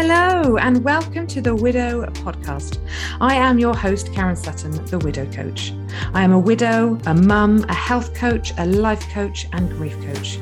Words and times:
Hello, 0.00 0.56
and 0.58 0.84
welcome 0.84 1.26
to 1.26 1.40
the 1.40 1.52
Widow 1.52 2.06
Podcast. 2.06 2.78
I 3.20 3.34
am 3.34 3.58
your 3.58 3.74
host, 3.74 4.12
Karen 4.12 4.36
Sutton, 4.36 4.70
the 4.84 4.98
Widow 5.00 5.26
Coach. 5.32 5.72
I 6.14 6.22
am 6.22 6.30
a 6.30 6.38
widow, 6.38 7.00
a 7.06 7.14
mum, 7.14 7.64
a 7.68 7.74
health 7.74 8.14
coach, 8.14 8.52
a 8.58 8.66
life 8.66 9.02
coach, 9.08 9.48
and 9.52 9.68
grief 9.68 10.00
coach. 10.02 10.38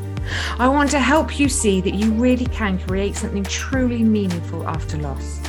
I 0.58 0.68
want 0.68 0.90
to 0.90 1.00
help 1.00 1.40
you 1.40 1.48
see 1.48 1.80
that 1.80 1.94
you 1.94 2.12
really 2.12 2.44
can 2.44 2.78
create 2.78 3.16
something 3.16 3.44
truly 3.44 4.02
meaningful 4.02 4.68
after 4.68 4.98
loss. 4.98 5.40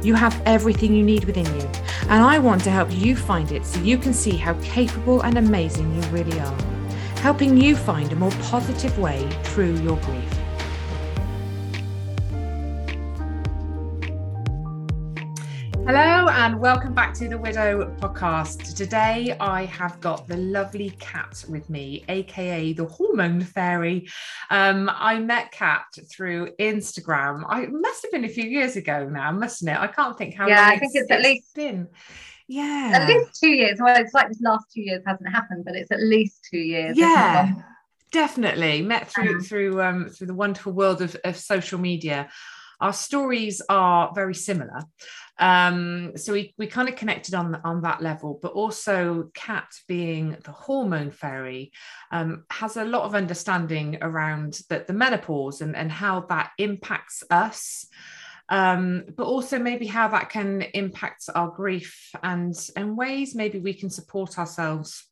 You 0.00 0.14
have 0.14 0.40
everything 0.46 0.94
you 0.94 1.04
need 1.04 1.26
within 1.26 1.44
you, 1.60 1.68
and 2.08 2.24
I 2.24 2.38
want 2.38 2.64
to 2.64 2.70
help 2.70 2.88
you 2.90 3.14
find 3.14 3.52
it 3.52 3.66
so 3.66 3.78
you 3.80 3.98
can 3.98 4.14
see 4.14 4.38
how 4.38 4.54
capable 4.62 5.20
and 5.20 5.36
amazing 5.36 5.94
you 5.94 6.00
really 6.08 6.40
are, 6.40 6.58
helping 7.16 7.58
you 7.58 7.76
find 7.76 8.10
a 8.10 8.16
more 8.16 8.32
positive 8.44 8.98
way 8.98 9.28
through 9.42 9.74
your 9.82 9.98
grief. 9.98 10.37
And 16.38 16.60
welcome 16.60 16.94
back 16.94 17.12
to 17.12 17.28
the 17.28 17.36
Widow 17.36 17.92
podcast. 17.98 18.76
Today, 18.76 19.36
I 19.40 19.64
have 19.64 20.00
got 20.00 20.28
the 20.28 20.36
lovely 20.36 20.90
Kat 21.00 21.44
with 21.48 21.68
me, 21.68 22.04
aka 22.08 22.72
the 22.74 22.84
Hormone 22.84 23.40
Fairy. 23.40 24.08
Um, 24.48 24.88
I 24.94 25.18
met 25.18 25.50
Kat 25.50 25.86
through 26.08 26.52
Instagram. 26.60 27.42
I 27.48 27.66
must 27.66 28.02
have 28.02 28.12
been 28.12 28.24
a 28.24 28.28
few 28.28 28.44
years 28.44 28.76
ago 28.76 29.08
now, 29.08 29.32
mustn't 29.32 29.68
it? 29.68 29.76
I 29.76 29.88
can't 29.88 30.16
think 30.16 30.36
how 30.36 30.46
yeah, 30.46 30.68
I 30.68 30.78
think 30.78 30.92
it's, 30.94 31.10
at 31.10 31.22
least 31.22 31.52
been. 31.56 31.88
Yeah, 32.46 32.92
at 32.94 33.08
least 33.08 33.40
two 33.40 33.50
years. 33.50 33.80
Well, 33.82 34.00
it's 34.00 34.14
like 34.14 34.28
this 34.28 34.40
last 34.40 34.66
two 34.72 34.82
years 34.82 35.02
hasn't 35.04 35.28
happened, 35.28 35.64
but 35.64 35.74
it's 35.74 35.90
at 35.90 36.00
least 36.00 36.46
two 36.48 36.60
years. 36.60 36.96
Yeah, 36.96 37.52
definitely 38.12 38.80
met 38.82 39.10
through 39.10 39.42
through 39.42 39.82
um, 39.82 40.08
through 40.08 40.28
the 40.28 40.34
wonderful 40.34 40.72
world 40.72 41.02
of, 41.02 41.16
of 41.24 41.36
social 41.36 41.80
media. 41.80 42.28
Our 42.80 42.92
stories 42.92 43.60
are 43.68 44.12
very 44.14 44.36
similar, 44.36 44.84
um, 45.38 46.12
so 46.16 46.32
we, 46.32 46.54
we 46.58 46.66
kind 46.66 46.88
of 46.88 46.96
connected 46.96 47.34
on 47.34 47.60
on 47.64 47.82
that 47.82 48.02
level. 48.02 48.38
But 48.40 48.52
also, 48.52 49.30
Kat 49.34 49.72
being 49.86 50.36
the 50.44 50.52
hormone 50.52 51.10
fairy 51.10 51.72
um, 52.10 52.44
has 52.50 52.76
a 52.76 52.84
lot 52.84 53.04
of 53.04 53.14
understanding 53.14 53.98
around 54.02 54.60
the, 54.68 54.84
the 54.86 54.92
menopause 54.92 55.60
and 55.60 55.76
and 55.76 55.90
how 55.92 56.20
that 56.22 56.50
impacts 56.58 57.22
us. 57.30 57.86
Um, 58.50 59.04
but 59.14 59.24
also 59.24 59.58
maybe 59.58 59.86
how 59.86 60.08
that 60.08 60.30
can 60.30 60.62
impact 60.62 61.28
our 61.34 61.50
grief 61.50 62.10
and 62.22 62.54
and 62.76 62.96
ways 62.96 63.34
maybe 63.34 63.58
we 63.58 63.74
can 63.74 63.90
support 63.90 64.38
ourselves 64.38 65.04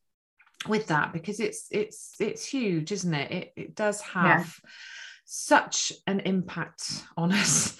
with 0.67 0.87
that 0.87 1.13
because 1.13 1.39
it's 1.39 1.67
it's 1.69 2.15
it's 2.19 2.43
huge 2.43 2.91
isn't 2.91 3.13
it 3.13 3.31
it, 3.31 3.53
it 3.55 3.75
does 3.75 4.01
have 4.01 4.59
such 5.25 5.93
an 6.07 6.21
impact 6.21 7.03
on 7.15 7.31
us 7.31 7.77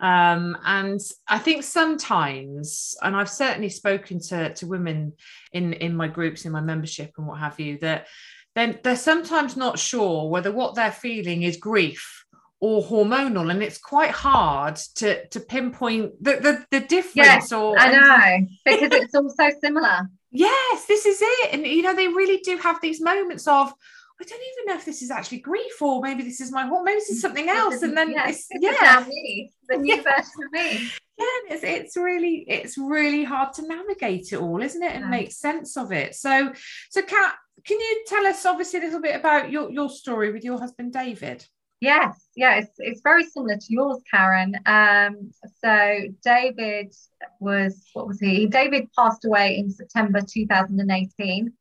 um, 0.00 0.56
and 0.64 1.00
i 1.28 1.38
think 1.38 1.62
sometimes 1.62 2.96
and 3.02 3.16
i've 3.16 3.30
certainly 3.30 3.68
spoken 3.68 4.20
to 4.20 4.52
to 4.54 4.66
women 4.66 5.12
in 5.52 5.72
in 5.74 5.96
my 5.96 6.08
groups 6.08 6.44
in 6.44 6.52
my 6.52 6.60
membership 6.60 7.12
and 7.16 7.26
what 7.26 7.38
have 7.38 7.58
you 7.58 7.78
that 7.78 8.06
then 8.54 8.78
they're 8.82 8.96
sometimes 8.96 9.56
not 9.56 9.78
sure 9.78 10.28
whether 10.28 10.50
what 10.50 10.74
they're 10.74 10.92
feeling 10.92 11.42
is 11.42 11.56
grief 11.56 12.24
or 12.60 12.82
hormonal 12.82 13.50
and 13.50 13.62
it's 13.62 13.78
quite 13.78 14.10
hard 14.10 14.76
to 14.94 15.26
to 15.28 15.40
pinpoint 15.40 16.12
the 16.22 16.36
the, 16.36 16.64
the 16.70 16.86
difference 16.86 17.52
or 17.52 17.78
I 17.78 17.92
know 17.92 18.46
because 18.64 18.88
it's 18.92 19.14
all 19.14 19.28
so 19.28 19.50
similar. 19.60 20.08
yes, 20.30 20.86
this 20.86 21.06
is 21.06 21.18
it. 21.20 21.54
And 21.54 21.66
you 21.66 21.82
know, 21.82 21.94
they 21.94 22.08
really 22.08 22.38
do 22.38 22.56
have 22.58 22.80
these 22.80 23.00
moments 23.00 23.46
of, 23.46 23.72
I 24.20 24.24
don't 24.24 24.40
even 24.40 24.66
know 24.66 24.76
if 24.78 24.84
this 24.86 25.02
is 25.02 25.10
actually 25.10 25.40
grief 25.40 25.80
or 25.82 26.00
maybe 26.00 26.22
this 26.22 26.40
is 26.40 26.50
my 26.50 26.64
maybe 26.82 26.96
this 26.98 27.10
is 27.10 27.20
something 27.20 27.48
else. 27.48 27.82
And 27.82 27.96
then 27.96 28.12
yeah, 28.12 28.28
it's, 28.28 28.46
yeah, 28.50 28.72
yeah, 28.82 29.04
me, 29.06 29.52
the 29.68 29.76
new 29.76 29.96
version 29.96 30.44
of 30.44 30.52
me. 30.52 30.90
yeah, 31.18 31.54
it's, 31.54 31.62
it's 31.62 31.96
really, 31.96 32.44
it's 32.48 32.78
really 32.78 33.24
hard 33.24 33.52
to 33.54 33.66
navigate 33.68 34.32
it 34.32 34.40
all, 34.40 34.62
isn't 34.62 34.82
it? 34.82 34.92
And 34.92 35.04
Yeah. 35.04 35.10
make 35.10 35.32
sense 35.32 35.76
of 35.76 35.92
it. 35.92 36.14
So, 36.14 36.52
so 36.90 37.02
Kat, 37.02 37.34
can 37.66 37.78
you 37.78 38.04
tell 38.06 38.26
us 38.26 38.46
obviously 38.46 38.80
a 38.80 38.82
little 38.84 39.02
bit 39.02 39.16
about 39.16 39.50
your, 39.50 39.70
your 39.70 39.90
story 39.90 40.32
with 40.32 40.44
your 40.44 40.58
husband, 40.58 40.94
David? 40.94 41.44
Yes, 41.80 42.28
yeah, 42.34 42.56
it's 42.56 42.72
it's 42.78 43.02
very 43.02 43.24
similar 43.24 43.56
to 43.56 43.66
yours, 43.68 44.00
Karen. 44.10 44.56
Um, 44.64 45.30
so 45.62 46.00
David 46.24 46.94
was 47.38 47.84
what 47.92 48.06
was 48.06 48.18
he? 48.18 48.46
David 48.46 48.88
passed 48.96 49.26
away 49.26 49.58
in 49.58 49.70
September 49.70 50.20
2018. 50.26 51.52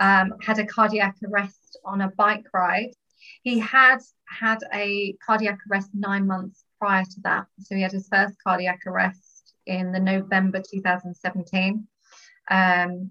Um, 0.00 0.32
had 0.40 0.58
a 0.58 0.64
cardiac 0.64 1.16
arrest 1.28 1.61
on 1.84 2.00
a 2.00 2.10
bike 2.16 2.46
ride. 2.52 2.90
He 3.42 3.58
had 3.58 3.98
had 4.28 4.58
a 4.72 5.16
cardiac 5.24 5.58
arrest 5.70 5.90
nine 5.94 6.26
months 6.26 6.64
prior 6.78 7.04
to 7.04 7.20
that. 7.22 7.46
So 7.60 7.74
he 7.76 7.82
had 7.82 7.92
his 7.92 8.08
first 8.12 8.36
cardiac 8.42 8.80
arrest 8.86 9.54
in 9.66 9.92
the 9.92 10.00
November 10.00 10.60
2017. 10.60 11.86
Um, 12.50 13.10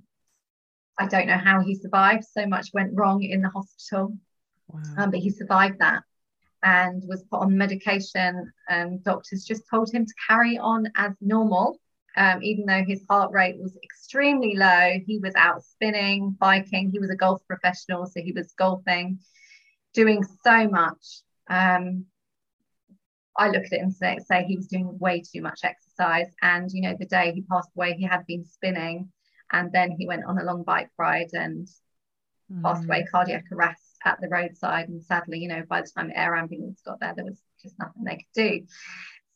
I 1.00 1.08
don't 1.08 1.28
know 1.28 1.38
how 1.38 1.62
he 1.62 1.76
survived. 1.76 2.26
So 2.26 2.46
much 2.46 2.70
went 2.74 2.92
wrong 2.94 3.24
in 3.24 3.42
the 3.42 3.50
hospital, 3.50 4.18
Wow. 4.68 4.82
um, 4.98 5.12
but 5.12 5.20
he 5.20 5.30
survived 5.30 5.80
that 5.80 6.04
and 6.64 7.04
was 7.08 7.24
put 7.24 7.42
on 7.42 7.58
medication. 7.58 8.52
And 8.70 9.04
doctors 9.04 9.46
just 9.46 9.64
told 9.70 9.92
him 9.92 10.06
to 10.06 10.14
carry 10.28 10.58
on 10.58 10.88
as 10.96 11.14
normal, 11.22 11.80
um, 12.18 12.44
even 12.44 12.66
though 12.66 12.84
his 12.86 13.04
heart 13.10 13.32
rate 13.32 13.58
was 13.60 13.78
extremely 13.84 14.56
low. 14.56 15.00
He 15.06 15.20
was 15.20 15.34
out 15.36 15.64
spinning, 15.64 16.36
biking. 16.40 16.92
He 16.92 17.00
was 17.00 17.10
a 17.10 17.16
golf 17.16 17.42
professional, 17.48 18.06
so 18.06 18.22
he 18.22 18.32
was 18.34 18.54
golfing, 18.58 19.20
doing 19.94 20.24
so 20.44 20.68
much. 20.68 21.22
Um, 21.50 22.06
I 23.38 23.48
look 23.48 23.64
at 23.66 23.72
it 23.74 23.82
and 23.82 23.94
say, 23.94 24.18
say 24.26 24.44
he 24.44 24.58
was 24.58 24.68
doing 24.68 24.98
way 25.00 25.22
too 25.22 25.42
much 25.42 25.62
exercise. 25.64 26.28
And 26.42 26.70
you 26.72 26.82
know, 26.82 26.96
the 27.00 27.06
day 27.06 27.32
he 27.34 27.42
passed 27.44 27.70
away, 27.76 27.94
he 27.94 28.04
had 28.04 28.26
been 28.28 28.46
spinning, 28.46 29.12
and 29.52 29.72
then 29.72 29.92
he 29.92 30.08
went 30.08 30.26
on 30.26 30.38
a 30.38 30.44
long 30.44 30.64
bike 30.64 30.90
ride 30.98 31.30
and 31.34 31.68
passed 32.64 32.84
Mm. 32.84 32.88
away 32.90 33.06
cardiac 33.10 33.46
arrest 33.52 33.98
at 34.06 34.20
the 34.22 34.28
roadside 34.28 34.90
and 34.90 35.04
sadly 35.04 35.40
you 35.40 35.48
know 35.48 35.64
by 35.70 35.82
the 35.82 35.88
time 35.96 36.10
the 36.10 36.20
air 36.20 36.36
ambulance 36.36 36.82
got 36.86 37.00
there 37.00 37.14
there 37.16 37.26
was 37.26 37.40
just 37.62 37.78
nothing 37.80 38.04
they 38.04 38.16
could 38.18 38.26
do 38.36 38.66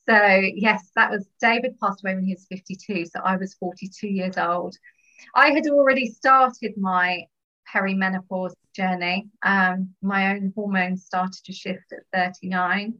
so 0.07 0.41
yes 0.55 0.91
that 0.95 1.11
was 1.11 1.27
david 1.41 1.77
passed 1.79 2.03
away 2.03 2.16
when 2.16 2.25
he 2.25 2.33
was 2.33 2.45
52 2.49 3.05
so 3.05 3.19
i 3.23 3.35
was 3.35 3.53
42 3.55 4.07
years 4.07 4.38
old 4.38 4.75
i 5.35 5.49
had 5.51 5.67
already 5.67 6.07
started 6.07 6.73
my 6.77 7.25
perimenopause 7.73 8.53
journey 8.75 9.27
um, 9.44 9.89
my 10.01 10.35
own 10.35 10.53
hormones 10.55 11.05
started 11.05 11.44
to 11.45 11.53
shift 11.53 11.91
at 11.91 12.03
39 12.13 12.94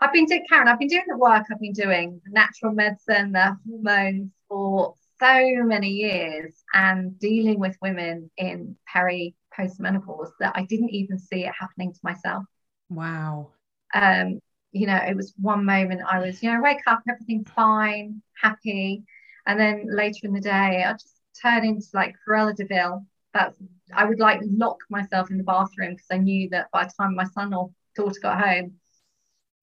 i've 0.00 0.12
been 0.12 0.24
doing 0.24 0.44
karen 0.48 0.68
i've 0.68 0.78
been 0.78 0.88
doing 0.88 1.04
the 1.06 1.18
work 1.18 1.44
i've 1.50 1.60
been 1.60 1.72
doing 1.72 2.20
the 2.24 2.32
natural 2.32 2.72
medicine 2.72 3.32
the 3.32 3.56
hormones 3.66 4.30
for 4.48 4.94
so 5.20 5.64
many 5.64 5.88
years 5.88 6.64
and 6.74 7.18
dealing 7.18 7.58
with 7.58 7.76
women 7.80 8.30
in 8.36 8.76
peri 8.86 9.34
postmenopause 9.56 10.30
that 10.40 10.52
I 10.54 10.64
didn't 10.64 10.90
even 10.90 11.18
see 11.18 11.44
it 11.44 11.52
happening 11.58 11.92
to 11.92 12.00
myself. 12.02 12.44
Wow. 12.90 13.50
Um, 13.94 14.40
you 14.74 14.86
know, 14.88 14.96
it 14.96 15.16
was 15.16 15.32
one 15.40 15.64
moment 15.64 16.02
I 16.10 16.18
was, 16.18 16.42
you 16.42 16.52
know, 16.52 16.60
wake 16.60 16.80
up, 16.86 17.02
everything's 17.08 17.48
fine, 17.50 18.20
happy. 18.42 19.04
And 19.46 19.58
then 19.58 19.86
later 19.88 20.26
in 20.26 20.32
the 20.32 20.40
day, 20.40 20.84
I 20.84 20.92
just 20.92 21.14
turn 21.40 21.64
into 21.64 21.86
like 21.94 22.16
Cruella 22.26 22.54
de 22.56 22.66
Vil. 22.66 23.06
That's 23.32 23.56
I 23.94 24.04
would 24.04 24.18
like 24.18 24.40
lock 24.42 24.78
myself 24.90 25.30
in 25.30 25.38
the 25.38 25.44
bathroom 25.44 25.92
because 25.92 26.06
I 26.10 26.18
knew 26.18 26.48
that 26.50 26.70
by 26.72 26.84
the 26.84 26.92
time 26.98 27.14
my 27.14 27.24
son 27.24 27.54
or 27.54 27.70
daughter 27.94 28.18
got 28.20 28.40
home, 28.40 28.72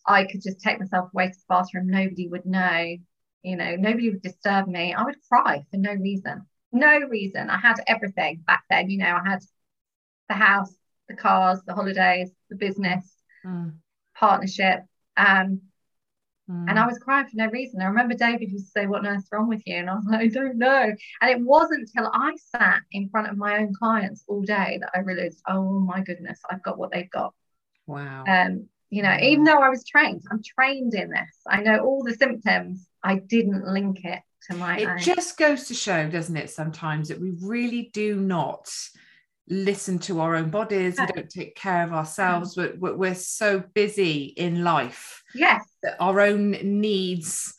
I 0.08 0.24
could 0.24 0.42
just 0.42 0.62
take 0.62 0.80
myself 0.80 1.10
away 1.14 1.28
to 1.28 1.34
the 1.34 1.46
bathroom. 1.50 1.88
Nobody 1.88 2.30
would 2.30 2.46
know, 2.46 2.96
you 3.44 3.56
know, 3.58 3.76
nobody 3.76 4.12
would 4.12 4.22
disturb 4.22 4.68
me. 4.68 4.94
I 4.94 5.04
would 5.04 5.18
cry 5.28 5.66
for 5.72 5.78
no 5.78 5.94
reason. 5.94 6.46
No 6.72 7.00
reason. 7.00 7.50
I 7.50 7.58
had 7.58 7.82
everything 7.86 8.44
back 8.48 8.64
then, 8.70 8.90
you 8.90 8.98
know, 8.98 9.20
I 9.24 9.30
had 9.30 9.44
the 10.30 10.36
house, 10.36 10.74
the 11.10 11.16
cars, 11.16 11.60
the 11.66 11.74
holidays, 11.74 12.32
the 12.50 12.56
business, 12.56 13.18
Mm. 13.46 13.74
partnership. 14.16 14.86
Um, 15.18 15.62
Mm. 16.50 16.70
and 16.70 16.80
I 16.80 16.88
was 16.88 16.98
crying 17.00 17.28
for 17.28 17.36
no 17.38 17.48
reason. 17.48 17.82
I 17.82 17.86
remember 17.86 18.14
David 18.16 18.52
used 18.52 18.66
to 18.66 18.72
say, 18.72 18.88
What 18.88 19.06
on 19.06 19.08
earth's 19.08 19.30
wrong 19.32 19.48
with 19.48 19.62
you? 19.66 19.76
And 19.76 19.90
I 19.90 19.96
was 19.96 20.06
like, 20.10 20.22
I 20.22 20.28
don't 20.28 20.58
know. 20.58 20.94
And 21.22 21.30
it 21.32 21.40
wasn't 21.40 21.82
until 21.82 22.12
I 22.14 22.36
sat 22.56 22.82
in 22.92 23.10
front 23.10 23.30
of 23.30 23.38
my 23.38 23.60
own 23.60 23.74
clients 23.74 24.24
all 24.28 24.42
day 24.42 24.80
that 24.82 24.90
I 24.96 25.00
realized, 25.00 25.42
oh 25.48 25.80
my 25.80 26.02
goodness, 26.02 26.40
I've 26.50 26.64
got 26.64 26.78
what 26.78 26.92
they've 26.92 27.10
got. 27.10 27.34
wow. 27.88 28.26
Um, 28.28 28.68
you 28.90 29.04
know, 29.04 29.16
even 29.22 29.46
though 29.46 29.60
I 29.60 29.70
was 29.70 29.86
trained, 29.86 30.24
I'm 30.30 30.42
trained 30.44 30.94
in 30.94 31.10
this. 31.12 31.38
I 31.48 31.62
know 31.62 31.80
all 31.80 32.04
the 32.04 32.14
symptoms. 32.14 32.86
I 33.04 33.16
didn't 33.16 33.66
link 33.66 34.04
it 34.04 34.20
to 34.50 34.58
my 34.58 34.80
it 34.80 34.88
own. 34.90 34.98
just 35.00 35.38
goes 35.38 35.68
to 35.70 35.74
show 35.74 36.10
doesn't 36.10 36.36
it 36.36 36.50
sometimes 36.50 37.08
that 37.08 37.22
we 37.22 37.32
really 37.42 37.90
do 37.94 38.16
not 38.18 38.70
listen 39.52 40.00
to 40.00 40.20
our 40.22 40.36
own 40.36 40.50
bodies 40.50 40.96
we 40.98 41.06
don't 41.08 41.30
take 41.30 41.56
care 41.56 41.84
of 41.84 41.90
mm-hmm. 41.90 41.98
ourselves 41.98 42.56
we're, 42.58 42.74
we're 42.80 42.96
we're 42.96 43.16
so 43.16 43.60
busy 43.74 44.24
in 44.38 44.64
life 44.64 45.22
yes, 45.36 45.64
that 45.84 45.98
our 46.00 46.22
own 46.22 46.52
needs 46.64 47.54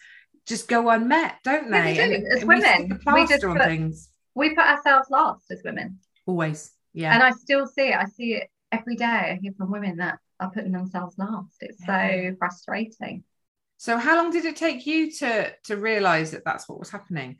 just 0.46 0.66
go 0.68 0.88
unmet 0.88 1.36
don't 1.44 1.70
Yeah, 1.70 1.82
they 1.84 1.96
they 1.96 2.18
do. 2.20 2.26
As 2.26 2.40
and 2.40 2.48
we 2.48 2.54
women, 2.56 2.88
we 2.88 2.88
just 2.88 3.02
plaster 3.04 3.50
on 3.50 3.56
put- 3.58 3.66
things 3.66 4.08
we 4.34 4.50
put 4.50 4.64
ourselves 4.64 5.08
last 5.10 5.44
as 5.50 5.60
women. 5.64 5.98
always 6.26 6.72
yeah 6.94 7.12
And 7.14 7.22
I 7.22 7.30
still 7.32 7.66
see 7.66 7.88
it. 7.88 7.96
I 7.96 8.06
see 8.06 8.34
it 8.34 8.48
every 8.70 8.96
day. 8.96 9.04
I 9.32 9.38
hear 9.40 9.52
from 9.58 9.70
women 9.70 9.98
that 9.98 10.18
are 10.40 10.50
putting 10.50 10.72
themselves 10.72 11.14
last. 11.18 11.56
It's 11.60 11.80
Yeah. 11.86 12.30
so 12.30 12.36
frustrating. 12.38 13.24
So 13.76 13.98
how 13.98 14.16
long 14.16 14.30
did 14.30 14.44
it 14.44 14.56
take 14.56 14.86
you 14.86 15.10
to 15.20 15.52
to 15.64 15.76
realize 15.76 16.30
that 16.30 16.44
that's 16.44 16.68
what 16.68 16.78
was 16.78 16.90
happening? 16.90 17.38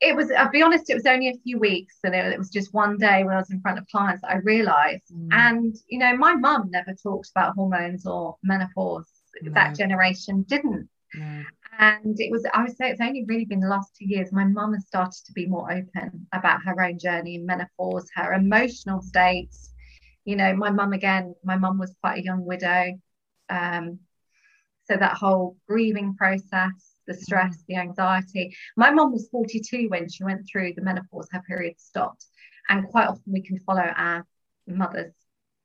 It 0.00 0.14
was, 0.14 0.30
I'll 0.30 0.50
be 0.50 0.62
honest, 0.62 0.90
it 0.90 0.94
was 0.94 1.06
only 1.06 1.28
a 1.28 1.38
few 1.44 1.58
weeks. 1.58 1.96
And 2.04 2.14
it, 2.14 2.26
it 2.32 2.38
was 2.38 2.50
just 2.50 2.74
one 2.74 2.98
day 2.98 3.24
when 3.24 3.34
I 3.34 3.38
was 3.38 3.50
in 3.50 3.60
front 3.60 3.78
of 3.78 3.86
clients 3.88 4.22
that 4.22 4.30
I 4.30 4.36
realized. 4.38 5.10
Mm. 5.12 5.28
And, 5.32 5.76
you 5.88 5.98
know, 5.98 6.16
my 6.16 6.34
mum 6.34 6.70
never 6.70 6.94
talked 6.94 7.30
about 7.30 7.54
hormones 7.54 8.06
or 8.06 8.36
menopause. 8.42 9.06
No. 9.42 9.52
That 9.52 9.76
generation 9.76 10.42
didn't. 10.42 10.88
No. 11.14 11.42
And 11.78 12.20
it 12.20 12.30
was, 12.30 12.46
I 12.54 12.62
would 12.62 12.76
say 12.76 12.90
it's 12.90 13.00
only 13.00 13.24
really 13.24 13.44
been 13.44 13.60
the 13.60 13.68
last 13.68 13.96
two 13.96 14.06
years. 14.06 14.30
My 14.30 14.44
mum 14.44 14.74
has 14.74 14.86
started 14.86 15.24
to 15.26 15.32
be 15.32 15.46
more 15.46 15.72
open 15.72 16.26
about 16.32 16.62
her 16.64 16.80
own 16.80 16.98
journey 16.98 17.34
in 17.34 17.46
menopause, 17.46 18.08
her 18.14 18.32
emotional 18.32 19.02
states. 19.02 19.70
You 20.24 20.36
know, 20.36 20.54
my 20.54 20.70
mum, 20.70 20.92
again, 20.92 21.34
my 21.42 21.56
mum 21.56 21.78
was 21.78 21.94
quite 22.00 22.20
a 22.20 22.24
young 22.24 22.44
widow. 22.44 22.98
Um, 23.48 23.98
so 24.84 24.96
that 24.96 25.16
whole 25.16 25.56
grieving 25.68 26.14
process, 26.14 26.93
the 27.06 27.14
stress, 27.14 27.62
the 27.68 27.76
anxiety. 27.76 28.56
My 28.76 28.90
mum 28.90 29.12
was 29.12 29.28
42 29.30 29.88
when 29.88 30.08
she 30.08 30.24
went 30.24 30.46
through 30.50 30.74
the 30.74 30.82
menopause, 30.82 31.28
her 31.32 31.42
period 31.46 31.78
stopped. 31.78 32.26
And 32.68 32.88
quite 32.88 33.08
often 33.08 33.32
we 33.32 33.42
can 33.42 33.58
follow 33.60 33.82
our 33.96 34.26
mother's 34.66 35.12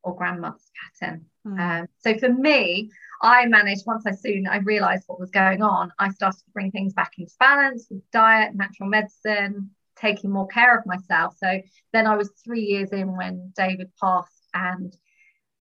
or 0.03 0.15
grandmother's 0.15 0.71
pattern. 0.99 1.25
Mm. 1.45 1.81
Um, 1.81 1.87
so 1.99 2.17
for 2.17 2.29
me, 2.29 2.89
I 3.21 3.45
managed 3.45 3.83
once 3.85 4.05
I 4.05 4.11
soon 4.11 4.47
I 4.47 4.57
realized 4.57 5.03
what 5.07 5.19
was 5.19 5.31
going 5.31 5.61
on. 5.61 5.91
I 5.99 6.09
started 6.09 6.39
to 6.39 6.51
bring 6.53 6.71
things 6.71 6.93
back 6.93 7.13
into 7.17 7.33
balance 7.39 7.87
with 7.89 8.09
diet, 8.11 8.55
natural 8.55 8.89
medicine, 8.89 9.71
taking 9.97 10.31
more 10.31 10.47
care 10.47 10.77
of 10.77 10.85
myself. 10.85 11.35
So 11.37 11.61
then 11.91 12.07
I 12.07 12.15
was 12.15 12.31
three 12.43 12.61
years 12.61 12.89
in 12.91 13.15
when 13.15 13.51
David 13.55 13.91
passed, 14.01 14.47
and 14.53 14.95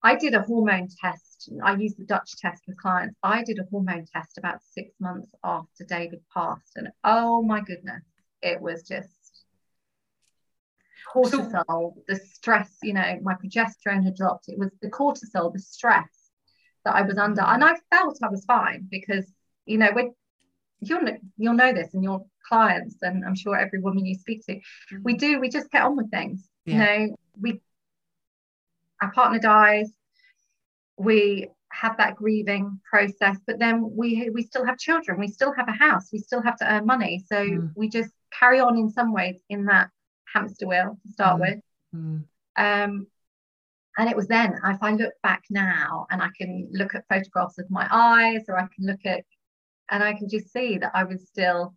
I 0.03 0.15
did 0.15 0.33
a 0.33 0.41
hormone 0.41 0.89
test 1.01 1.24
I 1.63 1.75
use 1.75 1.95
the 1.95 2.05
Dutch 2.05 2.37
test 2.37 2.63
with 2.67 2.77
clients. 2.77 3.15
I 3.23 3.43
did 3.43 3.59
a 3.59 3.67
hormone 3.69 4.05
test 4.11 4.37
about 4.37 4.61
six 4.63 4.91
months 4.99 5.29
after 5.43 5.83
David 5.83 6.21
passed, 6.33 6.73
and 6.75 6.89
oh 7.03 7.41
my 7.41 7.61
goodness, 7.61 8.03
it 8.41 8.61
was 8.61 8.83
just 8.83 9.09
cortisol, 11.13 11.65
so, 11.67 11.95
the 12.07 12.15
stress. 12.15 12.77
You 12.83 12.93
know, 12.93 13.19
my 13.21 13.35
progesterone 13.35 14.03
had 14.03 14.15
dropped. 14.15 14.49
It 14.49 14.57
was 14.57 14.71
the 14.81 14.89
cortisol, 14.89 15.53
the 15.53 15.59
stress 15.59 16.29
that 16.83 16.95
I 16.95 17.01
was 17.01 17.17
under, 17.17 17.41
and 17.41 17.63
I 17.63 17.75
felt 17.91 18.19
I 18.23 18.29
was 18.29 18.45
fine 18.45 18.87
because 18.89 19.25
you 19.65 19.77
know 19.77 19.91
when 19.93 20.13
you'll 20.79 21.01
know, 21.01 21.17
you'll 21.37 21.53
know 21.53 21.73
this 21.73 21.93
and 21.93 22.03
your 22.03 22.25
clients, 22.47 22.97
and 23.01 23.25
I'm 23.25 23.35
sure 23.35 23.57
every 23.57 23.79
woman 23.79 24.05
you 24.05 24.15
speak 24.15 24.45
to, 24.47 24.59
we 25.03 25.15
mm. 25.15 25.19
do. 25.19 25.39
We 25.39 25.49
just 25.49 25.71
get 25.71 25.83
on 25.83 25.95
with 25.95 26.11
things. 26.11 26.47
Yeah. 26.65 26.73
You 26.73 26.79
know, 26.79 27.15
we 27.39 27.61
our 29.01 29.11
partner 29.11 29.39
dies 29.39 29.94
we 30.97 31.47
have 31.71 31.97
that 31.97 32.15
grieving 32.15 32.79
process 32.89 33.37
but 33.45 33.59
then 33.59 33.89
we 33.95 34.29
we 34.33 34.41
still 34.43 34.65
have 34.65 34.77
children 34.77 35.19
we 35.19 35.27
still 35.27 35.53
have 35.53 35.67
a 35.67 35.73
house 35.73 36.09
we 36.13 36.19
still 36.19 36.41
have 36.41 36.57
to 36.57 36.71
earn 36.71 36.85
money 36.85 37.23
so 37.27 37.35
mm. 37.35 37.69
we 37.75 37.89
just 37.89 38.11
carry 38.37 38.59
on 38.59 38.77
in 38.77 38.89
some 38.89 39.11
ways 39.11 39.35
in 39.49 39.65
that 39.65 39.89
hamster 40.33 40.67
wheel 40.67 40.97
to 41.01 41.11
start 41.11 41.37
mm. 41.37 41.41
with 41.41 41.59
mm. 41.93 42.23
um 42.57 43.07
and 43.97 44.09
it 44.09 44.15
was 44.15 44.27
then 44.27 44.57
if 44.65 44.81
i 44.81 44.91
look 44.91 45.13
back 45.21 45.43
now 45.49 46.05
and 46.11 46.21
i 46.21 46.29
can 46.37 46.67
look 46.71 46.95
at 46.95 47.03
photographs 47.09 47.57
of 47.57 47.69
my 47.69 47.87
eyes 47.91 48.43
or 48.47 48.57
i 48.57 48.67
can 48.73 48.85
look 48.85 49.05
at 49.05 49.23
and 49.89 50.01
i 50.03 50.13
can 50.13 50.29
just 50.29 50.51
see 50.53 50.77
that 50.77 50.91
i 50.93 51.03
was 51.03 51.27
still 51.27 51.73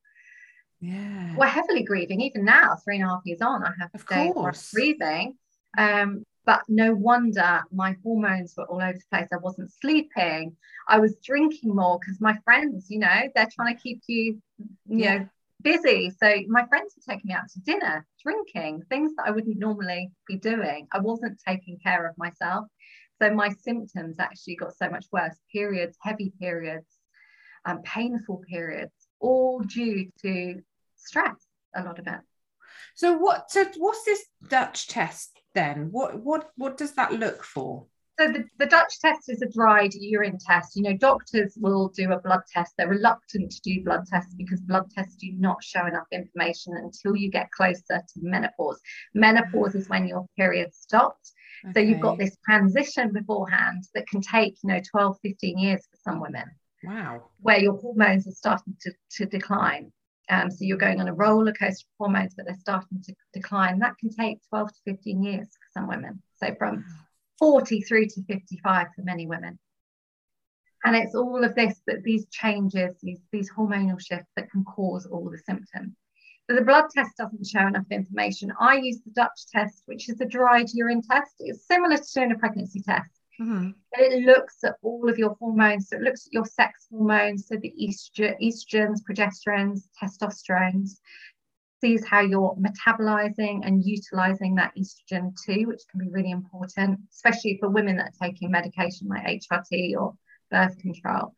yeah 0.80 1.34
we're 1.36 1.46
heavily 1.46 1.82
grieving 1.82 2.20
even 2.20 2.44
now 2.44 2.76
three 2.84 2.96
and 2.96 3.04
a 3.04 3.08
half 3.08 3.22
years 3.24 3.42
on 3.42 3.64
i 3.64 3.72
have 3.80 3.90
of 3.94 4.06
days 4.06 4.70
grieving 4.72 5.36
um 5.76 6.24
but 6.48 6.62
no 6.66 6.94
wonder 6.94 7.60
my 7.70 7.94
hormones 8.02 8.54
were 8.56 8.64
all 8.64 8.80
over 8.80 8.94
the 8.94 9.04
place. 9.12 9.28
I 9.30 9.36
wasn't 9.36 9.70
sleeping. 9.70 10.56
I 10.88 10.98
was 10.98 11.14
drinking 11.22 11.76
more 11.76 11.98
because 12.00 12.22
my 12.22 12.38
friends, 12.42 12.86
you 12.88 13.00
know, 13.00 13.28
they're 13.34 13.50
trying 13.54 13.76
to 13.76 13.82
keep 13.82 14.00
you, 14.06 14.40
you 14.56 14.98
yeah. 15.04 15.18
know, 15.18 15.28
busy. 15.60 16.08
So 16.08 16.36
my 16.48 16.64
friends 16.64 16.94
were 16.96 17.12
taking 17.12 17.28
me 17.28 17.34
out 17.34 17.50
to 17.50 17.60
dinner, 17.60 18.06
drinking, 18.22 18.84
things 18.88 19.12
that 19.16 19.26
I 19.26 19.30
wouldn't 19.30 19.58
normally 19.58 20.10
be 20.26 20.36
doing. 20.36 20.88
I 20.90 21.00
wasn't 21.00 21.38
taking 21.46 21.78
care 21.84 22.08
of 22.08 22.16
myself. 22.16 22.64
So 23.20 23.28
my 23.34 23.50
symptoms 23.50 24.16
actually 24.18 24.56
got 24.56 24.74
so 24.74 24.88
much 24.88 25.04
worse 25.12 25.36
periods, 25.52 25.98
heavy 26.00 26.32
periods, 26.40 26.88
um, 27.66 27.82
painful 27.82 28.42
periods, 28.48 28.94
all 29.20 29.60
due 29.60 30.10
to 30.22 30.62
stress, 30.96 31.44
a 31.76 31.82
lot 31.82 31.98
of 31.98 32.06
it. 32.06 32.20
So 32.94 33.16
what 33.18 33.50
so 33.50 33.66
what's 33.76 34.04
this 34.04 34.24
Dutch 34.48 34.88
test 34.88 35.38
then? 35.58 35.88
What 35.90 36.10
what 36.24 36.50
what 36.56 36.76
does 36.76 36.92
that 36.92 37.12
look 37.12 37.42
for? 37.42 37.86
So 38.18 38.26
the, 38.26 38.44
the 38.58 38.66
Dutch 38.66 38.98
test 39.00 39.28
is 39.28 39.42
a 39.42 39.48
dried 39.48 39.94
urine 39.94 40.38
test. 40.44 40.74
You 40.74 40.82
know, 40.82 40.96
doctors 40.96 41.56
will 41.56 41.88
do 41.88 42.10
a 42.10 42.20
blood 42.20 42.40
test. 42.52 42.72
They're 42.76 42.88
reluctant 42.88 43.52
to 43.52 43.60
do 43.62 43.84
blood 43.84 44.06
tests 44.10 44.34
because 44.36 44.60
blood 44.60 44.90
tests 44.90 45.14
do 45.16 45.28
not 45.38 45.62
show 45.62 45.86
enough 45.86 46.08
information 46.10 46.72
until 46.76 47.14
you 47.14 47.30
get 47.30 47.52
closer 47.52 48.02
to 48.12 48.20
menopause. 48.20 48.80
Menopause 49.14 49.76
is 49.76 49.88
when 49.88 50.08
your 50.08 50.26
period 50.36 50.74
stopped. 50.74 51.30
Okay. 51.64 51.74
So 51.74 51.80
you've 51.80 52.00
got 52.00 52.18
this 52.18 52.36
transition 52.44 53.12
beforehand 53.12 53.84
that 53.94 54.08
can 54.08 54.20
take, 54.20 54.56
you 54.64 54.72
know, 54.72 54.80
12, 54.90 55.16
15 55.22 55.58
years 55.58 55.86
for 55.88 55.98
some 56.02 56.20
women. 56.20 56.46
Wow. 56.82 57.30
Where 57.40 57.60
your 57.60 57.76
hormones 57.78 58.26
are 58.26 58.32
starting 58.32 58.76
to, 58.82 58.92
to 59.18 59.26
decline. 59.26 59.92
Um, 60.30 60.50
so 60.50 60.58
you're 60.60 60.76
going 60.76 61.00
on 61.00 61.08
a 61.08 61.14
roller 61.14 61.52
coaster 61.52 61.86
of 61.86 62.06
hormones, 62.06 62.34
but 62.34 62.46
they're 62.46 62.56
starting 62.58 63.02
to 63.02 63.14
decline. 63.32 63.78
That 63.78 63.96
can 63.98 64.10
take 64.10 64.38
12 64.50 64.68
to 64.68 64.80
15 64.92 65.22
years 65.22 65.46
for 65.46 65.80
some 65.80 65.88
women. 65.88 66.22
So 66.36 66.54
from 66.58 66.84
40 67.38 67.80
through 67.82 68.06
to 68.06 68.22
55 68.24 68.88
for 68.94 69.02
many 69.02 69.26
women. 69.26 69.58
And 70.84 70.94
it's 70.94 71.14
all 71.14 71.42
of 71.42 71.54
this 71.54 71.80
that 71.86 72.04
these 72.04 72.26
changes, 72.28 72.94
these, 73.02 73.20
these 73.32 73.50
hormonal 73.50 74.00
shifts 74.00 74.30
that 74.36 74.50
can 74.50 74.64
cause 74.64 75.06
all 75.06 75.28
the 75.28 75.38
symptoms. 75.38 75.94
But 76.46 76.54
the 76.54 76.64
blood 76.64 76.86
test 76.94 77.16
doesn't 77.18 77.46
show 77.46 77.66
enough 77.66 77.86
information. 77.90 78.52
I 78.58 78.76
use 78.76 79.00
the 79.04 79.10
Dutch 79.10 79.46
test, 79.52 79.82
which 79.86 80.08
is 80.08 80.20
a 80.20 80.24
dried 80.24 80.68
urine 80.72 81.02
test. 81.02 81.34
It's 81.40 81.66
similar 81.66 81.96
to 81.96 82.12
doing 82.14 82.32
a 82.32 82.38
pregnancy 82.38 82.80
test. 82.80 83.17
Mm-hmm. 83.40 83.70
It 83.92 84.24
looks 84.24 84.64
at 84.64 84.76
all 84.82 85.08
of 85.08 85.18
your 85.18 85.36
hormones. 85.38 85.88
So 85.88 85.96
it 85.96 86.02
looks 86.02 86.26
at 86.26 86.32
your 86.32 86.44
sex 86.44 86.86
hormones, 86.90 87.46
so 87.46 87.56
the 87.56 87.72
estrogen, 87.80 88.36
estrogens, 88.42 88.98
progesterones, 89.08 89.82
testosterones, 90.02 90.98
sees 91.80 92.04
how 92.04 92.20
you're 92.20 92.56
metabolizing 92.56 93.64
and 93.64 93.84
utilizing 93.84 94.56
that 94.56 94.72
estrogen 94.76 95.32
too, 95.44 95.66
which 95.66 95.82
can 95.90 96.00
be 96.00 96.10
really 96.10 96.32
important, 96.32 96.98
especially 97.12 97.56
for 97.60 97.68
women 97.68 97.96
that 97.96 98.08
are 98.08 98.26
taking 98.28 98.50
medication 98.50 99.08
like 99.08 99.24
HRT 99.24 99.94
or 99.96 100.14
birth 100.50 100.76
control. 100.78 101.34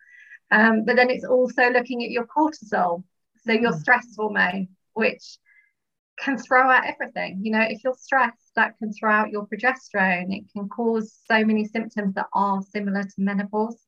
Um, 0.51 0.85
but 0.85 0.97
then 0.97 1.11
it's 1.11 1.25
also 1.25 1.71
looking 1.71 2.03
at 2.03 2.11
your 2.11 2.27
cortisol, 2.27 3.05
so 3.45 3.53
your 3.53 3.73
mm. 3.73 3.81
stress 3.81 4.07
hormone, 4.17 4.69
which 4.95 5.39
can 6.23 6.39
throw 6.39 6.71
out 6.71 6.85
everything. 6.87 7.41
You 7.43 7.53
know, 7.53 7.63
if 7.63 7.83
you're 7.83 7.95
stressed, 7.95 8.53
that 8.57 8.77
can 8.79 8.93
throw 8.93 9.11
out 9.11 9.31
your 9.31 9.47
progesterone. 9.47 10.37
It 10.37 10.45
can 10.53 10.69
cause 10.69 11.19
so 11.31 11.45
many 11.45 11.65
symptoms 11.65 12.15
that 12.15 12.27
are 12.33 12.63
similar 12.63 13.03
to 13.03 13.15
menopause. 13.19 13.79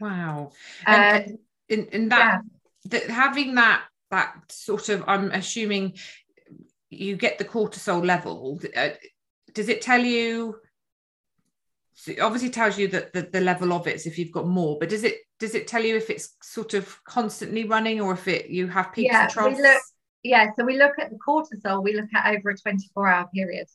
Wow. 0.00 0.52
And 0.86 1.38
in, 1.68 1.86
in 1.86 2.08
that, 2.10 2.42
yeah. 2.84 2.90
that 2.90 3.10
having 3.10 3.54
that 3.56 3.82
that 4.10 4.34
sort 4.48 4.88
of, 4.90 5.04
I'm 5.06 5.30
assuming 5.32 5.94
you 6.90 7.16
get 7.16 7.38
the 7.38 7.44
cortisol 7.44 8.04
level. 8.04 8.60
Uh, 8.76 8.90
does 9.52 9.68
it 9.68 9.82
tell 9.82 10.00
you? 10.00 10.56
So 11.94 12.12
it 12.12 12.20
obviously 12.20 12.50
tells 12.50 12.78
you 12.78 12.88
that 12.88 13.12
the, 13.12 13.22
the 13.22 13.40
level 13.40 13.72
of 13.72 13.86
it 13.86 13.96
is 13.96 14.06
if 14.06 14.18
you've 14.18 14.32
got 14.32 14.46
more, 14.46 14.78
but 14.78 14.88
does 14.88 15.04
it 15.04 15.16
does 15.38 15.54
it 15.54 15.66
tell 15.66 15.82
you 15.82 15.96
if 15.96 16.10
it's 16.10 16.36
sort 16.42 16.74
of 16.74 17.02
constantly 17.04 17.64
running 17.64 18.00
or 18.00 18.12
if 18.12 18.28
it 18.28 18.50
you 18.50 18.66
have 18.68 18.92
peaks 18.92 19.12
yeah, 19.12 19.22
and 19.22 19.30
troughs? 19.30 19.93
Yeah, 20.24 20.50
so 20.56 20.64
we 20.64 20.78
look 20.78 20.94
at 20.98 21.10
the 21.10 21.18
cortisol, 21.18 21.84
we 21.84 21.94
look 21.94 22.08
at 22.14 22.34
over 22.34 22.50
a 22.50 22.56
24 22.56 23.06
hour 23.06 23.28
period. 23.32 23.66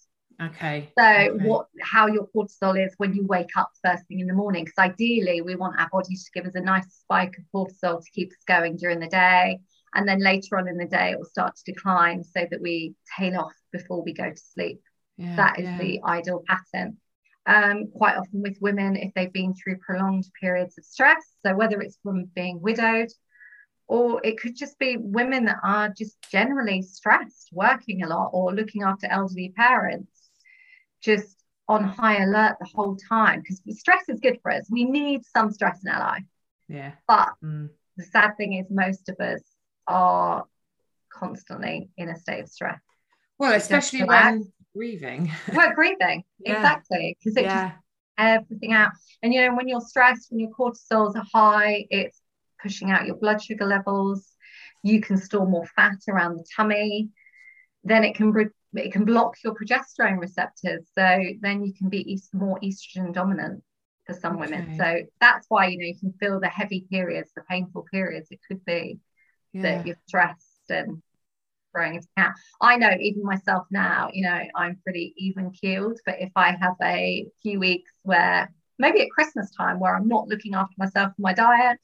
Okay. 0.41 0.89
So 0.97 1.05
okay. 1.05 1.45
what 1.45 1.67
how 1.81 2.07
your 2.07 2.27
cortisol 2.35 2.83
is 2.83 2.93
when 2.97 3.13
you 3.13 3.25
wake 3.25 3.55
up 3.55 3.71
first 3.83 4.05
thing 4.07 4.19
in 4.19 4.27
the 4.27 4.33
morning. 4.33 4.65
Because 4.65 4.91
ideally 4.91 5.41
we 5.41 5.55
want 5.55 5.79
our 5.79 5.89
bodies 5.91 6.23
to 6.25 6.31
give 6.33 6.47
us 6.47 6.55
a 6.55 6.61
nice 6.61 6.87
spike 7.01 7.35
of 7.37 7.43
cortisol 7.53 8.01
to 8.01 8.11
keep 8.13 8.31
us 8.31 8.43
going 8.47 8.77
during 8.77 8.99
the 8.99 9.07
day. 9.07 9.59
And 9.93 10.07
then 10.07 10.23
later 10.23 10.57
on 10.57 10.67
in 10.67 10.77
the 10.77 10.85
day 10.85 11.11
it 11.11 11.17
will 11.17 11.25
start 11.25 11.55
to 11.55 11.71
decline 11.71 12.23
so 12.23 12.47
that 12.49 12.61
we 12.61 12.95
tail 13.17 13.39
off 13.39 13.53
before 13.71 14.03
we 14.03 14.13
go 14.13 14.29
to 14.29 14.41
sleep. 14.53 14.81
Yeah, 15.17 15.35
that 15.35 15.59
is 15.59 15.65
yeah. 15.65 15.77
the 15.77 16.01
ideal 16.05 16.43
pattern. 16.47 16.97
Um, 17.45 17.87
quite 17.95 18.15
often 18.15 18.41
with 18.41 18.57
women, 18.61 18.95
if 18.95 19.13
they've 19.13 19.33
been 19.33 19.53
through 19.53 19.79
prolonged 19.79 20.25
periods 20.39 20.77
of 20.77 20.85
stress, 20.85 21.25
so 21.45 21.55
whether 21.55 21.81
it's 21.81 21.97
from 22.01 22.25
being 22.35 22.61
widowed, 22.61 23.09
or 23.89 24.21
it 24.23 24.39
could 24.39 24.55
just 24.55 24.77
be 24.77 24.97
women 24.97 25.45
that 25.45 25.57
are 25.63 25.89
just 25.89 26.15
generally 26.31 26.83
stressed, 26.83 27.49
working 27.51 28.03
a 28.03 28.07
lot, 28.07 28.29
or 28.31 28.53
looking 28.53 28.83
after 28.83 29.07
elderly 29.07 29.51
parents, 29.57 30.29
just 31.01 31.43
on 31.67 31.83
high 31.83 32.23
alert 32.23 32.55
the 32.59 32.67
whole 32.67 32.95
time. 32.95 33.41
Because 33.41 33.61
stress 33.79 34.07
is 34.07 34.19
good 34.19 34.37
for 34.43 34.51
us. 34.51 34.67
We 34.69 34.85
need 34.85 35.25
some 35.25 35.51
stress 35.51 35.79
in 35.83 35.91
our 35.91 35.99
life. 35.99 36.23
Yeah. 36.67 36.91
But 37.07 37.29
mm. 37.43 37.69
the 37.97 38.03
sad 38.03 38.37
thing 38.37 38.53
is, 38.53 38.67
most 38.69 39.09
of 39.09 39.19
us 39.19 39.41
are 39.87 40.45
constantly 41.11 41.89
in 41.97 42.09
a 42.09 42.15
state 42.15 42.41
of 42.41 42.49
stress. 42.49 42.79
Well, 43.39 43.53
especially 43.53 44.03
when 44.03 44.53
grieving. 44.75 45.31
Well, 45.55 45.71
grieving, 45.73 46.25
yeah. 46.39 46.57
exactly. 46.57 47.17
Because 47.19 47.37
it 47.37 47.45
yeah. 47.45 47.69
just 47.69 47.81
everything 48.19 48.73
out. 48.73 48.91
And 49.23 49.33
you 49.33 49.41
know, 49.41 49.55
when 49.55 49.67
you're 49.67 49.81
stressed, 49.81 50.27
when 50.29 50.41
your 50.41 50.51
cortisols 50.51 51.15
are 51.15 51.25
high, 51.33 51.87
it's 51.89 52.21
pushing 52.61 52.91
out 52.91 53.05
your 53.05 53.15
blood 53.15 53.41
sugar 53.41 53.65
levels. 53.65 54.35
You 54.83 55.01
can 55.01 55.17
store 55.17 55.47
more 55.47 55.65
fat 55.75 55.97
around 56.07 56.37
the 56.37 56.45
tummy. 56.55 57.09
Then 57.83 58.03
it 58.03 58.15
can 58.15 58.33
it 58.73 58.91
can 58.91 59.05
block 59.05 59.35
your 59.43 59.55
progesterone 59.55 60.19
receptors. 60.19 60.87
So 60.93 61.19
then 61.41 61.63
you 61.63 61.73
can 61.73 61.89
be 61.89 62.19
more 62.33 62.59
estrogen 62.59 63.13
dominant 63.13 63.63
for 64.05 64.13
some 64.13 64.37
okay. 64.37 64.51
women. 64.51 64.77
So 64.77 65.01
that's 65.19 65.45
why 65.49 65.67
you 65.67 65.77
know 65.77 65.85
you 65.85 65.97
can 65.99 66.13
feel 66.13 66.39
the 66.39 66.47
heavy 66.47 66.85
periods, 66.89 67.31
the 67.35 67.43
painful 67.49 67.85
periods. 67.91 68.27
It 68.31 68.39
could 68.47 68.63
be 68.65 68.99
yeah. 69.53 69.61
that 69.61 69.87
you're 69.87 69.97
stressed 70.07 70.69
and 70.69 71.01
throwing 71.71 71.95
it 71.95 72.05
out. 72.17 72.33
I 72.61 72.77
know 72.77 72.91
even 72.99 73.23
myself 73.23 73.67
now, 73.71 74.09
you 74.13 74.23
know, 74.23 74.41
I'm 74.55 74.79
pretty 74.83 75.13
even 75.17 75.51
keeled. 75.51 75.99
But 76.05 76.15
if 76.19 76.31
I 76.35 76.51
have 76.59 76.75
a 76.81 77.27
few 77.41 77.59
weeks 77.59 77.91
where 78.03 78.51
maybe 78.77 79.01
at 79.01 79.11
Christmas 79.11 79.51
time 79.55 79.79
where 79.79 79.95
I'm 79.95 80.07
not 80.07 80.27
looking 80.27 80.55
after 80.55 80.73
myself 80.77 81.13
and 81.17 81.23
my 81.23 81.33
diet, 81.33 81.79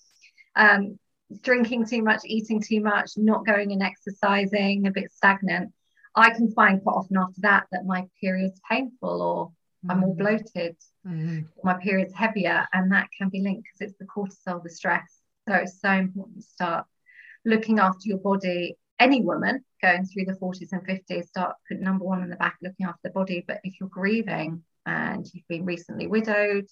um, 0.56 1.00
drinking 1.42 1.86
too 1.86 2.02
much, 2.02 2.22
eating 2.26 2.62
too 2.62 2.82
much, 2.82 3.12
not 3.18 3.46
going 3.46 3.72
and 3.72 3.84
exercising, 3.84 4.88
a 4.88 4.92
bit 4.92 5.12
stagnant, 5.12 5.72
I 6.16 6.30
can 6.30 6.52
find 6.52 6.82
quite 6.82 6.94
often 6.94 7.18
after 7.18 7.42
that 7.42 7.66
that 7.72 7.86
my 7.86 8.08
period's 8.22 8.60
painful 8.70 9.22
or 9.22 9.48
mm. 9.86 9.92
I'm 9.92 10.00
more 10.00 10.16
mm. 10.16 10.18
bloated, 10.18 10.78
mm. 11.06 11.46
my 11.64 11.74
period's 11.76 12.14
heavier, 12.14 12.66
and 12.74 12.92
that 12.92 13.10
can 13.18 13.30
be 13.30 13.42
linked 13.42 13.68
because 13.74 13.90
it's 13.90 14.00
the 14.00 14.06
cortisol, 14.06 14.64
the 14.64 14.70
stress. 14.70 15.20
So 15.48 15.56
it's 15.56 15.80
so 15.82 15.92
important 15.92 16.38
to 16.38 16.48
start 16.48 16.86
looking 17.44 17.80
after 17.80 18.08
your 18.08 18.18
body. 18.20 18.78
Any 18.98 19.22
woman 19.22 19.64
going 19.82 20.06
through 20.06 20.26
the 20.26 20.40
40s 20.42 20.72
and 20.72 20.88
50s, 20.88 21.28
start 21.28 21.56
put 21.68 21.82
number 21.82 22.06
one 22.06 22.24
in 22.24 22.30
the 22.30 22.38
back, 22.38 22.56
looking 22.62 22.86
after 22.86 23.02
the 23.04 23.10
body. 23.10 23.44
But 23.46 23.60
if 23.64 23.76
you're 23.80 23.90
grieving 23.90 24.64
and 24.86 25.28
you've 25.34 25.48
been 25.50 25.66
recently 25.66 26.08
widowed, 26.08 26.68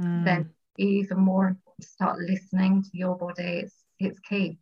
mm. 0.00 0.24
then 0.24 0.50
even 0.78 1.18
more 1.18 1.56
start 1.82 2.18
listening 2.18 2.82
to 2.82 2.90
your 2.92 3.16
body. 3.16 3.60
It's 3.64 3.74
it's 3.98 4.20
key 4.20 4.58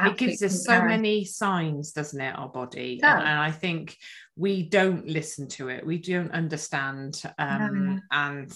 it 0.00 0.16
gives 0.16 0.42
us 0.42 0.64
so 0.64 0.82
many 0.82 1.24
signs 1.24 1.92
doesn't 1.92 2.20
it 2.20 2.38
our 2.38 2.48
body 2.48 2.98
yeah. 3.00 3.18
and, 3.18 3.28
and, 3.28 3.40
i 3.40 3.50
think 3.50 3.96
we 4.36 4.62
don't 4.62 5.06
listen 5.06 5.48
to 5.48 5.68
it 5.68 5.84
we 5.84 5.98
don't 5.98 6.30
understand 6.32 7.22
um, 7.38 7.86
no. 7.86 8.00
and 8.12 8.52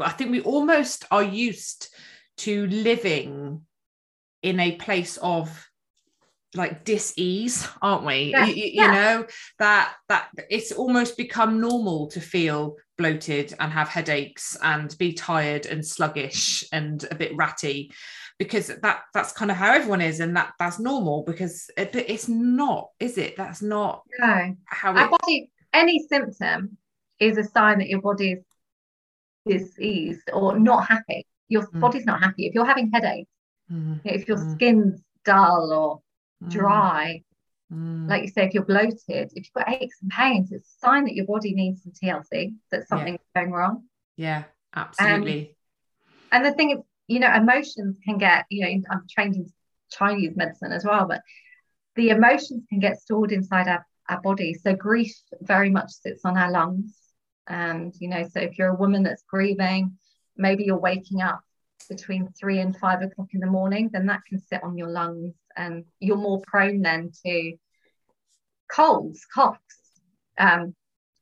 i 0.00 0.10
think 0.10 0.30
we 0.30 0.40
almost 0.42 1.04
are 1.10 1.22
used 1.22 1.88
to 2.36 2.66
living 2.68 3.60
in 4.42 4.60
a 4.60 4.76
place 4.76 5.16
of 5.18 5.69
like 6.54 6.84
dis-ease 6.84 7.68
aren't 7.80 8.04
we 8.04 8.30
yeah. 8.32 8.44
you, 8.46 8.54
you 8.54 8.70
yeah. 8.74 8.90
know 8.92 9.26
that 9.58 9.94
that 10.08 10.28
it's 10.48 10.72
almost 10.72 11.16
become 11.16 11.60
normal 11.60 12.08
to 12.08 12.20
feel 12.20 12.76
bloated 12.98 13.54
and 13.60 13.72
have 13.72 13.88
headaches 13.88 14.56
and 14.62 14.96
be 14.98 15.12
tired 15.12 15.66
and 15.66 15.86
sluggish 15.86 16.64
and 16.72 17.06
a 17.10 17.14
bit 17.14 17.34
ratty 17.36 17.92
because 18.38 18.66
that 18.66 19.02
that's 19.14 19.32
kind 19.32 19.50
of 19.50 19.56
how 19.56 19.72
everyone 19.72 20.00
is 20.00 20.18
and 20.18 20.36
that 20.36 20.52
that's 20.58 20.80
normal 20.80 21.22
because 21.24 21.70
it, 21.76 21.94
it's 21.94 22.28
not 22.28 22.88
is 22.98 23.16
it 23.16 23.36
that's 23.36 23.62
not 23.62 24.02
no 24.18 24.56
how 24.66 24.92
our 24.92 25.08
body 25.08 25.50
any 25.72 26.04
symptom 26.08 26.76
is 27.20 27.38
a 27.38 27.44
sign 27.44 27.78
that 27.78 27.88
your 27.88 28.00
body 28.00 28.38
is 29.46 29.70
diseased 29.70 30.28
or 30.32 30.58
not 30.58 30.86
happy 30.86 31.26
your 31.48 31.66
mm. 31.68 31.80
body's 31.80 32.04
not 32.06 32.20
happy 32.20 32.46
if 32.46 32.54
you're 32.54 32.66
having 32.66 32.90
headaches 32.92 33.30
mm. 33.70 34.00
if 34.04 34.26
your 34.26 34.36
mm. 34.36 34.54
skin's 34.54 35.00
dull 35.24 35.72
or. 35.72 36.00
Dry 36.48 37.22
mm. 37.72 38.08
like 38.08 38.22
you 38.22 38.28
say 38.28 38.44
if 38.44 38.54
you're 38.54 38.64
bloated 38.64 39.00
if 39.08 39.32
you've 39.34 39.52
got 39.52 39.68
aches 39.68 39.98
and 40.02 40.10
pains 40.10 40.52
it's 40.52 40.68
a 40.68 40.86
sign 40.86 41.04
that 41.04 41.14
your 41.14 41.26
body 41.26 41.54
needs 41.54 41.82
some 41.82 41.92
tlc 41.92 42.54
that 42.70 42.88
something's 42.88 43.18
yeah. 43.34 43.42
going 43.42 43.52
wrong 43.52 43.84
yeah 44.16 44.44
absolutely 44.74 45.56
and 46.32 46.44
the 46.44 46.52
thing 46.52 46.70
is 46.70 46.78
you 47.10 47.18
know, 47.18 47.34
emotions 47.34 47.96
can 48.04 48.18
get, 48.18 48.46
you 48.50 48.62
know, 48.62 48.82
I'm 48.88 49.04
trained 49.10 49.34
in 49.34 49.52
Chinese 49.90 50.36
medicine 50.36 50.70
as 50.70 50.84
well, 50.84 51.08
but 51.08 51.22
the 51.96 52.10
emotions 52.10 52.62
can 52.68 52.78
get 52.78 53.00
stored 53.00 53.32
inside 53.32 53.66
our, 53.66 53.84
our 54.08 54.20
body. 54.20 54.54
So 54.54 54.76
grief 54.76 55.12
very 55.40 55.70
much 55.70 55.90
sits 55.90 56.24
on 56.24 56.38
our 56.38 56.52
lungs. 56.52 56.96
And, 57.48 57.92
you 57.98 58.08
know, 58.08 58.22
so 58.32 58.38
if 58.38 58.56
you're 58.56 58.68
a 58.68 58.76
woman 58.76 59.02
that's 59.02 59.24
grieving, 59.28 59.98
maybe 60.36 60.62
you're 60.62 60.78
waking 60.78 61.20
up 61.20 61.40
between 61.86 62.28
three 62.38 62.60
and 62.60 62.76
five 62.76 63.02
o'clock 63.02 63.28
in 63.32 63.40
the 63.40 63.46
morning, 63.46 63.90
then 63.92 64.06
that 64.06 64.24
can 64.28 64.38
sit 64.40 64.62
on 64.62 64.76
your 64.76 64.88
lungs 64.88 65.34
and 65.56 65.84
you're 65.98 66.16
more 66.16 66.42
prone 66.46 66.82
then 66.82 67.10
to 67.24 67.54
colds, 68.70 69.26
coughs, 69.32 69.60
um, 70.38 70.74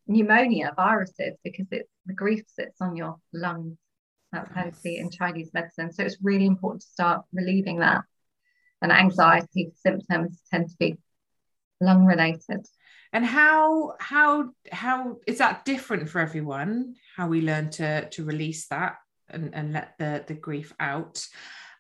pneumonia, 0.07 0.73
viruses, 0.77 1.37
because 1.45 1.67
it's 1.71 1.91
the 2.07 2.15
grief 2.15 2.43
sits 2.49 2.81
on 2.81 2.97
your 2.97 3.17
lungs. 3.33 3.77
That's 4.33 4.51
how 4.53 4.65
to 4.65 4.75
see 4.75 4.97
it 4.97 5.01
in 5.01 5.11
Chinese 5.11 5.51
medicine. 5.55 5.93
So 5.93 6.03
it's 6.03 6.19
really 6.23 6.47
important 6.47 6.83
to 6.83 6.89
start 6.89 7.25
relieving 7.33 7.79
that. 7.81 8.05
And 8.83 8.93
anxiety 8.93 9.71
symptoms 9.75 10.41
tend 10.51 10.69
to 10.69 10.77
be 10.79 10.99
lung 11.81 12.05
related. 12.05 12.67
And 13.13 13.25
how 13.25 13.95
how 14.01 14.51
how 14.71 15.17
is 15.27 15.39
that 15.39 15.65
different 15.65 16.09
for 16.11 16.21
everyone? 16.21 16.95
How 17.17 17.29
we 17.29 17.41
learn 17.41 17.71
to 17.71 18.09
to 18.11 18.25
release 18.25 18.69
that 18.69 18.97
and, 19.31 19.55
and 19.55 19.73
let 19.73 19.99
the 19.99 20.25
the 20.27 20.35
grief 20.35 20.73
out, 20.81 21.27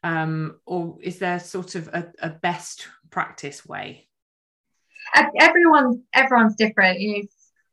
um, 0.02 0.61
or 0.67 0.99
is 1.02 1.19
there 1.19 1.40
sort 1.40 1.75
of 1.75 1.88
a, 1.88 2.12
a 2.21 2.31
best 2.31 2.88
practice 3.11 3.67
way? 3.67 4.09
Everyone 5.38 6.02
everyone's 6.12 6.57
different. 6.57 7.00
You 7.00 7.12
know, 7.17 7.23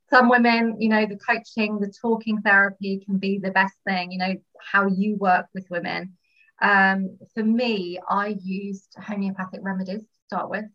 some 0.10 0.30
women, 0.30 0.78
you 0.80 0.90
know, 0.90 1.06
the 1.06 1.18
coaching, 1.18 1.80
the 1.80 1.92
talking 2.02 2.42
therapy 2.42 3.04
can 3.06 3.18
be 3.18 3.40
the 3.40 3.52
best 3.52 3.76
thing, 3.88 4.12
you 4.12 4.20
know, 4.20 4.36
how 4.62 4.88
you 4.88 5.16
work 5.18 5.48
with 5.54 5.66
women. 5.70 6.14
Um, 6.62 7.18
for 7.34 7.44
me, 7.44 8.00
I 8.08 8.38
used 8.42 8.96
homeopathic 8.98 9.60
remedies 9.64 10.02
to 10.02 10.08
start 10.28 10.50
with. 10.50 10.66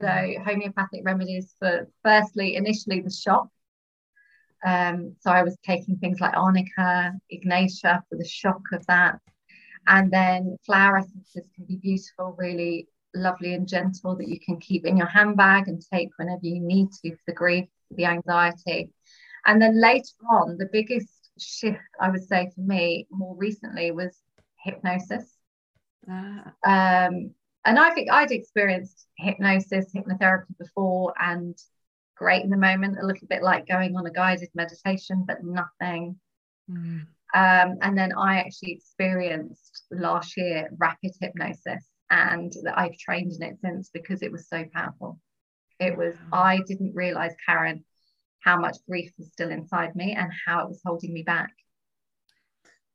So, 0.00 0.08
mm. 0.08 0.44
homeopathic 0.44 1.02
remedies 1.04 1.54
for 1.58 1.88
firstly, 2.04 2.56
initially 2.56 3.00
the 3.00 3.10
shock. 3.10 3.48
Um, 4.64 5.16
so, 5.20 5.30
I 5.30 5.42
was 5.42 5.56
taking 5.64 5.96
things 5.96 6.20
like 6.20 6.36
arnica, 6.36 7.12
ignatia 7.30 8.02
for 8.08 8.16
the 8.16 8.28
shock 8.28 8.62
of 8.72 8.86
that. 8.86 9.18
And 9.86 10.12
then 10.12 10.56
flower 10.64 10.98
essences 10.98 11.48
can 11.54 11.64
be 11.64 11.76
beautiful, 11.76 12.36
really 12.38 12.88
lovely 13.14 13.54
and 13.54 13.68
gentle 13.68 14.16
that 14.16 14.28
you 14.28 14.38
can 14.40 14.58
keep 14.58 14.86
in 14.86 14.96
your 14.96 15.06
handbag 15.06 15.68
and 15.68 15.82
take 15.92 16.10
whenever 16.16 16.46
you 16.46 16.60
need 16.60 16.88
to 16.92 17.10
for 17.10 17.22
the 17.26 17.34
grief 17.34 17.66
for 17.88 17.94
the 17.94 18.06
anxiety. 18.06 18.90
And 19.44 19.60
then 19.60 19.80
later 19.80 20.14
on, 20.30 20.56
the 20.56 20.68
biggest 20.72 21.30
shift 21.38 21.80
I 22.00 22.10
would 22.10 22.26
say 22.26 22.50
for 22.54 22.60
me 22.60 23.06
more 23.10 23.36
recently 23.36 23.90
was 23.90 24.16
hypnosis. 24.64 25.36
Ah. 26.08 26.52
Um, 26.64 27.34
and 27.64 27.78
I 27.78 27.90
think 27.90 28.10
I'd 28.10 28.32
experienced 28.32 29.06
hypnosis, 29.18 29.92
hypnotherapy 29.94 30.56
before, 30.58 31.14
and 31.20 31.56
great 32.22 32.44
in 32.44 32.50
the 32.50 32.56
moment, 32.56 32.98
a 33.02 33.06
little 33.06 33.26
bit 33.26 33.42
like 33.42 33.66
going 33.66 33.96
on 33.96 34.06
a 34.06 34.12
guided 34.12 34.50
meditation, 34.54 35.24
but 35.26 35.42
nothing. 35.42 36.16
Mm. 36.70 37.06
Um, 37.34 37.78
and 37.82 37.98
then 37.98 38.12
I 38.12 38.38
actually 38.38 38.72
experienced 38.72 39.86
last 39.90 40.36
year 40.36 40.68
rapid 40.78 41.12
hypnosis, 41.20 41.84
and 42.10 42.52
I've 42.74 42.96
trained 42.96 43.32
in 43.32 43.42
it 43.42 43.56
since 43.64 43.90
because 43.92 44.22
it 44.22 44.30
was 44.30 44.48
so 44.48 44.64
powerful. 44.72 45.18
It 45.80 45.96
was, 45.96 46.14
I 46.32 46.60
didn't 46.68 46.94
realize, 46.94 47.34
Karen, 47.44 47.84
how 48.44 48.56
much 48.56 48.76
grief 48.88 49.10
was 49.18 49.32
still 49.32 49.50
inside 49.50 49.96
me 49.96 50.12
and 50.12 50.30
how 50.46 50.62
it 50.62 50.68
was 50.68 50.80
holding 50.84 51.12
me 51.12 51.22
back. 51.22 51.50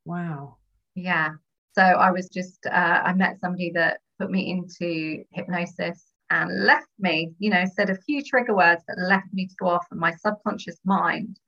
Wow. 0.06 0.58
Yeah. 0.96 1.32
So 1.74 1.82
I 1.82 2.12
was 2.12 2.30
just, 2.30 2.66
uh, 2.66 3.02
I 3.04 3.14
met 3.14 3.42
somebody 3.42 3.72
that 3.72 4.00
put 4.20 4.32
me 4.32 4.52
into 4.52 5.26
hypnosis 5.32 6.06
and 6.30 6.66
left 6.66 6.90
me, 7.00 7.34
you 7.40 7.50
know, 7.50 7.66
said 7.66 7.90
a 7.90 7.96
few 7.96 8.24
trigger 8.24 8.56
words 8.56 8.84
that 8.88 8.98
left 9.00 9.34
me 9.34 9.48
to 9.48 9.56
go 9.60 9.68
off, 9.68 9.88
and 9.92 10.00
my 10.00 10.14
subconscious 10.16 10.78
mind 10.86 11.40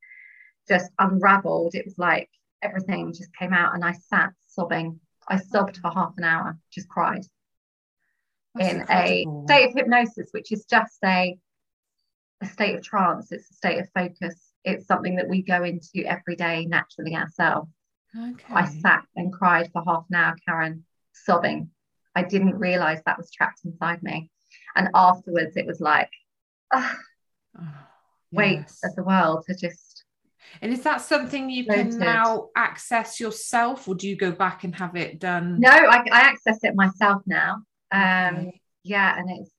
just 0.67 0.91
unraveled. 1.00 1.75
It 1.75 1.86
was 1.86 1.98
like 1.98 2.29
everything 2.62 3.13
just 3.13 3.36
came 3.36 3.53
out, 3.53 3.74
and 3.75 3.83
I 3.83 3.93
sat 3.93 4.31
sobbing. 4.48 5.00
I 5.27 5.38
sobbed 5.38 5.77
for 5.77 5.91
half 5.91 6.13
an 6.17 6.24
hour, 6.24 6.57
just 6.71 6.88
cried. 6.88 7.24
That's 8.55 8.69
in 8.69 8.79
incredible. 8.81 9.43
a 9.43 9.48
state 9.48 9.69
of 9.69 9.75
hypnosis, 9.75 10.29
which 10.31 10.51
is 10.51 10.65
just 10.65 10.98
a, 11.03 11.38
a 12.41 12.45
state 12.45 12.75
of 12.75 12.83
trance, 12.83 13.31
it's 13.31 13.51
a 13.51 13.53
state 13.53 13.79
of 13.79 13.89
focus. 13.93 14.36
It's 14.63 14.88
something 14.88 15.15
that 15.15 15.29
we 15.29 15.41
go 15.41 15.63
into 15.63 16.05
every 16.05 16.36
day 16.36 16.65
naturally 16.65 17.15
ourselves. 17.15 17.71
Okay. 18.17 18.53
I 18.53 18.65
sat 18.65 19.03
and 19.15 19.31
cried 19.31 19.71
for 19.71 19.83
half 19.86 20.05
an 20.09 20.15
hour, 20.15 20.36
Karen, 20.45 20.83
sobbing. 21.13 21.69
I 22.15 22.24
didn't 22.24 22.57
realize 22.57 23.01
that 23.05 23.17
was 23.17 23.31
trapped 23.31 23.62
inside 23.63 24.01
me. 24.03 24.29
And 24.75 24.89
afterwards, 24.93 25.57
it 25.57 25.65
was 25.65 25.79
like, 25.79 26.09
oh, 26.73 26.95
oh, 27.59 27.67
weight 28.31 28.65
of 28.83 28.95
the 28.95 29.03
world 29.03 29.45
to 29.47 29.55
just. 29.55 30.05
And 30.61 30.73
is 30.73 30.81
that 30.83 31.01
something 31.01 31.49
you 31.49 31.65
can 31.65 31.89
now 31.97 32.49
access 32.55 33.19
yourself, 33.19 33.88
or 33.88 33.95
do 33.95 34.07
you 34.07 34.15
go 34.15 34.31
back 34.31 34.63
and 34.63 34.75
have 34.75 34.95
it 34.95 35.19
done? 35.19 35.59
No, 35.59 35.69
I, 35.69 36.03
I 36.11 36.21
access 36.21 36.63
it 36.63 36.75
myself 36.75 37.21
now. 37.27 37.63
Um, 37.91 38.51
yeah, 38.83 39.17
and 39.17 39.29
it's 39.29 39.51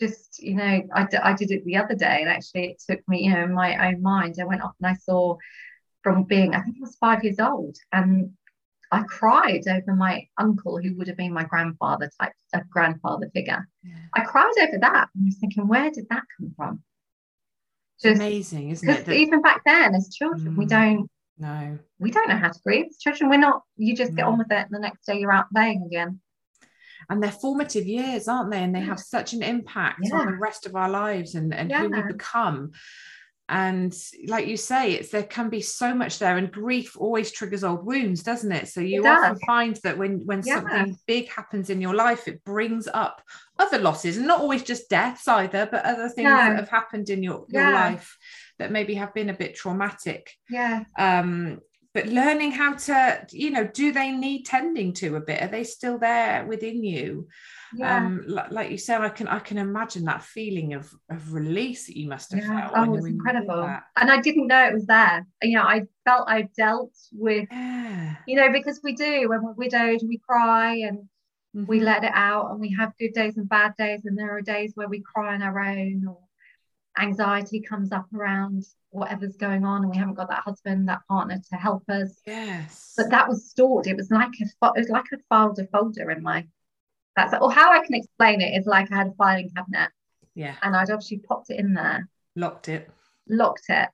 just 0.00 0.40
you 0.40 0.54
know 0.54 0.82
I, 0.94 1.04
d- 1.10 1.16
I 1.16 1.34
did 1.34 1.50
it 1.50 1.64
the 1.64 1.76
other 1.76 1.96
day 1.96 2.18
and 2.20 2.30
actually 2.30 2.66
it 2.66 2.80
took 2.88 3.00
me 3.08 3.24
you 3.24 3.32
know 3.32 3.42
in 3.42 3.52
my 3.52 3.88
own 3.88 4.00
mind 4.00 4.36
I 4.40 4.44
went 4.44 4.62
off 4.62 4.76
and 4.80 4.88
I 4.88 4.94
saw 4.94 5.36
from 6.02 6.24
being, 6.24 6.54
I 6.54 6.62
think 6.62 6.76
I 6.78 6.80
was 6.80 6.96
five 6.96 7.24
years 7.24 7.38
old. 7.38 7.76
And 7.92 8.32
I 8.90 9.02
cried 9.02 9.68
over 9.68 9.94
my 9.94 10.26
uncle, 10.38 10.78
who 10.78 10.94
would 10.96 11.08
have 11.08 11.16
been 11.16 11.32
my 11.32 11.44
grandfather 11.44 12.10
type, 12.20 12.32
a 12.54 12.62
grandfather 12.70 13.30
figure. 13.34 13.68
Yeah. 13.82 13.94
I 14.14 14.24
cried 14.24 14.52
over 14.60 14.78
that. 14.80 15.08
And 15.14 15.24
I 15.24 15.26
was 15.26 15.36
thinking, 15.36 15.68
where 15.68 15.90
did 15.90 16.08
that 16.08 16.22
come 16.36 16.52
from? 16.56 16.82
Just, 18.02 18.16
amazing, 18.16 18.70
isn't 18.70 18.88
it? 18.88 19.06
That, 19.06 19.14
even 19.14 19.42
back 19.42 19.62
then, 19.66 19.94
as 19.94 20.08
children, 20.14 20.54
mm, 20.54 20.56
we 20.56 20.66
don't 20.66 21.10
no, 21.38 21.78
we 21.98 22.10
don't 22.10 22.28
know 22.28 22.36
how 22.36 22.50
to 22.50 22.60
grieve. 22.64 22.86
As 22.90 22.98
children, 22.98 23.30
we're 23.30 23.38
not. 23.38 23.62
You 23.76 23.94
just 23.94 24.14
get 24.14 24.24
on 24.24 24.38
with 24.38 24.50
it, 24.50 24.66
and 24.66 24.70
the 24.70 24.80
next 24.80 25.06
day 25.06 25.18
you're 25.18 25.32
out 25.32 25.50
playing 25.52 25.84
again. 25.86 26.20
And 27.10 27.22
they're 27.22 27.30
formative 27.30 27.86
years, 27.86 28.28
aren't 28.28 28.50
they? 28.50 28.62
And 28.62 28.74
they 28.74 28.80
have 28.80 29.00
such 29.00 29.32
an 29.32 29.42
impact 29.42 30.00
yeah. 30.02 30.16
on 30.16 30.26
the 30.26 30.36
rest 30.36 30.66
of 30.66 30.76
our 30.76 30.90
lives 30.90 31.36
and, 31.36 31.54
and 31.54 31.70
yeah. 31.70 31.82
who 31.82 31.90
we 31.90 32.02
become 32.02 32.72
and 33.48 33.96
like 34.26 34.46
you 34.46 34.56
say 34.56 34.92
it's 34.92 35.10
there 35.10 35.22
can 35.22 35.48
be 35.48 35.60
so 35.60 35.94
much 35.94 36.18
there 36.18 36.36
and 36.36 36.52
grief 36.52 36.96
always 36.98 37.32
triggers 37.32 37.64
old 37.64 37.84
wounds 37.84 38.22
doesn't 38.22 38.52
it 38.52 38.68
so 38.68 38.80
you 38.80 39.04
it 39.04 39.08
often 39.08 39.38
find 39.46 39.76
that 39.82 39.96
when 39.96 40.24
when 40.26 40.42
yeah. 40.44 40.56
something 40.56 40.96
big 41.06 41.28
happens 41.30 41.70
in 41.70 41.80
your 41.80 41.94
life 41.94 42.28
it 42.28 42.44
brings 42.44 42.86
up 42.92 43.22
other 43.58 43.78
losses 43.78 44.18
and 44.18 44.26
not 44.26 44.40
always 44.40 44.62
just 44.62 44.90
deaths 44.90 45.26
either 45.28 45.66
but 45.70 45.84
other 45.84 46.08
things 46.10 46.28
no. 46.28 46.36
that 46.36 46.56
have 46.56 46.68
happened 46.68 47.08
in 47.08 47.22
your 47.22 47.46
your 47.48 47.62
yeah. 47.62 47.88
life 47.88 48.18
that 48.58 48.70
maybe 48.70 48.94
have 48.94 49.14
been 49.14 49.30
a 49.30 49.34
bit 49.34 49.54
traumatic 49.54 50.30
yeah 50.50 50.84
um 50.98 51.58
but 51.94 52.06
learning 52.06 52.52
how 52.52 52.74
to 52.74 53.26
you 53.30 53.50
know 53.50 53.66
do 53.66 53.92
they 53.92 54.12
need 54.12 54.44
tending 54.44 54.92
to 54.92 55.16
a 55.16 55.20
bit 55.20 55.42
are 55.42 55.48
they 55.48 55.64
still 55.64 55.98
there 55.98 56.46
within 56.46 56.84
you 56.84 57.26
yeah. 57.74 57.96
um 57.96 58.24
like, 58.26 58.50
like, 58.50 58.70
you 58.70 58.78
said 58.78 59.00
i 59.00 59.08
can 59.08 59.28
i 59.28 59.38
can 59.38 59.58
imagine 59.58 60.04
that 60.04 60.22
feeling 60.22 60.74
of 60.74 60.92
of 61.10 61.32
release 61.32 61.86
that 61.86 61.96
you 61.96 62.08
must 62.08 62.32
have 62.32 62.42
yeah. 62.42 62.68
felt 62.68 62.72
oh, 62.76 62.84
it 62.84 62.96
was 62.96 63.06
incredible 63.06 63.62
and 63.96 64.10
i 64.10 64.20
didn't 64.20 64.46
know 64.46 64.66
it 64.66 64.74
was 64.74 64.86
there 64.86 65.26
you 65.42 65.56
know 65.56 65.62
i 65.62 65.82
felt 66.04 66.28
i 66.28 66.42
dealt 66.56 66.92
with 67.12 67.46
yeah. 67.50 68.16
you 68.26 68.36
know 68.36 68.50
because 68.52 68.80
we 68.82 68.94
do 68.94 69.28
when 69.28 69.42
we're 69.42 69.52
widowed 69.52 70.00
we 70.06 70.18
cry 70.18 70.76
and 70.76 70.98
mm-hmm. 71.54 71.66
we 71.66 71.80
let 71.80 72.04
it 72.04 72.12
out 72.14 72.50
and 72.50 72.60
we 72.60 72.74
have 72.74 72.92
good 72.98 73.12
days 73.12 73.36
and 73.36 73.48
bad 73.48 73.74
days 73.76 74.04
and 74.04 74.16
there 74.16 74.36
are 74.36 74.42
days 74.42 74.72
where 74.74 74.88
we 74.88 75.00
cry 75.00 75.34
on 75.34 75.42
our 75.42 75.58
own 75.60 76.06
or 76.06 76.18
anxiety 76.98 77.60
comes 77.60 77.92
up 77.92 78.06
around 78.12 78.64
whatever's 78.90 79.36
going 79.36 79.64
on 79.64 79.82
and 79.82 79.90
we 79.90 79.96
haven't 79.96 80.14
got 80.14 80.28
that 80.28 80.42
husband 80.42 80.88
that 80.88 81.00
partner 81.08 81.40
to 81.48 81.56
help 81.56 81.82
us 81.88 82.20
yes 82.26 82.94
but 82.96 83.10
that 83.10 83.28
was 83.28 83.48
stored 83.48 83.86
it 83.86 83.96
was 83.96 84.10
like 84.10 84.32
a 84.40 84.66
it 84.74 84.80
was 84.80 84.88
like 84.88 85.04
a 85.12 85.18
filed 85.28 85.58
a 85.58 85.66
folder 85.66 86.10
in 86.10 86.22
my 86.22 86.44
that's 87.18 87.34
or 87.40 87.52
how 87.52 87.72
I 87.72 87.84
can 87.84 87.94
explain 87.94 88.40
it 88.40 88.56
is 88.56 88.66
like 88.66 88.90
I 88.92 88.96
had 88.96 89.08
a 89.08 89.12
filing 89.12 89.50
cabinet. 89.54 89.90
Yeah. 90.34 90.54
And 90.62 90.76
I'd 90.76 90.90
obviously 90.90 91.18
popped 91.18 91.50
it 91.50 91.58
in 91.58 91.74
there. 91.74 92.08
Locked 92.36 92.68
it. 92.68 92.88
Locked 93.28 93.64
it. 93.68 93.88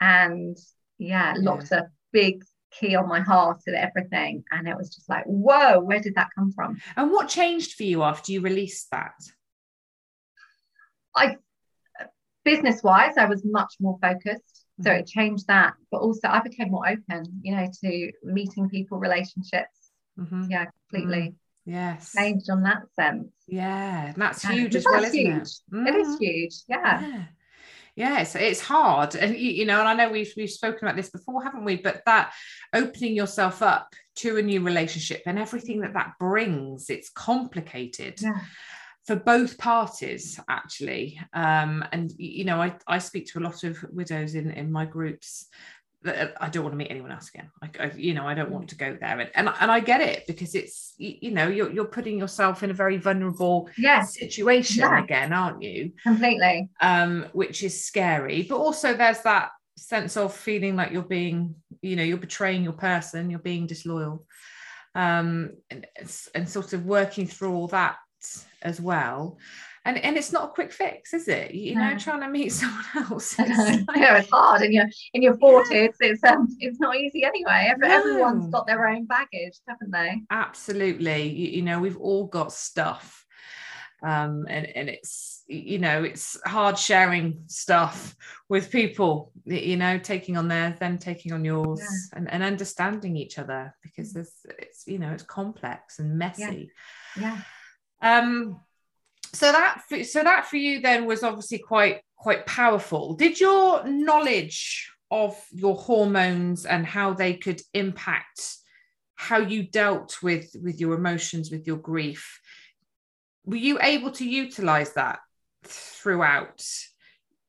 And 0.00 0.56
yeah, 0.98 1.34
locked 1.36 1.68
yeah. 1.72 1.80
a 1.80 1.82
big 2.12 2.44
key 2.70 2.94
on 2.94 3.08
my 3.08 3.20
heart 3.20 3.62
and 3.66 3.74
everything. 3.74 4.44
And 4.52 4.68
it 4.68 4.76
was 4.76 4.94
just 4.94 5.08
like, 5.08 5.24
whoa, 5.24 5.80
where 5.80 6.00
did 6.00 6.14
that 6.14 6.28
come 6.36 6.52
from? 6.52 6.80
And 6.96 7.10
what 7.10 7.28
changed 7.28 7.72
for 7.72 7.82
you 7.82 8.02
after 8.04 8.30
you 8.30 8.40
released 8.40 8.88
that? 8.92 9.14
I 11.16 11.36
business 12.44 12.82
wise, 12.82 13.16
I 13.16 13.24
was 13.24 13.44
much 13.44 13.74
more 13.80 13.98
focused. 14.00 14.66
So 14.80 14.92
it 14.92 15.06
mm-hmm. 15.06 15.20
changed 15.20 15.48
that. 15.48 15.74
But 15.90 15.98
also 15.98 16.28
I 16.28 16.40
became 16.40 16.70
more 16.70 16.88
open, 16.88 17.40
you 17.42 17.56
know, 17.56 17.66
to 17.82 18.12
meeting 18.22 18.68
people, 18.68 18.98
relationships. 18.98 19.90
Mm-hmm. 20.16 20.44
Yeah, 20.48 20.66
completely. 20.90 21.22
Mm-hmm 21.22 21.34
yes 21.68 22.12
changed 22.16 22.48
on 22.48 22.62
that 22.62 22.82
sense 22.96 23.28
yeah 23.46 24.12
that's 24.16 24.42
huge 24.42 24.74
as 24.74 24.84
well 24.84 25.04
isn't 25.04 25.14
huge. 25.14 25.42
it 25.42 25.60
mm. 25.72 25.86
it 25.86 25.94
is 25.94 26.18
huge 26.18 26.54
yeah. 26.66 27.00
yeah 27.00 27.24
yeah 27.94 28.20
it's, 28.20 28.34
it's 28.36 28.60
hard 28.60 29.14
and 29.16 29.36
you 29.36 29.66
know 29.66 29.80
and 29.80 29.88
i 29.88 29.92
know 29.92 30.10
we've, 30.10 30.32
we've 30.36 30.50
spoken 30.50 30.86
about 30.86 30.96
this 30.96 31.10
before 31.10 31.42
haven't 31.42 31.64
we 31.64 31.76
but 31.76 32.00
that 32.06 32.32
opening 32.72 33.14
yourself 33.14 33.60
up 33.60 33.92
to 34.14 34.38
a 34.38 34.42
new 34.42 34.62
relationship 34.62 35.22
and 35.26 35.38
everything 35.38 35.80
that 35.80 35.92
that 35.92 36.12
brings 36.18 36.88
it's 36.88 37.10
complicated 37.10 38.14
yeah. 38.22 38.40
for 39.06 39.16
both 39.16 39.58
parties 39.58 40.40
actually 40.48 41.20
um, 41.34 41.84
and 41.92 42.12
you 42.16 42.44
know 42.44 42.62
I, 42.62 42.76
I 42.86 42.98
speak 42.98 43.26
to 43.32 43.40
a 43.40 43.44
lot 43.44 43.62
of 43.64 43.84
widows 43.90 44.34
in 44.34 44.52
in 44.52 44.72
my 44.72 44.86
groups 44.86 45.48
I 46.06 46.48
don't 46.48 46.62
want 46.62 46.74
to 46.74 46.76
meet 46.76 46.90
anyone 46.90 47.10
else 47.10 47.28
again. 47.28 47.50
Like, 47.60 47.80
I, 47.80 47.90
you 47.96 48.14
know, 48.14 48.26
I 48.26 48.34
don't 48.34 48.50
want 48.50 48.68
to 48.68 48.76
go 48.76 48.96
there, 49.00 49.18
and, 49.18 49.30
and 49.34 49.52
and 49.60 49.70
I 49.70 49.80
get 49.80 50.00
it 50.00 50.26
because 50.28 50.54
it's 50.54 50.94
you 50.96 51.32
know 51.32 51.48
you're 51.48 51.70
you're 51.70 51.84
putting 51.86 52.18
yourself 52.18 52.62
in 52.62 52.70
a 52.70 52.74
very 52.74 52.98
vulnerable 52.98 53.68
yes. 53.76 54.16
situation 54.16 54.80
yeah. 54.80 55.02
again, 55.02 55.32
aren't 55.32 55.62
you? 55.62 55.92
Completely. 56.04 56.68
Um, 56.80 57.26
which 57.32 57.64
is 57.64 57.84
scary, 57.84 58.42
but 58.42 58.58
also 58.58 58.94
there's 58.94 59.22
that 59.22 59.50
sense 59.76 60.16
of 60.16 60.34
feeling 60.34 60.76
like 60.76 60.92
you're 60.92 61.02
being, 61.02 61.56
you 61.82 61.96
know, 61.96 62.04
you're 62.04 62.16
betraying 62.16 62.62
your 62.62 62.72
person, 62.72 63.28
you're 63.28 63.40
being 63.40 63.66
disloyal, 63.66 64.24
um, 64.94 65.50
and 65.68 65.84
and 66.34 66.48
sort 66.48 66.74
of 66.74 66.86
working 66.86 67.26
through 67.26 67.54
all 67.54 67.68
that 67.68 67.96
as 68.62 68.80
well 68.80 69.36
and 69.88 70.04
and 70.04 70.16
it's 70.18 70.32
not 70.32 70.44
a 70.44 70.52
quick 70.52 70.70
fix 70.70 71.14
is 71.14 71.28
it? 71.28 71.54
You 71.54 71.74
know 71.74 71.90
no. 71.90 71.98
trying 71.98 72.20
to 72.20 72.28
meet 72.28 72.52
someone 72.52 72.84
else 72.94 73.34
it's 73.38 73.88
like, 73.88 73.96
yeah 73.96 74.18
it's 74.18 74.30
hard 74.30 74.62
in 74.62 74.72
your 74.72 74.86
in 75.14 75.22
your 75.22 75.36
40s 75.38 75.94
it's 76.00 76.22
um 76.24 76.46
it's 76.60 76.78
not 76.78 76.96
easy 76.96 77.24
anyway. 77.24 77.68
Every, 77.70 77.88
no. 77.88 77.94
everyone's 77.94 78.50
got 78.50 78.66
their 78.66 78.86
own 78.86 79.06
baggage 79.06 79.58
haven't 79.66 79.90
they? 79.90 80.22
Absolutely. 80.30 81.22
You, 81.28 81.48
you 81.48 81.62
know 81.62 81.80
we've 81.80 81.96
all 81.96 82.26
got 82.26 82.52
stuff. 82.52 83.24
Um 84.02 84.46
and 84.48 84.66
and 84.66 84.88
it's 84.88 85.42
you 85.48 85.78
know 85.78 86.04
it's 86.04 86.38
hard 86.44 86.78
sharing 86.78 87.44
stuff 87.46 88.14
with 88.50 88.70
people 88.70 89.32
you 89.46 89.78
know 89.78 89.98
taking 89.98 90.36
on 90.36 90.46
theirs 90.46 90.78
then 90.78 90.98
taking 90.98 91.32
on 91.32 91.42
yours 91.42 91.80
yeah. 91.80 92.18
and, 92.18 92.30
and 92.30 92.42
understanding 92.42 93.16
each 93.16 93.38
other 93.38 93.74
because 93.82 94.12
there's 94.12 94.32
it's 94.58 94.86
you 94.86 94.98
know 94.98 95.10
it's 95.10 95.22
complex 95.22 95.98
and 95.98 96.18
messy. 96.18 96.70
Yeah, 97.18 97.40
yeah. 98.02 98.18
um 98.18 98.60
so 99.32 99.52
that 99.52 99.82
so 100.04 100.22
that 100.22 100.46
for 100.46 100.56
you 100.56 100.80
then 100.80 101.06
was 101.06 101.22
obviously 101.22 101.58
quite 101.58 102.00
quite 102.16 102.46
powerful. 102.46 103.14
Did 103.14 103.40
your 103.40 103.84
knowledge 103.84 104.90
of 105.10 105.36
your 105.52 105.76
hormones 105.76 106.66
and 106.66 106.84
how 106.84 107.14
they 107.14 107.34
could 107.34 107.60
impact 107.74 108.56
how 109.14 109.38
you 109.38 109.62
dealt 109.62 110.22
with 110.22 110.54
with 110.62 110.80
your 110.80 110.94
emotions 110.94 111.50
with 111.50 111.66
your 111.66 111.78
grief 111.78 112.40
were 113.44 113.56
you 113.56 113.78
able 113.80 114.10
to 114.10 114.28
utilize 114.28 114.92
that 114.92 115.20
throughout 115.64 116.62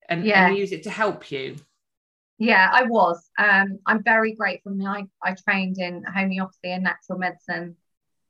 and, 0.08 0.24
yeah. 0.24 0.48
and 0.48 0.58
use 0.58 0.72
it 0.72 0.84
to 0.84 0.90
help 0.90 1.30
you? 1.32 1.56
Yeah 2.38 2.70
i 2.72 2.84
was. 2.84 3.30
Um, 3.38 3.80
i'm 3.86 4.02
very 4.04 4.34
grateful. 4.34 4.76
I, 4.88 5.06
I 5.22 5.36
trained 5.36 5.78
in 5.78 6.04
homeopathy 6.04 6.72
and 6.72 6.84
natural 6.84 7.20
medicine 7.20 7.76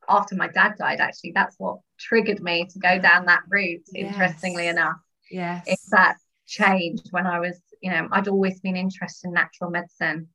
after 0.09 0.35
my 0.35 0.47
dad 0.47 0.73
died 0.77 0.99
actually 0.99 1.31
that's 1.33 1.55
what 1.57 1.79
triggered 1.99 2.41
me 2.41 2.65
to 2.65 2.79
go 2.79 2.99
down 2.99 3.25
that 3.25 3.41
route 3.49 3.81
yes. 3.93 4.11
interestingly 4.11 4.67
enough 4.67 4.97
yes 5.31 5.63
it's 5.67 5.89
that 5.89 6.17
changed 6.47 7.07
when 7.11 7.27
i 7.27 7.39
was 7.39 7.61
you 7.81 7.91
know 7.91 8.07
i'd 8.13 8.27
always 8.27 8.59
been 8.59 8.75
interested 8.75 9.27
in 9.27 9.33
natural 9.33 9.69
medicine 9.69 10.27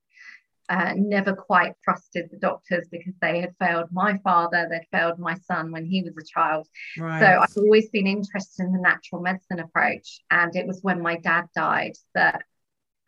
uh, 0.70 0.94
never 0.96 1.34
quite 1.34 1.74
trusted 1.84 2.26
the 2.30 2.38
doctors 2.38 2.88
because 2.90 3.12
they 3.20 3.38
had 3.38 3.54
failed 3.60 3.86
my 3.92 4.16
father 4.24 4.66
they'd 4.70 4.86
failed 4.98 5.18
my 5.18 5.34
son 5.34 5.70
when 5.70 5.84
he 5.84 6.02
was 6.02 6.16
a 6.16 6.24
child 6.24 6.66
right. 6.96 7.20
so 7.20 7.40
i've 7.40 7.56
always 7.58 7.90
been 7.90 8.06
interested 8.06 8.64
in 8.64 8.72
the 8.72 8.80
natural 8.80 9.20
medicine 9.20 9.58
approach 9.58 10.20
and 10.30 10.56
it 10.56 10.66
was 10.66 10.80
when 10.80 11.02
my 11.02 11.18
dad 11.18 11.44
died 11.54 11.92
that 12.14 12.44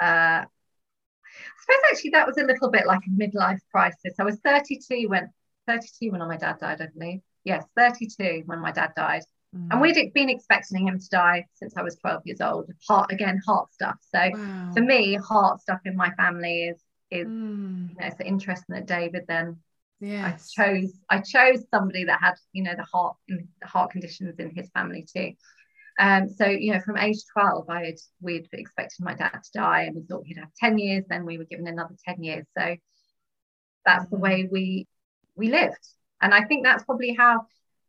uh, 0.02 0.44
I 1.26 1.60
suppose 1.60 1.90
actually 1.90 2.10
that 2.10 2.26
was 2.26 2.36
a 2.38 2.44
little 2.44 2.70
bit 2.70 2.86
like 2.86 3.00
a 3.06 3.10
midlife 3.10 3.60
crisis. 3.70 4.14
I 4.18 4.24
was 4.24 4.38
32 4.44 5.08
when 5.08 5.30
32 5.66 6.10
when 6.10 6.20
my 6.20 6.36
dad 6.36 6.58
died, 6.60 6.80
I 6.80 6.86
believe. 6.96 7.20
Yes, 7.44 7.64
32 7.76 8.42
when 8.46 8.60
my 8.60 8.72
dad 8.72 8.92
died. 8.96 9.22
Mm. 9.54 9.68
And 9.70 9.80
we'd 9.80 10.12
been 10.12 10.28
expecting 10.28 10.86
him 10.86 10.98
to 10.98 11.08
die 11.08 11.46
since 11.54 11.76
I 11.76 11.82
was 11.82 11.96
12 11.96 12.22
years 12.24 12.40
old. 12.40 12.70
Heart 12.88 13.12
again, 13.12 13.40
heart 13.46 13.72
stuff. 13.72 13.96
So 14.14 14.30
wow. 14.32 14.70
for 14.74 14.80
me, 14.80 15.14
heart 15.14 15.60
stuff 15.60 15.80
in 15.84 15.96
my 15.96 16.10
family 16.10 16.64
is 16.64 16.82
is 17.12 17.28
mm. 17.28 17.88
you 17.88 17.94
know 17.94 18.06
it's 18.06 18.20
interesting 18.20 18.74
that 18.74 18.86
David 18.86 19.22
then 19.28 19.58
yes. 20.00 20.52
I 20.58 20.64
chose 20.64 20.92
I 21.08 21.18
chose 21.20 21.64
somebody 21.72 22.04
that 22.04 22.20
had 22.20 22.34
you 22.52 22.64
know 22.64 22.74
the 22.76 22.82
heart 22.82 23.16
the 23.28 23.46
heart 23.64 23.92
conditions 23.92 24.34
in 24.38 24.50
his 24.54 24.68
family 24.70 25.06
too. 25.14 25.32
Um, 25.98 26.28
so 26.28 26.46
you 26.46 26.72
know, 26.72 26.80
from 26.80 26.98
age 26.98 27.18
12, 27.32 27.70
I 27.70 27.86
had 27.86 27.94
we'd 28.20 28.48
expected 28.52 29.02
my 29.02 29.14
dad 29.14 29.40
to 29.42 29.50
die, 29.54 29.82
and 29.82 29.96
we 29.96 30.02
thought 30.02 30.26
he'd 30.26 30.38
have 30.38 30.52
10 30.60 30.78
years. 30.78 31.04
Then 31.08 31.24
we 31.24 31.38
were 31.38 31.44
given 31.44 31.66
another 31.66 31.94
10 32.06 32.22
years. 32.22 32.46
So 32.56 32.76
that's 33.84 34.06
the 34.10 34.16
mm. 34.16 34.20
way 34.20 34.48
we 34.50 34.86
we 35.36 35.50
lived. 35.50 35.86
And 36.20 36.32
I 36.32 36.44
think 36.44 36.64
that's 36.64 36.84
probably 36.84 37.14
how 37.14 37.46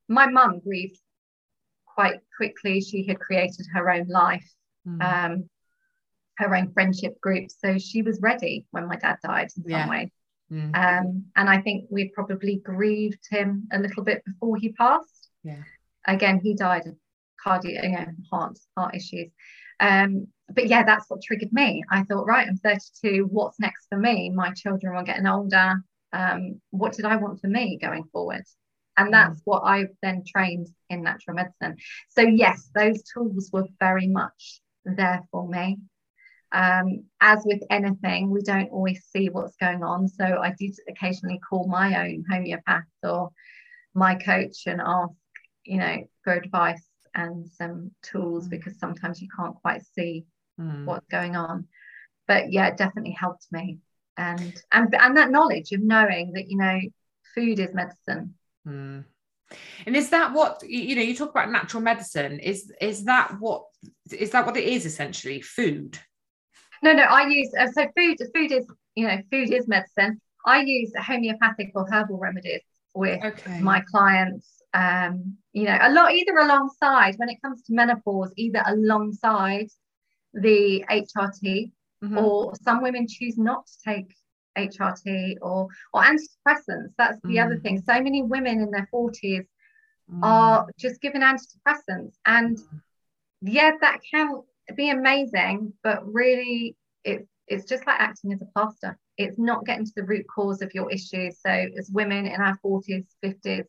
my 0.07 0.27
mum 0.27 0.59
grieved 0.59 0.99
quite 1.85 2.19
quickly. 2.35 2.81
She 2.81 3.05
had 3.07 3.19
created 3.19 3.65
her 3.73 3.89
own 3.89 4.07
life, 4.07 4.47
mm. 4.87 5.01
um, 5.01 5.49
her 6.37 6.55
own 6.55 6.71
friendship 6.73 7.19
group. 7.21 7.49
So 7.49 7.77
she 7.77 8.01
was 8.01 8.19
ready 8.21 8.65
when 8.71 8.87
my 8.87 8.97
dad 8.97 9.17
died 9.23 9.49
in 9.57 9.63
yeah. 9.67 9.81
some 9.81 9.89
way. 9.89 10.11
Mm. 10.51 10.75
Um, 10.75 11.25
and 11.35 11.49
I 11.49 11.61
think 11.61 11.85
we 11.89 12.09
probably 12.09 12.61
grieved 12.63 13.25
him 13.29 13.67
a 13.71 13.79
little 13.79 14.03
bit 14.03 14.23
before 14.25 14.57
he 14.57 14.71
passed. 14.73 15.29
Yeah. 15.43 15.63
Again, 16.05 16.39
he 16.41 16.53
died 16.53 16.87
of 16.87 16.95
cardiac, 17.43 17.83
you 17.83 17.91
know, 17.91 18.05
heart 18.31 18.57
heart 18.77 18.95
issues. 18.95 19.31
Um, 19.79 20.27
but 20.49 20.67
yeah, 20.67 20.83
that's 20.83 21.09
what 21.09 21.21
triggered 21.21 21.51
me. 21.51 21.83
I 21.91 22.03
thought, 22.03 22.25
right, 22.25 22.47
I'm 22.47 22.57
32. 22.57 23.27
What's 23.29 23.59
next 23.59 23.87
for 23.89 23.97
me? 23.97 24.29
My 24.29 24.51
children 24.53 24.95
are 24.95 25.03
getting 25.03 25.27
older. 25.27 25.83
Um, 26.13 26.61
what 26.71 26.93
did 26.93 27.05
I 27.05 27.17
want 27.17 27.41
for 27.41 27.47
me 27.47 27.77
going 27.81 28.05
forward? 28.11 28.43
And 28.97 29.13
that's 29.13 29.39
what 29.45 29.61
I've 29.61 29.93
then 30.01 30.23
trained 30.25 30.67
in 30.89 31.03
natural 31.03 31.35
medicine. 31.35 31.77
So, 32.09 32.21
yes, 32.21 32.69
those 32.73 33.03
tools 33.03 33.49
were 33.53 33.67
very 33.79 34.07
much 34.07 34.61
there 34.85 35.23
for 35.31 35.47
me. 35.47 35.77
Um, 36.51 37.03
as 37.21 37.43
with 37.45 37.61
anything, 37.69 38.31
we 38.31 38.41
don't 38.41 38.71
always 38.71 39.05
see 39.05 39.29
what's 39.29 39.55
going 39.57 39.83
on. 39.83 40.07
So, 40.07 40.23
I 40.23 40.55
did 40.57 40.75
occasionally 40.89 41.39
call 41.47 41.67
my 41.67 42.07
own 42.07 42.23
homeopath 42.29 42.85
or 43.03 43.29
my 43.93 44.15
coach 44.15 44.63
and 44.65 44.81
ask, 44.81 45.13
you 45.63 45.77
know, 45.77 45.97
for 46.23 46.33
advice 46.33 46.87
and 47.13 47.47
some 47.49 47.91
tools 48.03 48.47
mm. 48.47 48.51
because 48.51 48.79
sometimes 48.79 49.21
you 49.21 49.27
can't 49.35 49.55
quite 49.55 49.81
see 49.93 50.25
mm. 50.59 50.85
what's 50.85 51.07
going 51.07 51.35
on. 51.35 51.67
But 52.27 52.51
yeah, 52.51 52.67
it 52.67 52.77
definitely 52.77 53.15
helped 53.19 53.47
me. 53.51 53.79
And 54.17 54.61
and 54.71 54.95
and 54.95 55.17
that 55.17 55.31
knowledge 55.31 55.71
of 55.71 55.81
knowing 55.81 56.33
that, 56.33 56.49
you 56.49 56.57
know, 56.57 56.79
food 57.35 57.59
is 57.59 57.73
medicine 57.73 58.33
Mm. 58.67 59.05
And 59.85 59.95
is 59.95 60.09
that 60.09 60.33
what 60.33 60.61
you 60.67 60.95
know? 60.95 61.01
You 61.01 61.15
talk 61.15 61.31
about 61.31 61.51
natural 61.51 61.81
medicine. 61.81 62.39
Is 62.39 62.71
is 62.81 63.05
that 63.05 63.39
what 63.39 63.63
is 64.11 64.31
that 64.31 64.45
what 64.45 64.57
it 64.57 64.65
is 64.65 64.85
essentially? 64.85 65.41
Food? 65.41 65.97
No, 66.83 66.91
no. 66.91 67.03
I 67.03 67.27
use 67.27 67.51
uh, 67.57 67.67
so 67.71 67.87
food. 67.97 68.17
Food 68.35 68.51
is 68.51 68.67
you 68.95 69.07
know 69.07 69.17
food 69.31 69.53
is 69.53 69.67
medicine. 69.67 70.19
I 70.45 70.61
use 70.61 70.91
homeopathic 70.97 71.71
or 71.75 71.89
herbal 71.89 72.17
remedies 72.17 72.61
with 72.93 73.23
okay. 73.23 73.59
my 73.61 73.81
clients. 73.89 74.61
Um, 74.73 75.37
you 75.53 75.63
know, 75.63 75.77
a 75.81 75.91
lot 75.91 76.11
either 76.11 76.35
alongside 76.37 77.15
when 77.15 77.29
it 77.29 77.41
comes 77.41 77.63
to 77.63 77.73
menopause, 77.73 78.33
either 78.35 78.61
alongside 78.65 79.69
the 80.33 80.83
HRT, 80.89 81.71
mm-hmm. 82.03 82.17
or 82.17 82.53
some 82.61 82.81
women 82.81 83.07
choose 83.07 83.37
not 83.37 83.67
to 83.67 83.73
take 83.85 84.13
HRT 84.57 85.35
or 85.41 85.67
or 85.93 86.01
antidepressants. 86.01 86.93
That's 86.97 87.19
the 87.23 87.35
mm. 87.35 87.45
other 87.45 87.57
thing. 87.59 87.81
So 87.85 88.01
many 88.01 88.23
women 88.23 88.59
in 88.61 88.71
their 88.71 88.89
40s 88.93 89.45
mm. 90.11 90.19
are 90.23 90.67
just 90.79 90.99
given 91.01 91.21
antidepressants. 91.21 92.13
And 92.25 92.57
yeah, 93.41 93.71
that 93.81 93.99
can 94.09 94.41
be 94.75 94.89
amazing, 94.89 95.73
but 95.83 96.05
really 96.11 96.75
it's 97.03 97.27
it's 97.47 97.65
just 97.65 97.87
like 97.87 97.99
acting 97.99 98.33
as 98.33 98.41
a 98.41 98.45
plaster. 98.45 98.97
It's 99.17 99.39
not 99.39 99.65
getting 99.65 99.85
to 99.85 99.93
the 99.95 100.03
root 100.03 100.25
cause 100.27 100.61
of 100.61 100.73
your 100.73 100.91
issues. 100.91 101.39
So 101.39 101.49
as 101.49 101.89
women 101.89 102.25
in 102.25 102.41
our 102.41 102.59
40s, 102.63 103.05
50s, 103.23 103.63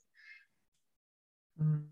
mm. 1.62 1.83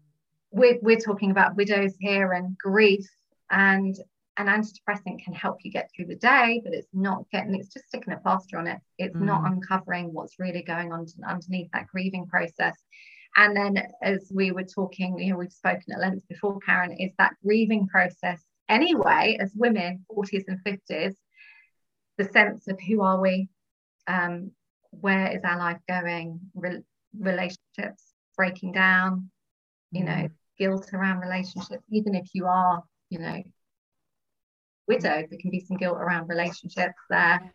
we're, 0.51 0.79
we're 0.83 0.99
talking 0.99 1.31
about 1.31 1.55
widows 1.57 1.94
here 2.01 2.33
and 2.33 2.59
grief 2.59 3.09
and 3.51 3.96
an 4.38 4.46
antidepressant 4.46 5.25
can 5.25 5.33
help 5.33 5.59
you 5.62 5.70
get 5.70 5.90
through 5.94 6.07
the 6.07 6.16
day, 6.16 6.61
but 6.62 6.75
it's 6.75 6.88
not 6.92 7.25
getting, 7.31 7.55
it's 7.55 7.72
just 7.72 7.88
sticking 7.88 8.12
a 8.12 8.18
plaster 8.18 8.59
on 8.59 8.66
it. 8.66 8.79
It's 8.99 9.16
mm. 9.16 9.22
not 9.22 9.51
uncovering 9.51 10.12
what's 10.12 10.38
really 10.38 10.62
going 10.62 10.92
on 10.92 11.07
underneath 11.27 11.70
that 11.72 11.87
grieving 11.88 12.27
process. 12.27 12.77
And 13.37 13.57
then, 13.57 13.83
as 14.03 14.31
we 14.35 14.51
were 14.51 14.64
talking, 14.64 15.18
you 15.18 15.33
know, 15.33 15.38
we've 15.38 15.53
spoken 15.53 15.92
at 15.92 16.01
length 16.01 16.27
before, 16.29 16.59
Karen, 16.61 16.92
is 16.92 17.12
that 17.18 17.35
grieving 17.42 17.87
process 17.87 18.42
anyway, 18.68 19.37
as 19.40 19.53
women, 19.55 20.05
40s 20.11 20.44
and 20.49 20.59
50s, 20.64 21.14
the 22.18 22.25
sense 22.25 22.66
of 22.68 22.79
who 22.81 23.03
are 23.03 23.20
we? 23.20 23.49
Um, 24.07 24.53
where 24.90 25.37
is 25.37 25.44
our 25.44 25.59
life 25.59 25.81
going? 25.88 26.40
Re- 26.55 26.83
relationships 27.18 28.12
breaking 28.37 28.72
down, 28.72 29.31
you 29.90 30.05
know, 30.05 30.12
mm. 30.12 30.31
guilt 30.59 30.90
around 30.92 31.20
relationships, 31.20 31.85
even 31.90 32.14
if 32.14 32.29
you 32.33 32.46
are, 32.46 32.83
you 33.11 33.18
know, 33.18 33.42
widowed, 34.88 35.27
there 35.31 35.38
can 35.40 35.51
be 35.51 35.61
some 35.61 35.77
guilt 35.77 35.99
around 35.99 36.29
relationships 36.29 36.94
there. 37.11 37.53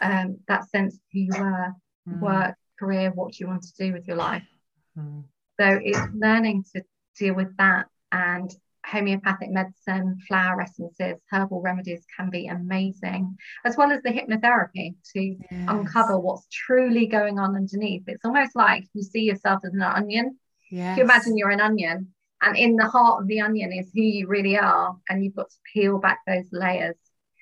Um, 0.00 0.38
that 0.48 0.68
sense 0.68 0.94
of 0.94 1.00
who 1.12 1.20
you 1.20 1.32
were, 1.38 1.72
mm. 2.08 2.20
work, 2.20 2.54
career, 2.78 3.10
what 3.14 3.40
you 3.40 3.46
want 3.46 3.62
to 3.62 3.72
do 3.78 3.92
with 3.92 4.06
your 4.06 4.16
life. 4.16 4.46
Mm. 4.98 5.24
So 5.58 5.80
it's 5.82 5.98
learning 6.14 6.64
to 6.74 6.82
deal 7.18 7.34
with 7.34 7.56
that 7.56 7.86
and 8.12 8.54
homeopathic 8.84 9.50
medicine, 9.50 10.18
flower 10.28 10.60
essences, 10.60 11.18
herbal 11.30 11.60
remedies 11.60 12.04
can 12.16 12.30
be 12.30 12.46
amazing, 12.46 13.36
as 13.64 13.76
well 13.76 13.90
as 13.90 14.02
the 14.02 14.10
hypnotherapy 14.10 14.94
to 15.14 15.20
yes. 15.20 15.68
uncover 15.68 16.18
what's 16.18 16.46
truly 16.50 17.06
going 17.06 17.38
on 17.38 17.56
underneath. 17.56 18.04
It's 18.06 18.24
almost 18.24 18.54
like 18.54 18.84
you 18.94 19.02
see 19.02 19.22
yourself 19.22 19.62
as 19.64 19.72
an 19.74 19.82
onion. 19.82 20.38
Yes. 20.70 20.92
If 20.92 20.98
you 20.98 21.04
imagine 21.04 21.36
you're 21.36 21.50
an 21.50 21.60
onion 21.60 22.12
and 22.46 22.56
in 22.56 22.76
the 22.76 22.86
heart 22.86 23.20
of 23.20 23.28
the 23.28 23.40
onion 23.40 23.72
is 23.72 23.90
who 23.92 24.00
you 24.00 24.26
really 24.28 24.56
are 24.56 24.96
and 25.08 25.24
you've 25.24 25.34
got 25.34 25.50
to 25.50 25.56
peel 25.72 25.98
back 25.98 26.20
those 26.26 26.46
layers 26.52 26.96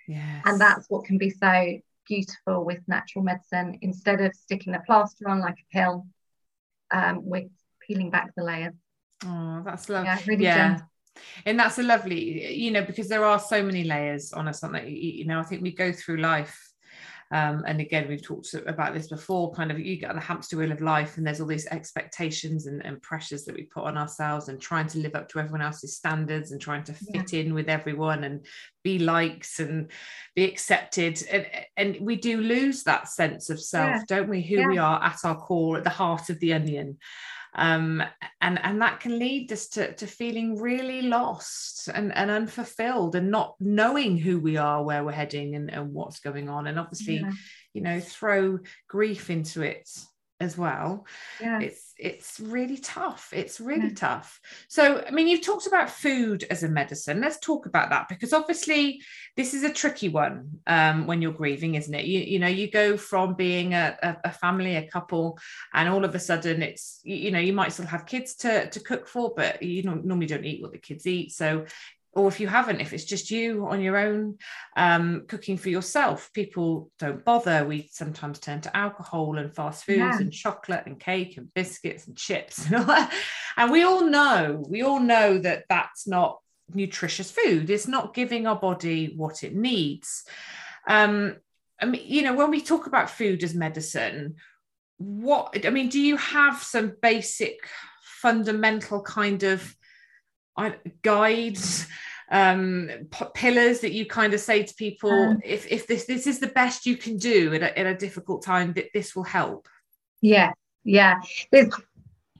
yes. 0.09 0.43
and 0.47 0.61
that's 0.61 0.89
what 0.89 1.05
can 1.05 1.19
be 1.19 1.31
so 1.31 1.79
beautiful 2.07 2.65
with 2.65 2.81
natural 2.87 3.23
medicine 3.23 3.79
instead 3.83 4.21
of 4.21 4.35
sticking 4.35 4.75
a 4.75 4.81
plaster 4.81 5.29
on 5.29 5.41
like 5.41 5.57
a 5.59 5.77
pill 5.77 6.07
um, 6.91 7.21
we're 7.23 7.49
peeling 7.87 8.11
back 8.11 8.31
the 8.37 8.43
layers 8.43 8.75
oh 9.27 9.63
that's 9.65 9.89
lovely 9.89 10.07
yeah, 10.07 10.19
really 10.27 10.45
yeah. 10.45 10.79
and 11.45 11.59
that's 11.59 11.79
a 11.79 11.83
lovely 11.83 12.55
you 12.55 12.71
know 12.71 12.83
because 12.83 13.09
there 13.09 13.25
are 13.25 13.39
so 13.39 13.63
many 13.63 13.85
layers 13.85 14.33
on 14.33 14.49
us 14.49 14.61
something 14.61 14.87
you 14.89 15.27
know 15.27 15.39
i 15.39 15.43
think 15.43 15.63
we 15.63 15.73
go 15.73 15.93
through 15.93 16.17
life 16.17 16.64
um, 17.35 17.65
and 17.67 17.81
again, 17.81 18.07
we've 18.07 18.23
talked 18.23 18.55
about 18.55 18.95
this 18.95 19.09
before 19.09 19.53
kind 19.55 19.73
of 19.73 19.81
you 19.81 19.97
get 19.97 20.15
the 20.15 20.21
hamster 20.21 20.57
wheel 20.57 20.71
of 20.71 20.81
life, 20.81 21.17
and 21.17 21.27
there's 21.27 21.41
all 21.41 21.49
these 21.49 21.67
expectations 21.67 22.69
and, 22.69 22.87
and, 22.87 23.03
pressures 23.03 23.45
that 23.45 23.57
we 23.57 23.65
put 23.65 23.83
on 23.83 23.99
ourselves, 23.99 24.49
and 24.49 24.61
trying 24.61 24.87
to 24.87 24.99
live 25.01 25.17
up 25.17 25.29
to 25.29 25.41
everyone 25.41 25.61
else's 25.61 25.97
standards 25.97 26.53
and 26.53 26.61
trying 26.61 26.85
to 26.85 26.93
fit 26.93 27.33
yeah. 27.33 27.41
in 27.41 27.53
with 27.53 27.69
everyone 27.69 28.23
and 28.23 28.47
be 28.85 29.01
likes 29.01 29.59
and 29.59 29.91
be 30.37 30.45
accepted. 30.45 31.21
And, 31.29 31.47
and 31.77 31.97
we 32.01 32.15
do 32.15 32.41
lose 32.41 32.85
that 32.85 33.09
sense 33.09 33.51
of 33.51 33.61
self, 33.61 33.91
yeah. 33.91 34.03
don't 34.07 34.29
we? 34.29 34.41
Who 34.41 34.61
yeah. 34.61 34.69
we 34.69 34.79
are 34.79 35.03
at 35.03 35.19
our 35.25 35.37
core, 35.37 35.79
at 35.79 35.85
the 35.85 35.91
heart 35.91 36.31
of 36.31 36.39
the 36.39 36.53
onion 36.53 36.99
um, 37.55 38.03
and 38.41 38.59
and 38.63 38.83
that 38.83 39.01
can 39.01 39.19
lead 39.19 39.53
us 39.53 39.69
to, 39.69 39.95
to 39.95 40.07
feeling 40.07 40.61
really 40.61 41.03
lost 41.03 41.89
and, 41.89 42.15
and 42.17 42.31
unfulfilled 42.31 43.15
and 43.15 43.31
not 43.31 43.55
knowing 43.61 44.17
who 44.17 44.41
we 44.41 44.57
are 44.57 44.83
where 44.83 45.05
we're 45.05 45.13
heading 45.13 45.55
and, 45.55 45.71
and 45.71 45.93
what's 45.93 46.21
going 46.21 46.49
on 46.49 46.67
and 46.67 46.79
obviously 46.79 47.19
yeah. 47.19 47.31
you 47.73 47.81
know 47.81 48.01
throw 48.01 48.59
grief 48.89 49.31
into 49.31 49.63
it 49.63 49.89
as 50.41 50.59
well. 50.59 51.07
Yeah. 51.41 51.61
it's 51.61 51.95
it's 51.97 52.41
really 52.41 52.77
tough. 52.77 53.31
It's 53.33 53.61
really 53.61 53.89
yeah. 53.89 53.95
tough. 53.95 54.41
So 54.69 55.03
i 55.07 55.11
mean 55.11 55.29
you've 55.29 55.43
talked 55.43 55.67
about 55.67 55.91
food 55.91 56.45
as 56.51 56.63
a 56.63 56.69
medicine. 56.69 57.21
Let's 57.21 57.39
talk 57.39 57.67
about 57.67 57.91
that 57.91 58.09
because 58.09 58.33
obviously 58.33 59.01
this 59.37 59.55
is 59.55 59.63
a 59.63 59.73
tricky 59.73 60.09
one 60.09 60.61
um, 60.67 61.07
when 61.07 61.23
you're 61.23 61.33
grieving 61.33 61.77
isn't 61.77 61.95
it? 61.95 62.05
You, 62.05 62.21
you 62.21 62.39
know 62.39 62.49
you 62.49 62.71
go 62.71 62.97
from 62.97 63.35
being 63.35 63.75
a, 63.75 63.97
a, 64.25 64.33
family 64.33 64.77
a 64.77 64.89
couple 64.89 65.39
and 65.73 65.89
all 65.89 66.05
of 66.05 66.15
a 66.15 66.19
sudden 66.19 66.63
it's 66.63 67.01
you 67.05 67.31
know 67.31 67.39
you 67.39 67.53
might 67.53 67.73
still 67.73 67.87
have 67.87 68.07
kids 68.07 68.35
to, 68.37 68.69
to 68.71 68.81
cook 68.81 69.07
for 69.07 69.33
but 69.37 69.63
you 69.63 69.83
normally 69.85 70.27
don't 70.27 70.45
eat 70.45 70.63
what 70.63 70.73
the 70.73 70.79
kids 70.79 71.07
eat. 71.07 71.33
So 71.33 71.65
or 72.17 72.29
if 72.29 72.41
you 72.41 72.49
haven't, 72.49 72.81
if 72.81 72.93
it's 72.93 73.05
just 73.05 73.31
you 73.31 73.67
on 73.67 73.81
your 73.81 73.97
own 73.97 74.39
um, 74.77 75.25
cooking 75.29 75.57
for 75.57 75.69
yourself, 75.69 76.31
people 76.33 76.91
don't 76.99 77.25
bother. 77.25 77.65
We 77.65 77.89
sometimes 77.93 78.39
turn 78.39 78.61
to 78.63 78.77
alcohol 78.77 79.39
and 79.39 79.55
fast 79.55 79.85
foods 79.85 79.99
yeah. 79.99 80.19
and 80.19 80.33
chocolate 80.33 80.85
and 80.87 80.99
cake 80.99 81.37
and 81.37 81.53
biscuits 81.55 82.07
and 82.07 82.17
chips 82.17 82.67
and 82.67 82.77
all 82.77 82.85
that. 82.85 83.13
And 83.57 83.71
we 83.71 83.85
all 83.85 84.05
know, 84.05 84.65
we 84.69 84.83
all 84.83 84.99
know 84.99 85.39
that 85.39 85.67
that's 85.69 86.09
not 86.09 86.41
nutritious 86.73 87.31
food. 87.31 87.71
It's 87.71 87.87
not 87.87 88.13
giving 88.13 88.49
our 88.49 88.57
body 88.57 89.13
what 89.17 89.45
it 89.45 89.55
needs. 89.55 90.25
Um, 90.89 91.37
I 91.81 91.87
mean, 91.87 92.03
you 92.05 92.23
know, 92.23 92.35
when 92.35 92.51
we 92.51 92.61
talk 92.61 92.89
about 92.89 93.11
food 93.11 93.45
as 93.45 93.55
medicine, 93.55 94.35
what 94.99 95.65
I 95.65 95.71
mean, 95.71 95.89
do 95.89 96.01
you 96.01 96.17
have 96.17 96.63
some 96.63 96.95
basic, 97.01 97.59
fundamental 98.03 99.03
kind 99.03 99.43
of 99.43 99.75
guides? 101.03 101.87
um, 102.31 102.91
p- 103.11 103.27
pillars 103.35 103.81
that 103.81 103.93
you 103.93 104.07
kind 104.07 104.35
of 104.35 104.41
say 104.41 104.63
to 104.63 104.75
people 104.75 105.11
um, 105.11 105.41
if, 105.45 105.71
if 105.71 105.87
this 105.87 106.07
this 106.07 106.27
is 106.27 106.39
the 106.39 106.49
best 106.49 106.87
you 106.87 106.97
can 106.97 107.17
do 107.17 107.53
at 107.55 107.63
a, 107.63 107.79
at 107.79 107.87
a 107.87 107.95
difficult 107.95 108.43
time 108.43 108.73
that 108.73 108.87
this 108.95 109.15
will 109.15 109.25
help 109.25 109.69
yeah 110.21 110.53
yeah 110.85 111.21
it's 111.53 111.77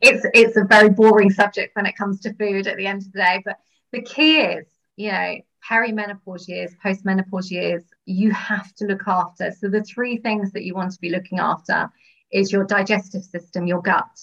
it's 0.01 0.27
it's 0.35 0.57
a 0.57 0.65
very 0.65 0.91
boring 0.91 1.31
subject 1.31 1.77
when 1.77 1.87
it 1.87 1.97
comes 1.97 2.21
to 2.21 2.33
food 2.35 2.67
at 2.67 2.77
the 2.77 2.87
end 2.87 3.03
of 3.03 3.13
the 3.13 3.19
day 3.19 3.43
but 3.45 3.59
the 3.93 4.03
key 4.03 4.41
is 4.41 4.67
you 4.97 5.13
know 5.13 5.37
perimenopause 5.69 6.49
years 6.49 6.73
postmenopause 6.85 7.51
years 7.51 7.83
you 8.07 8.31
have 8.33 8.75
to 8.75 8.87
look 8.87 9.07
after 9.07 9.53
so 9.53 9.69
the 9.69 9.83
three 9.83 10.17
things 10.17 10.53
that 10.53 10.65
you 10.65 10.75
want 10.75 10.91
to 10.91 11.01
be 11.01 11.11
looking 11.11 11.39
after 11.39 11.91
is 12.33 12.51
your 12.51 12.65
digestive 12.65 13.23
system 13.23 13.67
your 13.67 13.81
gut 13.81 14.21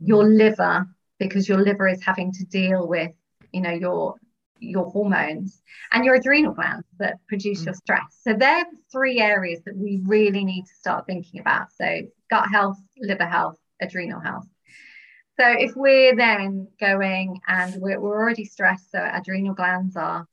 your 0.00 0.24
mm. 0.24 0.36
liver 0.36 0.86
because 1.18 1.48
your 1.48 1.58
liver 1.58 1.88
is 1.88 2.02
having 2.02 2.32
to 2.32 2.44
deal 2.44 2.86
with 2.86 3.12
you 3.52 3.60
know 3.60 3.72
your 3.72 4.14
your 4.60 4.90
hormones 4.90 5.62
and 5.92 6.04
your 6.04 6.16
adrenal 6.16 6.52
glands 6.52 6.86
that 6.98 7.18
produce 7.28 7.62
mm. 7.62 7.66
your 7.66 7.74
stress. 7.74 8.18
So 8.22 8.34
they're 8.34 8.64
the 8.64 8.78
three 8.90 9.20
areas 9.20 9.60
that 9.64 9.76
we 9.76 10.00
really 10.04 10.44
need 10.44 10.62
to 10.62 10.74
start 10.74 11.06
thinking 11.06 11.40
about. 11.40 11.72
So 11.72 12.02
gut 12.30 12.48
health, 12.50 12.78
liver 12.98 13.26
health, 13.26 13.58
adrenal 13.80 14.20
health. 14.20 14.46
So 15.38 15.46
if 15.46 15.76
we're 15.76 16.16
then 16.16 16.68
going 16.80 17.40
and 17.46 17.76
we're, 17.80 18.00
we're 18.00 18.18
already 18.18 18.44
stressed, 18.44 18.90
so 18.90 18.98
adrenal 19.00 19.54
glands 19.54 19.96
are 19.96 20.26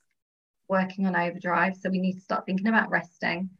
working 0.67 1.05
on 1.05 1.15
overdrive. 1.15 1.77
So 1.77 1.89
we 1.89 1.99
need 1.99 2.13
to 2.13 2.21
start 2.21 2.45
thinking 2.45 2.67
about 2.67 2.89
resting. 2.89 3.51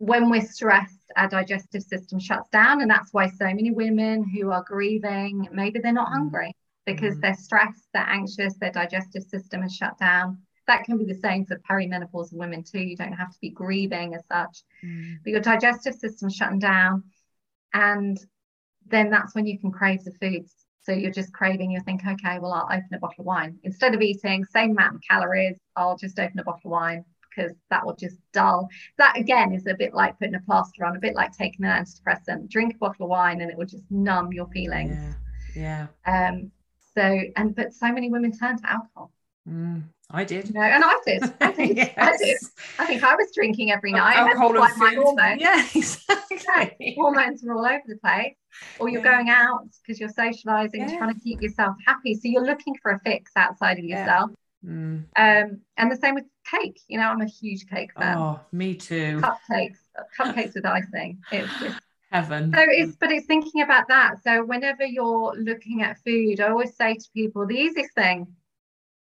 When 0.00 0.30
we're 0.30 0.40
stressed, 0.40 1.12
our 1.14 1.28
digestive 1.28 1.82
system 1.82 2.18
shuts 2.18 2.48
down. 2.48 2.80
And 2.80 2.90
that's 2.90 3.12
why 3.12 3.28
so 3.28 3.44
many 3.44 3.70
women 3.70 4.24
who 4.24 4.50
are 4.50 4.64
grieving, 4.66 5.46
maybe 5.52 5.78
they're 5.78 5.92
not 5.92 6.08
mm. 6.08 6.14
hungry 6.14 6.56
because 6.86 7.16
mm. 7.16 7.20
they're 7.20 7.34
stressed, 7.34 7.86
they're 7.92 8.08
anxious, 8.08 8.54
their 8.56 8.72
digestive 8.72 9.24
system 9.24 9.62
is 9.62 9.76
shut 9.76 9.98
down. 9.98 10.38
That 10.66 10.84
can 10.84 10.96
be 10.96 11.04
the 11.04 11.20
same 11.20 11.44
for 11.44 11.60
perimenopausal 11.70 12.32
women 12.32 12.64
too. 12.64 12.80
You 12.80 12.96
don't 12.96 13.12
have 13.12 13.30
to 13.30 13.40
be 13.42 13.50
grieving 13.50 14.14
as 14.14 14.22
such, 14.26 14.62
mm. 14.82 15.16
but 15.22 15.32
your 15.32 15.40
digestive 15.40 15.94
system 15.94 16.30
shutting 16.30 16.60
down. 16.60 17.04
And 17.74 18.18
then 18.86 19.10
that's 19.10 19.34
when 19.34 19.46
you 19.46 19.58
can 19.58 19.70
crave 19.70 20.02
the 20.02 20.12
foods. 20.12 20.54
So 20.82 20.92
you're 20.92 21.10
just 21.10 21.34
craving, 21.34 21.72
you 21.72 21.80
think, 21.80 22.06
okay, 22.06 22.38
well, 22.38 22.54
I'll 22.54 22.74
open 22.74 22.88
a 22.94 22.98
bottle 22.98 23.20
of 23.20 23.26
wine. 23.26 23.58
Instead 23.64 23.94
of 23.94 24.00
eating 24.00 24.46
same 24.46 24.70
amount 24.70 24.94
of 24.94 25.02
calories, 25.06 25.58
I'll 25.76 25.98
just 25.98 26.18
open 26.18 26.38
a 26.38 26.42
bottle 26.42 26.62
of 26.64 26.70
wine 26.70 27.04
because 27.34 27.52
that 27.70 27.84
will 27.84 27.96
just 27.96 28.16
dull. 28.32 28.68
That 28.98 29.16
again 29.16 29.52
is 29.52 29.66
a 29.66 29.74
bit 29.74 29.94
like 29.94 30.18
putting 30.18 30.34
a 30.34 30.40
plaster 30.40 30.84
on, 30.84 30.96
a 30.96 31.00
bit 31.00 31.14
like 31.14 31.32
taking 31.36 31.64
an 31.64 31.84
antidepressant. 31.84 32.48
Drink 32.48 32.74
a 32.74 32.78
bottle 32.78 33.06
of 33.06 33.10
wine 33.10 33.40
and 33.40 33.50
it 33.50 33.56
will 33.56 33.66
just 33.66 33.84
numb 33.90 34.32
your 34.32 34.46
feelings. 34.48 34.96
Yeah. 35.54 35.86
yeah. 36.06 36.28
Um, 36.28 36.50
so 36.94 37.20
and 37.36 37.54
but 37.54 37.72
so 37.72 37.92
many 37.92 38.10
women 38.10 38.32
turn 38.32 38.58
to 38.58 38.70
alcohol. 38.70 39.12
Mm, 39.48 39.84
I 40.10 40.24
did. 40.24 40.48
You 40.48 40.54
know, 40.54 40.60
and 40.60 40.84
I 40.84 40.98
did. 41.06 41.22
I 41.40 41.52
think 41.52 41.76
yes. 41.76 41.94
I 41.96 42.16
did. 42.16 42.38
I 42.78 42.86
think 42.86 43.02
I 43.02 43.14
was 43.14 43.28
drinking 43.34 43.72
every 43.72 43.92
night. 43.92 44.16
Alcohol 44.16 44.62
and 44.62 44.78
my 44.78 44.94
hormones. 44.94 45.40
Yeah, 45.40 45.64
exactly. 46.30 46.76
Yeah, 46.80 46.94
hormones 46.96 47.42
were 47.42 47.54
all 47.54 47.64
over 47.64 47.82
the 47.86 47.96
place. 47.96 48.34
Or 48.78 48.88
you're 48.88 49.04
yeah. 49.04 49.12
going 49.12 49.30
out 49.30 49.68
because 49.80 50.00
you're 50.00 50.08
socializing, 50.08 50.80
yeah. 50.80 50.98
trying 50.98 51.14
to 51.14 51.20
keep 51.20 51.40
yourself 51.40 51.76
happy. 51.86 52.14
So 52.14 52.22
you're 52.24 52.44
looking 52.44 52.76
for 52.82 52.92
a 52.92 53.00
fix 53.00 53.30
outside 53.36 53.78
of 53.78 53.84
yourself. 53.84 54.30
Mm. 54.64 55.04
Um, 55.16 55.60
and 55.76 55.90
the 55.90 55.96
same 55.96 56.14
with 56.14 56.24
cake. 56.50 56.80
You 56.88 56.98
know, 56.98 57.06
I'm 57.06 57.20
a 57.20 57.26
huge 57.26 57.66
cake 57.66 57.92
fan. 57.98 58.18
Oh, 58.18 58.40
me 58.52 58.74
too. 58.74 59.20
Cupcakes, 59.22 59.78
cupcakes 60.18 60.54
with 60.54 60.66
icing. 60.66 61.20
It's 61.32 61.58
just 61.60 61.80
heaven. 62.12 62.52
So 62.54 62.64
it's 62.68 62.96
but 62.96 63.10
it's 63.10 63.26
thinking 63.26 63.62
about 63.62 63.88
that. 63.88 64.22
So 64.22 64.44
whenever 64.44 64.84
you're 64.84 65.34
looking 65.36 65.82
at 65.82 65.98
food, 66.04 66.40
I 66.40 66.48
always 66.48 66.76
say 66.76 66.94
to 66.94 67.04
people 67.14 67.46
the 67.46 67.56
easiest 67.56 67.94
thing 67.94 68.26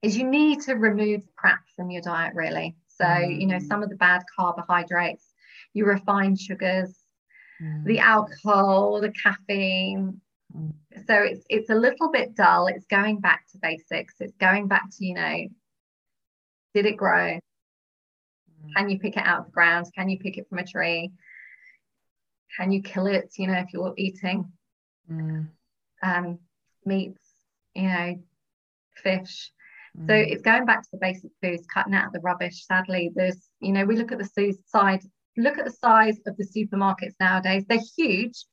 is 0.01 0.17
you 0.17 0.27
need 0.27 0.62
to 0.62 0.75
remove 0.75 1.23
crap 1.35 1.62
from 1.75 1.89
your 1.89 2.01
diet, 2.01 2.33
really. 2.35 2.75
So, 2.88 3.05
mm. 3.05 3.39
you 3.39 3.47
know, 3.47 3.59
some 3.59 3.83
of 3.83 3.89
the 3.89 3.95
bad 3.95 4.21
carbohydrates, 4.38 5.33
your 5.73 5.88
refined 5.88 6.39
sugars, 6.39 6.95
mm. 7.62 7.83
the 7.85 7.99
alcohol, 7.99 9.01
the 9.01 9.12
caffeine. 9.12 10.21
So 10.53 11.13
it's 11.15 11.45
it's 11.49 11.69
a 11.69 11.75
little 11.75 12.12
bit 12.12 12.35
dull. 12.35 12.67
It's 12.67 12.85
going 12.88 13.19
back 13.19 13.45
to 13.51 13.59
basics. 13.62 14.15
It's 14.19 14.35
going 14.38 14.67
back 14.67 14.89
to, 14.97 15.05
you 15.05 15.13
know, 15.13 15.47
did 16.73 16.85
it 16.85 16.97
grow? 16.97 17.39
Mm. 18.65 18.73
Can 18.75 18.89
you 18.89 18.99
pick 18.99 19.15
it 19.15 19.25
out 19.25 19.39
of 19.39 19.45
the 19.45 19.51
ground? 19.51 19.88
Can 19.95 20.09
you 20.09 20.17
pick 20.17 20.38
it 20.38 20.47
from 20.49 20.59
a 20.59 20.65
tree? 20.65 21.12
Can 22.57 22.71
you 22.71 22.81
kill 22.81 23.07
it? 23.07 23.33
You 23.38 23.47
know, 23.47 23.59
if 23.59 23.73
you're 23.73 23.93
eating 23.97 24.51
mm. 25.09 25.47
um, 26.01 26.39
meats, 26.85 27.21
you 27.75 27.83
know, 27.83 28.15
fish. 28.95 29.51
So 29.95 30.13
mm. 30.13 30.31
it's 30.31 30.41
going 30.41 30.65
back 30.65 30.81
to 30.83 30.89
the 30.91 30.99
basic 30.99 31.31
foods, 31.41 31.65
cutting 31.71 31.93
out 31.93 32.12
the 32.13 32.19
rubbish. 32.19 32.65
Sadly, 32.65 33.12
there's, 33.13 33.38
you 33.59 33.71
know, 33.71 33.85
we 33.85 33.95
look 33.95 34.12
at 34.12 34.19
the 34.19 34.55
side, 34.65 35.01
look 35.38 35.57
at 35.57 35.65
the 35.65 35.71
size 35.71 36.19
of 36.25 36.38
the 36.38 36.45
supermarkets 36.45 37.15
nowadays. 37.19 37.65
They're 37.67 37.79
huge, 37.97 38.45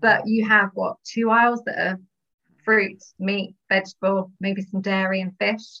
but 0.00 0.26
you 0.26 0.46
have 0.46 0.70
what 0.74 0.96
two 1.04 1.30
aisles 1.30 1.62
that 1.66 1.78
are 1.78 2.00
fruit, 2.64 3.02
meat, 3.18 3.54
vegetable, 3.68 4.32
maybe 4.40 4.62
some 4.62 4.80
dairy 4.80 5.20
and 5.20 5.36
fish. 5.38 5.80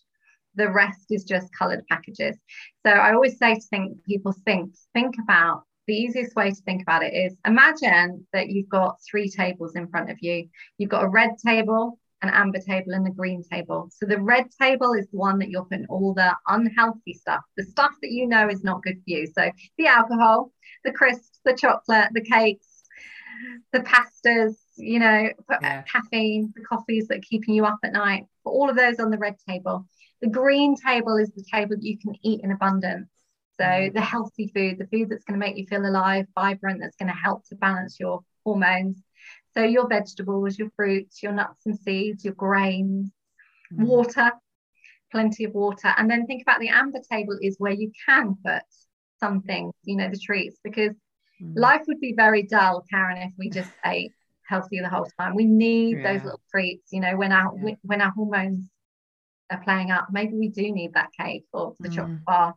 The 0.56 0.70
rest 0.70 1.06
is 1.10 1.24
just 1.24 1.52
coloured 1.56 1.86
packages. 1.86 2.36
So 2.84 2.90
I 2.90 3.12
always 3.12 3.38
say 3.38 3.54
to 3.54 3.60
think 3.60 4.04
people 4.04 4.34
think, 4.44 4.74
think 4.94 5.14
about 5.22 5.62
the 5.86 5.96
easiest 5.96 6.36
way 6.36 6.50
to 6.50 6.62
think 6.62 6.82
about 6.82 7.02
it 7.02 7.12
is 7.14 7.36
imagine 7.44 8.26
that 8.32 8.48
you've 8.48 8.68
got 8.68 8.98
three 9.08 9.28
tables 9.28 9.74
in 9.74 9.88
front 9.88 10.10
of 10.10 10.18
you. 10.20 10.48
You've 10.78 10.90
got 10.90 11.04
a 11.04 11.08
red 11.08 11.30
table, 11.44 11.98
an 12.22 12.30
amber 12.30 12.60
table, 12.60 12.92
and 12.92 13.06
a 13.06 13.10
green 13.10 13.42
table. 13.42 13.90
So 13.92 14.06
the 14.06 14.20
red 14.20 14.46
table 14.60 14.92
is 14.92 15.08
the 15.08 15.18
one 15.18 15.38
that 15.40 15.50
you're 15.50 15.64
putting 15.64 15.86
all 15.86 16.14
the 16.14 16.32
unhealthy 16.46 17.14
stuff, 17.14 17.40
the 17.56 17.64
stuff 17.64 17.90
that 18.02 18.12
you 18.12 18.28
know 18.28 18.48
is 18.48 18.62
not 18.62 18.82
good 18.82 18.96
for 18.96 19.02
you. 19.06 19.26
So 19.26 19.50
the 19.78 19.86
alcohol, 19.86 20.52
the 20.84 20.92
crisps, 20.92 21.40
the 21.44 21.54
chocolate, 21.54 22.10
the 22.12 22.24
cakes, 22.24 22.69
the 23.72 23.80
pastas, 23.80 24.56
you 24.76 24.98
know, 24.98 25.30
yeah. 25.62 25.82
caffeine, 25.82 26.52
the 26.54 26.64
coffees 26.64 27.08
that 27.08 27.18
are 27.18 27.28
keeping 27.28 27.54
you 27.54 27.64
up 27.64 27.78
at 27.84 27.92
night. 27.92 28.24
Put 28.44 28.50
all 28.50 28.70
of 28.70 28.76
those 28.76 28.98
on 28.98 29.10
the 29.10 29.18
red 29.18 29.36
table. 29.48 29.86
The 30.20 30.28
green 30.28 30.76
table 30.76 31.16
is 31.16 31.30
the 31.30 31.44
table 31.50 31.76
that 31.76 31.82
you 31.82 31.98
can 31.98 32.14
eat 32.22 32.40
in 32.42 32.50
abundance. 32.50 33.08
So 33.58 33.64
mm. 33.64 33.92
the 33.92 34.00
healthy 34.00 34.50
food, 34.54 34.78
the 34.78 34.86
food 34.86 35.08
that's 35.10 35.24
going 35.24 35.38
to 35.38 35.46
make 35.46 35.56
you 35.56 35.66
feel 35.66 35.86
alive, 35.86 36.26
vibrant, 36.34 36.80
that's 36.80 36.96
going 36.96 37.08
to 37.08 37.14
help 37.14 37.46
to 37.48 37.56
balance 37.56 37.98
your 38.00 38.20
hormones. 38.44 39.02
So 39.54 39.62
your 39.64 39.88
vegetables, 39.88 40.58
your 40.58 40.70
fruits, 40.76 41.22
your 41.22 41.32
nuts 41.32 41.66
and 41.66 41.78
seeds, 41.78 42.24
your 42.24 42.34
grains, 42.34 43.10
mm. 43.72 43.84
water, 43.86 44.32
plenty 45.10 45.44
of 45.44 45.54
water. 45.54 45.92
And 45.96 46.10
then 46.10 46.26
think 46.26 46.42
about 46.42 46.60
the 46.60 46.68
amber 46.68 47.00
table 47.10 47.36
is 47.40 47.56
where 47.58 47.72
you 47.72 47.92
can 48.06 48.36
put 48.44 48.62
some 49.18 49.42
things, 49.42 49.74
you 49.84 49.96
know, 49.96 50.08
the 50.08 50.18
treats, 50.18 50.58
because 50.64 50.94
mm. 51.42 51.52
life 51.56 51.82
would 51.88 52.00
be 52.00 52.14
very 52.16 52.42
dull, 52.42 52.84
Karen, 52.90 53.18
if 53.18 53.32
we 53.38 53.50
just 53.50 53.70
ate 53.84 54.12
healthy 54.46 54.80
the 54.80 54.88
whole 54.88 55.08
time. 55.18 55.34
We 55.34 55.44
need 55.44 55.98
yeah. 55.98 56.12
those 56.12 56.24
little 56.24 56.40
treats, 56.50 56.92
you 56.92 57.00
know, 57.00 57.16
when 57.16 57.32
our 57.32 57.52
yeah. 57.64 57.74
when 57.82 58.00
our 58.00 58.10
hormones 58.10 58.68
are 59.50 59.62
playing 59.62 59.90
up. 59.90 60.08
Maybe 60.10 60.34
we 60.34 60.48
do 60.48 60.72
need 60.72 60.94
that 60.94 61.10
cake 61.18 61.44
or 61.52 61.74
the 61.80 61.88
mm. 61.88 61.94
chocolate 61.94 62.24
bar 62.24 62.54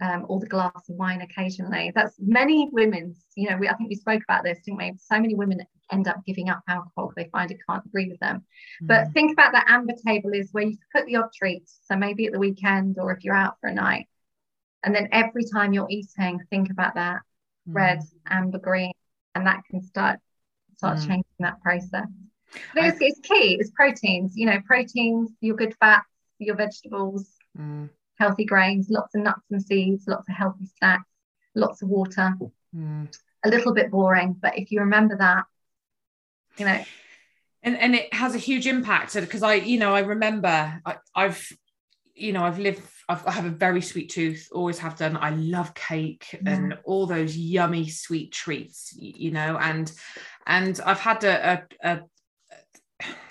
um, 0.00 0.26
or 0.28 0.40
the 0.40 0.46
glass 0.46 0.88
of 0.88 0.96
wine 0.96 1.20
occasionally. 1.20 1.92
That's 1.94 2.14
many 2.18 2.68
women's, 2.72 3.24
you 3.34 3.48
know, 3.48 3.56
we, 3.56 3.68
I 3.68 3.74
think 3.74 3.88
we 3.88 3.96
spoke 3.96 4.22
about 4.28 4.44
this, 4.44 4.58
didn't 4.64 4.78
we? 4.78 4.92
So 4.98 5.20
many 5.20 5.34
women 5.34 5.60
end 5.92 6.08
up 6.08 6.24
giving 6.26 6.48
up 6.48 6.62
alcohol 6.68 7.08
because 7.08 7.14
they 7.16 7.30
find 7.30 7.50
it 7.50 7.58
can't 7.68 7.84
agree 7.86 8.08
with 8.08 8.20
them. 8.20 8.44
Mm. 8.82 8.88
But 8.88 9.12
think 9.12 9.32
about 9.32 9.52
that 9.52 9.66
amber 9.68 9.94
table 10.06 10.30
is 10.32 10.48
where 10.52 10.64
you 10.64 10.76
put 10.94 11.06
the 11.06 11.16
odd 11.16 11.32
treats. 11.34 11.80
So 11.84 11.96
maybe 11.96 12.26
at 12.26 12.32
the 12.32 12.38
weekend 12.38 12.98
or 12.98 13.12
if 13.12 13.24
you're 13.24 13.34
out 13.34 13.56
for 13.60 13.68
a 13.68 13.74
night. 13.74 14.06
And 14.82 14.94
then 14.94 15.08
every 15.12 15.44
time 15.52 15.72
you're 15.72 15.90
eating, 15.90 16.40
think 16.50 16.70
about 16.70 16.94
that. 16.94 17.20
Red, 17.66 18.00
amber, 18.28 18.58
green, 18.58 18.92
and 19.34 19.46
that 19.46 19.62
can 19.68 19.82
start 19.82 20.18
start 20.76 20.98
mm. 20.98 21.06
changing 21.06 21.24
that 21.40 21.60
process. 21.62 22.08
But 22.74 22.84
it's, 22.84 22.98
it's 23.00 23.20
key, 23.20 23.56
it's 23.58 23.70
proteins, 23.70 24.32
you 24.36 24.46
know, 24.46 24.60
proteins, 24.66 25.30
your 25.40 25.56
good 25.56 25.74
fats, 25.80 26.06
your 26.38 26.54
vegetables. 26.54 27.28
Mm 27.58 27.90
healthy 28.18 28.44
grains, 28.44 28.88
lots 28.90 29.14
of 29.14 29.22
nuts 29.22 29.42
and 29.50 29.62
seeds, 29.62 30.04
lots 30.06 30.28
of 30.28 30.34
healthy 30.34 30.66
snacks, 30.78 31.08
lots 31.54 31.82
of 31.82 31.88
water. 31.88 32.34
Mm. 32.74 33.14
A 33.44 33.48
little 33.48 33.72
bit 33.72 33.90
boring, 33.90 34.36
but 34.40 34.58
if 34.58 34.72
you 34.72 34.80
remember 34.80 35.16
that, 35.18 35.44
you 36.58 36.64
know. 36.64 36.84
And, 37.62 37.76
and 37.78 37.94
it 37.94 38.12
has 38.12 38.34
a 38.34 38.38
huge 38.38 38.66
impact 38.66 39.14
because 39.14 39.42
I, 39.42 39.54
you 39.54 39.78
know, 39.78 39.94
I 39.94 40.00
remember 40.00 40.80
I, 40.84 40.96
I've, 41.14 41.52
you 42.14 42.32
know, 42.32 42.44
I've 42.44 42.58
lived, 42.58 42.82
I've, 43.08 43.26
I 43.26 43.32
have 43.32 43.44
a 43.44 43.50
very 43.50 43.82
sweet 43.82 44.10
tooth, 44.10 44.48
always 44.52 44.78
have 44.78 44.96
done. 44.96 45.16
I 45.16 45.30
love 45.30 45.74
cake 45.74 46.26
yeah. 46.32 46.54
and 46.54 46.78
all 46.84 47.06
those 47.06 47.36
yummy 47.36 47.88
sweet 47.88 48.32
treats, 48.32 48.94
you 48.96 49.30
know, 49.30 49.58
and 49.58 49.90
and 50.46 50.80
I've 50.84 51.00
had 51.00 51.24
a, 51.24 51.64
a, 51.82 51.92
a 51.92 52.00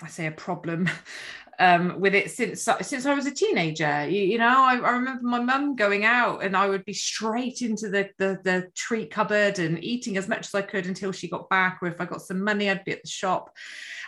I 0.02 0.08
say 0.08 0.26
a 0.26 0.32
problem 0.32 0.88
um, 1.58 2.00
with 2.00 2.14
it 2.14 2.30
since 2.30 2.68
since 2.82 3.06
I 3.06 3.14
was 3.14 3.26
a 3.26 3.34
teenager. 3.34 4.08
You, 4.08 4.22
you 4.22 4.38
know, 4.38 4.64
I, 4.64 4.76
I, 4.76 4.90
remember 4.92 5.26
my 5.26 5.40
mum 5.40 5.76
going 5.76 6.04
out 6.04 6.42
and 6.42 6.56
I 6.56 6.66
would 6.66 6.84
be 6.84 6.92
straight 6.92 7.62
into 7.62 7.88
the, 7.88 8.10
the, 8.18 8.38
the 8.44 8.68
treat 8.74 9.10
cupboard 9.10 9.58
and 9.58 9.82
eating 9.82 10.16
as 10.16 10.28
much 10.28 10.46
as 10.46 10.54
I 10.54 10.62
could 10.62 10.86
until 10.86 11.12
she 11.12 11.28
got 11.28 11.48
back. 11.48 11.78
Or 11.82 11.88
if 11.88 12.00
I 12.00 12.04
got 12.04 12.22
some 12.22 12.42
money, 12.42 12.70
I'd 12.70 12.84
be 12.84 12.92
at 12.92 13.02
the 13.02 13.08
shop. 13.08 13.54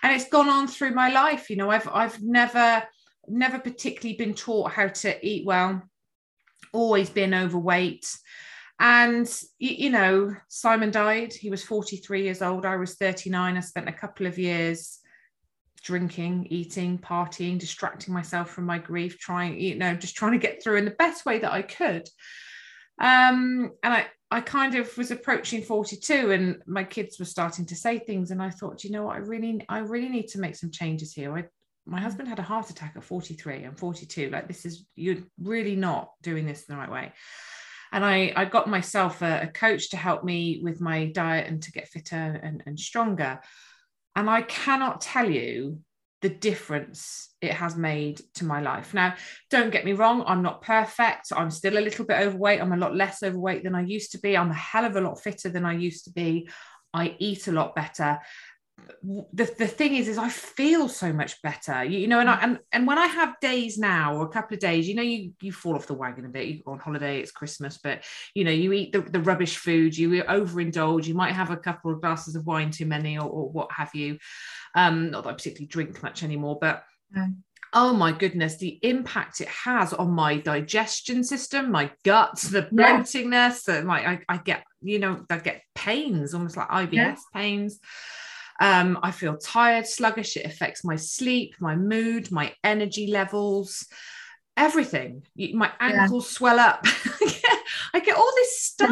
And 0.03 0.15
it's 0.15 0.29
gone 0.29 0.49
on 0.49 0.69
through 0.69 0.93
my 0.93 1.11
life. 1.11 1.51
You 1.51 1.57
know, 1.57 1.71
I've 1.71 1.89
I've 1.89 2.23
never 2.23 2.85
never 3.31 3.59
particularly 3.59 4.17
been 4.17 4.35
taught 4.35 4.73
how 4.73 4.89
to 4.89 5.27
eat 5.27 5.47
well. 5.47 5.83
Always 6.73 7.11
been 7.11 7.35
overweight. 7.35 8.07
And, 8.81 9.29
you 9.59 9.91
know, 9.91 10.35
Simon 10.49 10.91
died. 10.91 11.33
He 11.33 11.51
was 11.51 11.65
43 11.65 12.23
years 12.23 12.43
old. 12.43 12.65
I 12.65 12.77
was 12.77 12.95
39. 12.95 13.57
I 13.57 13.61
spent 13.61 13.89
a 13.89 13.93
couple 13.93 14.27
of 14.27 14.39
years 14.39 15.01
drinking, 15.83 16.47
eating, 16.51 16.99
partying, 16.99 17.59
distracting 17.59 18.15
myself 18.15 18.51
from 18.51 18.65
my 18.65 18.79
grief, 18.79 19.19
trying, 19.19 19.59
you 19.59 19.75
know, 19.75 19.95
just 19.95 20.17
trying 20.17 20.33
to 20.33 20.39
get 20.39 20.63
through 20.63 20.77
in 20.77 20.85
the 20.85 20.93
best 20.93 21.27
way 21.27 21.39
that 21.39 21.53
I 21.53 21.63
could. 21.63 22.09
Um, 23.01 23.73
and 23.83 23.95
I, 23.95 24.07
I 24.31 24.41
kind 24.41 24.75
of 24.75 24.97
was 24.99 25.11
approaching 25.11 25.63
42 25.63 26.31
and 26.33 26.63
my 26.67 26.85
kids 26.85 27.19
were 27.19 27.25
starting 27.25 27.65
to 27.67 27.75
say 27.75 27.99
things. 27.99 28.31
And 28.31 28.43
I 28.43 28.51
thought, 28.51 28.85
you 28.85 28.91
know 28.91 29.05
what, 29.05 29.17
I 29.17 29.21
really, 29.21 29.65
I 29.69 29.79
really 29.79 30.09
need 30.09 30.29
to 30.29 30.41
make 30.41 30.57
some 30.57 30.71
changes 30.71 31.13
here. 31.13 31.37
I, 31.37 31.45
my 31.89 31.99
mm. 31.99 32.03
husband 32.03 32.29
had 32.29 32.39
a 32.39 32.43
heart 32.43 32.71
attack 32.71 32.95
at 32.97 33.05
43. 33.05 33.65
I'm 33.65 33.75
42. 33.75 34.31
Like 34.31 34.47
this 34.47 34.65
is, 34.65 34.85
you're 34.95 35.23
really 35.43 35.77
not 35.77 36.11
doing 36.23 36.47
this 36.47 36.65
the 36.65 36.77
right 36.77 36.91
way. 36.91 37.13
And 37.91 38.05
I, 38.05 38.33
I 38.37 38.45
got 38.45 38.69
myself 38.69 39.23
a, 39.23 39.43
a 39.45 39.47
coach 39.47 39.91
to 39.91 39.97
help 39.97 40.23
me 40.23 40.61
with 40.63 40.81
my 40.81 41.07
diet 41.07 41.49
and 41.49 41.63
to 41.63 41.73
get 41.73 41.89
fitter 41.89 42.17
and, 42.17 42.63
and 42.67 42.79
stronger. 42.79 43.41
And 44.15 44.29
I 44.29 44.43
cannot 44.43 45.01
tell 45.01 45.31
you 45.31 45.81
the 46.21 46.29
difference 46.29 47.33
it 47.41 47.53
has 47.53 47.77
made 47.77 48.21
to 48.35 48.45
my 48.45 48.61
life. 48.61 48.93
Now, 48.93 49.15
don't 49.51 49.71
get 49.71 49.85
me 49.85 49.93
wrong, 49.93 50.25
I'm 50.27 50.43
not 50.43 50.63
perfect. 50.63 51.29
I'm 51.35 51.51
still 51.51 51.79
a 51.79 51.81
little 51.81 52.05
bit 52.05 52.19
overweight. 52.19 52.61
I'm 52.61 52.73
a 52.73 52.77
lot 52.77 52.97
less 52.97 53.23
overweight 53.23 53.63
than 53.63 53.77
I 53.77 53.83
used 53.83 54.13
to 54.13 54.19
be. 54.19 54.37
I'm 54.37 54.51
a 54.51 54.55
hell 54.55 54.85
of 54.85 54.97
a 54.97 55.01
lot 55.01 55.23
fitter 55.23 55.49
than 55.49 55.65
I 55.65 55.75
used 55.75 56.05
to 56.05 56.11
be. 56.11 56.49
I 56.93 57.15
eat 57.19 57.47
a 57.47 57.53
lot 57.53 57.77
better 57.77 58.19
the, 59.33 59.45
the 59.59 59.67
thing 59.67 59.95
is 59.95 60.09
is 60.09 60.19
i 60.19 60.29
feel 60.29 60.89
so 60.89 61.13
much 61.13 61.41
better. 61.43 61.85
You, 61.85 61.99
you, 62.01 62.09
know 62.09 62.21
and 62.21 62.29
I, 62.29 62.41
and 62.43 62.59
and 62.73 62.87
when 62.87 62.99
i 62.99 63.07
have 63.07 63.39
days 63.41 63.79
now 63.79 64.17
or 64.17 64.25
a 64.25 64.29
couple 64.29 64.55
of 64.55 64.61
days 64.61 64.89
you 64.89 64.95
know 64.95 65.03
you 65.03 65.33
you 65.41 65.53
fall 65.53 65.75
off 65.75 65.87
the 65.87 65.95
wagon 65.95 66.25
a 66.25 66.29
bit. 66.29 66.49
You 66.49 66.63
go 66.63 66.73
on 66.73 66.79
holiday 66.79 67.21
it's 67.21 67.31
christmas 67.31 67.79
but 67.83 68.05
you 68.35 68.45
know 68.45 68.51
you 68.51 68.73
eat 68.73 68.93
the, 68.93 69.01
the 69.01 69.21
rubbish 69.21 69.57
food 69.57 69.97
you 69.97 70.23
overindulge 70.25 71.07
you 71.07 71.15
might 71.15 71.33
have 71.33 71.51
a 71.51 71.57
couple 71.57 71.93
of 71.93 72.01
glasses 72.01 72.35
of 72.35 72.47
wine 72.47 72.71
too 72.71 72.87
many 72.87 73.19
or, 73.19 73.29
or 73.29 73.51
what 73.51 73.71
have 73.73 73.95
you. 73.95 74.19
Um 74.75 75.11
not 75.11 75.25
that 75.25 75.31
i 75.31 75.35
particularly 75.35 75.67
drink 75.67 76.03
much 76.03 76.23
anymore 76.23 76.59
but 76.61 76.85
oh 77.75 77.93
my 77.93 78.13
goodness 78.13 78.57
the 78.57 78.79
impact 78.83 79.41
it 79.41 79.49
has 79.49 79.93
on 79.93 80.11
my 80.11 80.39
digestion 80.39 81.23
system 81.23 81.71
my 81.71 81.91
guts 82.05 82.49
the 82.49 82.63
bloatingness 82.63 83.69
yeah. 83.69 83.83
my 83.83 84.13
I, 84.13 84.21
I, 84.29 84.37
get 84.39 84.65
you 84.81 84.99
know 84.99 85.25
i 85.29 85.39
get 85.39 85.63
pains 85.75 86.33
almost 86.33 86.57
like 86.57 86.69
ibs 86.69 86.93
yeah. 86.93 87.17
pains 87.35 87.79
um, 88.59 88.99
I 89.03 89.11
feel 89.11 89.37
tired, 89.37 89.87
sluggish. 89.87 90.37
It 90.37 90.47
affects 90.47 90.85
my 90.85 90.97
sleep, 90.97 91.55
my 91.61 91.77
mood, 91.77 92.33
my 92.33 92.55
energy 92.65 93.07
levels, 93.07 93.87
everything. 94.57 95.23
My 95.55 95.71
ankles 95.79 96.27
yeah. 96.27 96.37
swell 96.37 96.59
up. 96.59 96.85
I 97.95 98.01
get 98.01 98.17
all 98.17 98.33
this 98.35 98.61
stuff. 98.61 98.91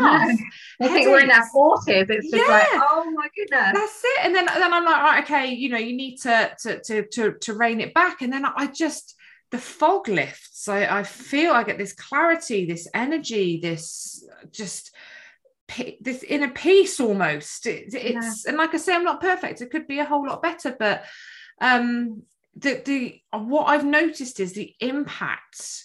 I 0.80 0.88
think 0.88 1.08
we're 1.08 1.20
in 1.20 1.30
our 1.30 1.46
forties. 1.48 2.06
It's 2.08 2.30
just 2.30 2.48
yeah. 2.48 2.52
like, 2.52 2.68
oh 2.74 3.10
my 3.14 3.28
goodness. 3.34 3.72
That's 3.74 4.02
it. 4.04 4.24
And 4.24 4.34
then, 4.34 4.46
then 4.46 4.72
I'm 4.72 4.84
like, 4.84 5.02
right, 5.02 5.24
okay, 5.24 5.52
you 5.52 5.68
know, 5.68 5.78
you 5.78 5.96
need 5.96 6.18
to 6.18 6.52
to 6.60 6.80
to 6.82 7.06
to, 7.08 7.32
to 7.32 7.54
rein 7.54 7.80
it 7.80 7.92
back. 7.92 8.22
And 8.22 8.32
then 8.32 8.44
I 8.44 8.68
just 8.68 9.16
the 9.50 9.58
fog 9.58 10.08
lifts. 10.08 10.68
I, 10.68 10.98
I 10.98 11.02
feel 11.02 11.52
I 11.52 11.64
get 11.64 11.78
this 11.78 11.92
clarity, 11.92 12.66
this 12.66 12.88
energy, 12.94 13.58
this 13.60 14.24
just 14.50 14.94
this 16.00 16.22
inner 16.22 16.50
peace 16.50 17.00
almost 17.00 17.66
it, 17.66 17.92
it's 17.92 18.44
yeah. 18.44 18.50
and 18.50 18.56
like 18.56 18.72
i 18.72 18.76
say 18.76 18.94
i'm 18.94 19.04
not 19.04 19.20
perfect 19.20 19.60
it 19.60 19.70
could 19.70 19.86
be 19.86 19.98
a 19.98 20.04
whole 20.04 20.26
lot 20.26 20.42
better 20.42 20.74
but 20.78 21.04
um 21.60 22.22
the 22.54 22.80
the 22.84 23.20
what 23.38 23.64
i've 23.64 23.84
noticed 23.84 24.38
is 24.40 24.52
the 24.52 24.74
impact 24.80 25.84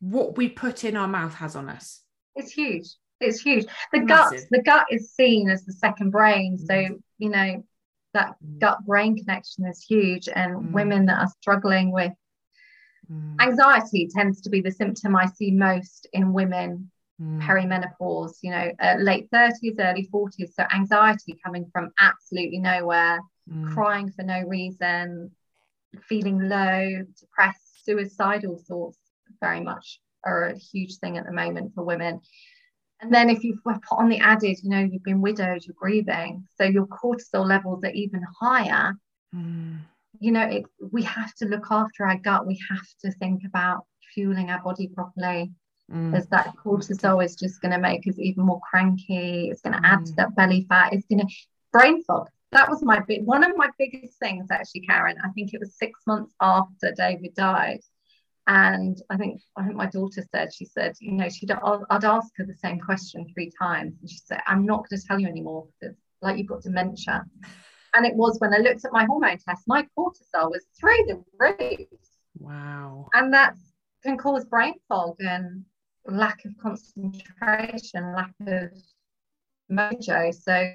what 0.00 0.36
we 0.36 0.48
put 0.48 0.84
in 0.84 0.96
our 0.96 1.08
mouth 1.08 1.34
has 1.34 1.56
on 1.56 1.68
us 1.68 2.02
it's 2.36 2.52
huge 2.52 2.86
it's 3.20 3.40
huge 3.40 3.66
the 3.92 4.00
Massive. 4.00 4.38
gut 4.38 4.46
the 4.50 4.62
gut 4.62 4.86
is 4.90 5.12
seen 5.12 5.50
as 5.50 5.64
the 5.64 5.72
second 5.72 6.10
brain 6.10 6.56
so 6.56 6.74
mm. 6.74 7.02
you 7.18 7.28
know 7.28 7.64
that 8.14 8.34
mm. 8.44 8.58
gut 8.58 8.78
brain 8.86 9.16
connection 9.16 9.66
is 9.66 9.84
huge 9.84 10.28
and 10.28 10.54
mm. 10.54 10.72
women 10.72 11.06
that 11.06 11.18
are 11.18 11.32
struggling 11.40 11.92
with 11.92 12.12
mm. 13.12 13.36
anxiety 13.40 14.08
tends 14.08 14.40
to 14.40 14.50
be 14.50 14.60
the 14.60 14.70
symptom 14.70 15.16
i 15.16 15.26
see 15.26 15.50
most 15.50 16.06
in 16.12 16.32
women 16.32 16.90
mm. 17.20 17.40
perimenopause, 17.40 18.38
you 18.42 18.50
know, 18.50 18.70
uh, 18.80 18.96
late 18.98 19.30
30s, 19.30 19.78
early 19.78 20.08
40s. 20.12 20.54
So 20.54 20.64
anxiety 20.74 21.38
coming 21.44 21.68
from 21.72 21.90
absolutely 21.98 22.58
nowhere, 22.58 23.20
mm. 23.50 23.72
crying 23.74 24.10
for 24.10 24.22
no 24.22 24.42
reason, 24.42 25.30
feeling 26.02 26.48
low, 26.48 27.04
depressed, 27.18 27.84
suicidal 27.84 28.62
thoughts 28.68 28.98
very 29.40 29.60
much 29.60 30.00
are 30.24 30.48
a 30.48 30.58
huge 30.58 30.96
thing 30.96 31.16
at 31.16 31.24
the 31.24 31.32
moment 31.32 31.74
for 31.74 31.84
women. 31.84 32.20
And 33.00 33.12
then 33.12 33.30
if 33.30 33.42
you've 33.42 33.64
put 33.64 33.78
on 33.90 34.10
the 34.10 34.18
added, 34.18 34.58
you 34.62 34.68
know, 34.68 34.80
you've 34.80 35.02
been 35.02 35.22
widowed, 35.22 35.64
you're 35.64 35.74
grieving, 35.78 36.46
so 36.56 36.64
your 36.64 36.86
cortisol 36.86 37.46
levels 37.46 37.82
are 37.84 37.92
even 37.92 38.22
higher. 38.38 38.94
Mm. 39.34 39.78
You 40.18 40.32
know, 40.32 40.42
it, 40.42 40.64
we 40.92 41.02
have 41.04 41.34
to 41.36 41.46
look 41.46 41.66
after 41.70 42.06
our 42.06 42.18
gut. 42.18 42.46
We 42.46 42.60
have 42.68 42.86
to 43.02 43.10
think 43.12 43.42
about 43.46 43.86
fueling 44.12 44.50
our 44.50 44.60
body 44.62 44.88
properly 44.88 45.52
mm. 45.92 46.16
as 46.16 46.26
that 46.28 46.54
cortisol 46.56 47.24
is 47.24 47.36
just 47.36 47.60
going 47.60 47.72
to 47.72 47.78
make 47.78 48.06
us 48.06 48.18
even 48.18 48.44
more 48.44 48.60
cranky. 48.68 49.48
It's 49.50 49.62
going 49.62 49.80
to 49.80 49.86
add 49.86 50.06
to 50.06 50.12
mm. 50.12 50.16
that 50.16 50.34
belly 50.36 50.66
fat. 50.68 50.92
It's 50.92 51.06
going 51.06 51.26
to 51.26 51.34
brain 51.72 52.02
fog. 52.04 52.28
That 52.52 52.68
was 52.68 52.82
my 52.82 53.00
big 53.00 53.24
one 53.24 53.44
of 53.44 53.56
my 53.56 53.70
biggest 53.78 54.18
things 54.18 54.48
actually, 54.50 54.82
Karen. 54.82 55.18
I 55.24 55.28
think 55.30 55.54
it 55.54 55.60
was 55.60 55.76
six 55.76 56.00
months 56.06 56.34
after 56.40 56.92
David 56.96 57.34
died. 57.34 57.80
And 58.46 59.00
I 59.08 59.16
think 59.16 59.40
I 59.56 59.64
think 59.64 59.76
my 59.76 59.86
daughter 59.86 60.24
said, 60.34 60.52
she 60.52 60.64
said, 60.64 60.94
you 61.00 61.12
know, 61.12 61.28
she'd 61.28 61.52
I'd 61.52 62.04
ask 62.04 62.28
her 62.36 62.44
the 62.44 62.54
same 62.54 62.80
question 62.80 63.26
three 63.32 63.52
times. 63.56 63.94
And 64.00 64.10
she 64.10 64.18
said, 64.18 64.40
I'm 64.46 64.66
not 64.66 64.88
going 64.88 65.00
to 65.00 65.06
tell 65.06 65.20
you 65.20 65.28
anymore 65.28 65.68
because 65.80 65.96
like 66.22 66.38
you've 66.38 66.48
got 66.48 66.62
dementia. 66.62 67.24
And 67.94 68.06
it 68.06 68.14
was 68.14 68.38
when 68.40 68.54
I 68.54 68.58
looked 68.58 68.84
at 68.84 68.92
my 68.92 69.04
hormone 69.04 69.38
test, 69.38 69.62
my 69.66 69.86
cortisol 69.96 70.50
was 70.50 70.64
through 70.78 71.04
the 71.06 71.22
roof. 71.38 71.88
Wow. 72.38 73.08
And 73.14 73.32
that 73.34 73.54
can 74.02 74.16
cause 74.16 74.44
brain 74.44 74.74
fog 74.88 75.16
and 75.20 75.64
lack 76.06 76.44
of 76.44 76.52
concentration, 76.62 78.14
lack 78.14 78.32
of 78.46 78.70
mojo. 79.70 80.34
So, 80.34 80.72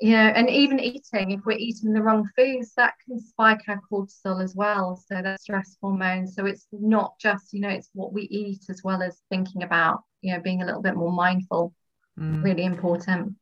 you 0.00 0.10
know, 0.10 0.26
and 0.26 0.50
even 0.50 0.80
eating, 0.80 1.30
if 1.30 1.40
we're 1.44 1.58
eating 1.58 1.92
the 1.92 2.02
wrong 2.02 2.28
foods, 2.36 2.72
that 2.76 2.94
can 3.04 3.20
spike 3.20 3.62
our 3.68 3.80
cortisol 3.90 4.42
as 4.42 4.54
well. 4.54 4.96
So 4.96 5.22
that's 5.22 5.42
stress 5.42 5.76
hormone. 5.80 6.26
So 6.26 6.46
it's 6.46 6.66
not 6.72 7.18
just, 7.18 7.52
you 7.52 7.60
know, 7.60 7.68
it's 7.68 7.90
what 7.94 8.12
we 8.12 8.22
eat 8.22 8.64
as 8.68 8.82
well 8.82 9.02
as 9.02 9.20
thinking 9.30 9.62
about, 9.62 10.02
you 10.20 10.34
know, 10.34 10.40
being 10.40 10.62
a 10.62 10.66
little 10.66 10.82
bit 10.82 10.96
more 10.96 11.12
mindful. 11.12 11.72
Mm. 12.18 12.42
Really 12.42 12.64
important. 12.64 13.36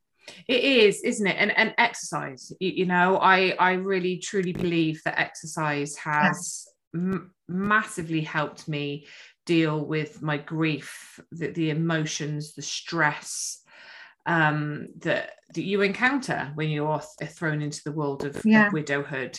It 0.47 0.64
is, 0.64 1.03
isn't 1.03 1.27
it? 1.27 1.37
And 1.38 1.57
and 1.57 1.75
exercise. 1.79 2.53
You, 2.61 2.71
you 2.71 2.87
know, 2.87 3.19
I 3.19 3.55
I 3.59 3.73
really 3.73 4.19
truly 4.19 4.53
believe 4.53 5.01
that 5.05 5.19
exercise 5.19 5.97
has 5.97 6.69
yeah. 6.95 7.01
m- 7.01 7.35
massively 7.49 8.21
helped 8.21 8.69
me 8.69 9.07
deal 9.46 9.85
with 9.85 10.22
my 10.22 10.37
grief, 10.37 11.20
the, 11.33 11.48
the 11.48 11.70
emotions, 11.70 12.55
the 12.55 12.62
stress 12.62 13.62
um, 14.26 14.88
that, 14.98 15.31
that 15.55 15.62
you 15.62 15.83
encounter 15.83 16.53
when 16.55 16.68
you 16.68 16.87
are 16.87 17.03
thrown 17.24 17.62
into 17.62 17.83
the 17.85 17.92
world 17.92 18.24
of, 18.24 18.40
yeah. 18.44 18.66
of 18.66 18.72
widowhood. 18.72 19.38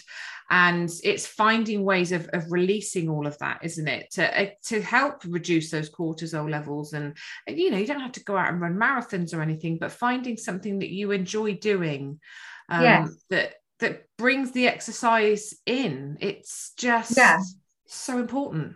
And 0.50 0.92
it's 1.04 1.26
finding 1.26 1.86
ways 1.86 2.12
of, 2.12 2.30
of 2.34 2.52
releasing 2.52 3.08
all 3.08 3.26
of 3.26 3.38
that, 3.38 3.60
isn't 3.64 3.88
it? 3.88 4.12
To, 4.14 4.42
uh, 4.42 4.50
to 4.66 4.82
help 4.82 5.22
reduce 5.26 5.72
those 5.72 5.90
cortisol 5.90 6.50
levels. 6.50 6.92
And, 6.92 7.16
you 7.48 7.72
know, 7.72 7.78
you 7.78 7.88
don't 7.88 8.02
have 8.02 8.12
to 8.14 8.24
go 8.24 8.36
out 8.36 8.52
and 8.52 8.60
run 8.60 8.76
marathons 8.76 9.34
or 9.34 9.42
anything, 9.42 9.78
but 9.78 9.94
finding 9.94 10.36
something 10.36 10.80
that 10.80 10.90
you 10.90 11.12
enjoy 11.12 11.56
doing 11.56 12.20
um, 12.68 12.84
yes. 12.84 13.24
that 13.30 13.54
that 13.80 14.04
brings 14.18 14.52
the 14.52 14.68
exercise 14.68 15.56
in. 15.66 16.18
It's 16.20 16.74
just 16.78 17.18
yeah. 17.18 17.40
so 17.88 18.20
important 18.20 18.76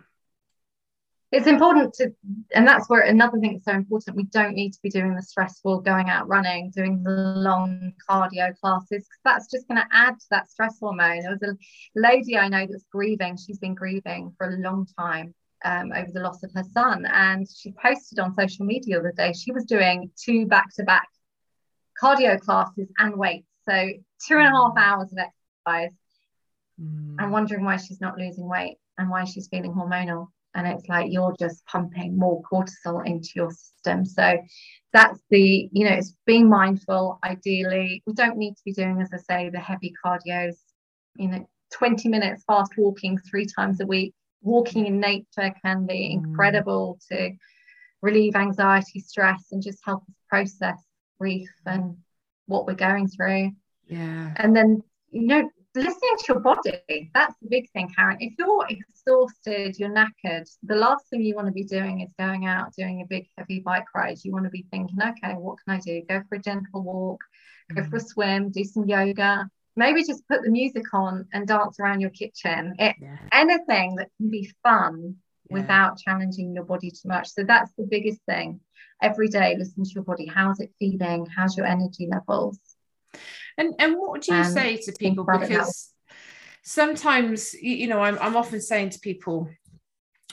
it's 1.32 1.46
important 1.46 1.92
to 1.94 2.12
and 2.54 2.66
that's 2.66 2.88
where 2.88 3.00
another 3.00 3.38
thing 3.38 3.54
that's 3.54 3.64
so 3.64 3.72
important 3.72 4.16
we 4.16 4.24
don't 4.24 4.54
need 4.54 4.72
to 4.72 4.78
be 4.82 4.90
doing 4.90 5.14
the 5.14 5.22
stressful 5.22 5.80
going 5.80 6.08
out 6.08 6.28
running 6.28 6.70
doing 6.70 7.02
the 7.02 7.10
long 7.10 7.92
cardio 8.08 8.56
classes 8.60 9.04
because 9.04 9.20
that's 9.24 9.50
just 9.50 9.66
going 9.66 9.80
to 9.80 9.88
add 9.92 10.18
to 10.18 10.26
that 10.30 10.48
stress 10.48 10.76
hormone. 10.80 11.20
There 11.22 11.30
was 11.32 11.42
a 11.42 11.56
lady 11.98 12.38
i 12.38 12.48
know 12.48 12.66
that's 12.68 12.86
grieving 12.92 13.36
she's 13.36 13.58
been 13.58 13.74
grieving 13.74 14.32
for 14.38 14.48
a 14.48 14.58
long 14.58 14.86
time 14.98 15.34
um, 15.64 15.90
over 15.92 16.10
the 16.12 16.20
loss 16.20 16.42
of 16.42 16.52
her 16.54 16.64
son 16.72 17.06
and 17.06 17.46
she 17.48 17.72
posted 17.72 18.18
on 18.18 18.34
social 18.38 18.64
media 18.64 18.96
the 18.96 19.00
other 19.00 19.12
day 19.16 19.32
she 19.32 19.52
was 19.52 19.64
doing 19.64 20.10
two 20.16 20.46
back-to-back 20.46 21.08
cardio 22.00 22.38
classes 22.38 22.88
and 22.98 23.16
weights 23.16 23.48
so 23.68 23.88
two 24.26 24.38
and 24.38 24.46
a 24.46 24.50
half 24.50 24.74
hours 24.76 25.12
of 25.12 25.18
exercise. 25.18 25.96
Mm. 26.80 27.16
i'm 27.18 27.30
wondering 27.32 27.64
why 27.64 27.78
she's 27.78 28.00
not 28.00 28.18
losing 28.18 28.46
weight 28.46 28.76
and 28.98 29.10
why 29.10 29.24
she's 29.24 29.48
feeling 29.48 29.72
hormonal 29.72 30.28
and 30.56 30.66
it's 30.66 30.88
like 30.88 31.12
you're 31.12 31.34
just 31.38 31.64
pumping 31.66 32.18
more 32.18 32.42
cortisol 32.50 33.06
into 33.06 33.28
your 33.36 33.50
system 33.50 34.04
so 34.04 34.38
that's 34.92 35.20
the 35.30 35.68
you 35.70 35.84
know 35.84 35.94
it's 35.94 36.16
being 36.26 36.48
mindful 36.48 37.18
ideally 37.22 38.02
we 38.06 38.12
don't 38.14 38.38
need 38.38 38.56
to 38.56 38.62
be 38.64 38.72
doing 38.72 39.00
as 39.00 39.10
i 39.12 39.18
say 39.18 39.50
the 39.50 39.60
heavy 39.60 39.92
cardios 40.04 40.56
you 41.16 41.28
know 41.28 41.46
20 41.72 42.08
minutes 42.08 42.42
fast 42.46 42.72
walking 42.76 43.18
three 43.18 43.46
times 43.46 43.80
a 43.80 43.86
week 43.86 44.14
walking 44.42 44.86
in 44.86 44.98
nature 44.98 45.52
can 45.64 45.86
be 45.86 46.10
mm. 46.10 46.24
incredible 46.24 46.98
mm. 46.98 47.08
to 47.08 47.36
relieve 48.02 48.34
anxiety 48.34 49.00
stress 49.00 49.46
and 49.52 49.62
just 49.62 49.78
help 49.84 50.02
us 50.08 50.14
process 50.28 50.82
grief 51.20 51.50
and 51.66 51.96
what 52.46 52.66
we're 52.66 52.74
going 52.74 53.08
through 53.08 53.50
yeah 53.88 54.32
and 54.36 54.56
then 54.56 54.82
you 55.10 55.26
know 55.26 55.50
listening 55.82 56.16
to 56.18 56.24
your 56.28 56.40
body. 56.40 57.10
That's 57.14 57.34
the 57.40 57.48
big 57.48 57.70
thing 57.72 57.92
karen. 57.94 58.16
If 58.20 58.34
you're 58.38 58.66
exhausted 58.68 59.78
you're 59.78 59.90
knackered 59.90 60.48
the 60.62 60.74
last 60.74 61.08
thing 61.08 61.22
you 61.22 61.34
want 61.34 61.46
to 61.46 61.52
be 61.52 61.64
doing 61.64 62.00
is 62.00 62.12
going 62.18 62.46
out 62.46 62.74
doing 62.76 63.02
a 63.02 63.06
big 63.06 63.26
heavy 63.36 63.60
bike 63.60 63.86
ride. 63.94 64.18
You 64.22 64.32
want 64.32 64.44
to 64.44 64.50
be 64.50 64.66
thinking 64.70 64.98
okay 65.00 65.34
what 65.34 65.58
can 65.64 65.76
i 65.76 65.80
do? 65.80 66.02
Go 66.08 66.22
for 66.28 66.36
a 66.36 66.42
gentle 66.42 66.82
walk 66.82 67.20
go 67.74 67.84
for 67.84 67.96
a 67.96 68.00
mm. 68.00 68.06
swim 68.06 68.50
do 68.50 68.64
some 68.64 68.86
yoga. 68.86 69.48
Maybe 69.78 70.04
just 70.04 70.26
put 70.28 70.42
the 70.42 70.50
music 70.50 70.84
on 70.94 71.26
and 71.32 71.46
dance 71.46 71.78
around 71.78 72.00
your 72.00 72.10
kitchen. 72.10 72.74
It, 72.78 72.96
yeah. 72.98 73.18
anything 73.32 73.96
that 73.96 74.08
can 74.16 74.30
be 74.30 74.50
fun 74.62 75.16
yeah. 75.50 75.58
without 75.58 75.98
challenging 75.98 76.54
your 76.54 76.64
body 76.64 76.90
too 76.90 77.08
much. 77.08 77.28
So 77.28 77.44
that's 77.44 77.72
the 77.76 77.86
biggest 77.90 78.20
thing. 78.26 78.60
Every 79.02 79.28
day 79.28 79.54
listen 79.58 79.84
to 79.84 79.90
your 79.90 80.04
body. 80.04 80.26
How's 80.26 80.60
it 80.60 80.72
feeling? 80.78 81.26
How's 81.26 81.56
your 81.56 81.66
energy 81.66 82.08
levels 82.10 82.58
and 83.58 83.74
and 83.78 83.94
what 83.96 84.22
do 84.22 84.34
you 84.34 84.44
say 84.44 84.76
to 84.76 84.92
people? 84.92 85.24
because 85.24 85.90
sometimes 86.62 87.54
you 87.54 87.86
know 87.86 88.00
I'm, 88.00 88.18
I'm 88.20 88.36
often 88.36 88.60
saying 88.60 88.90
to 88.90 89.00
people 89.00 89.48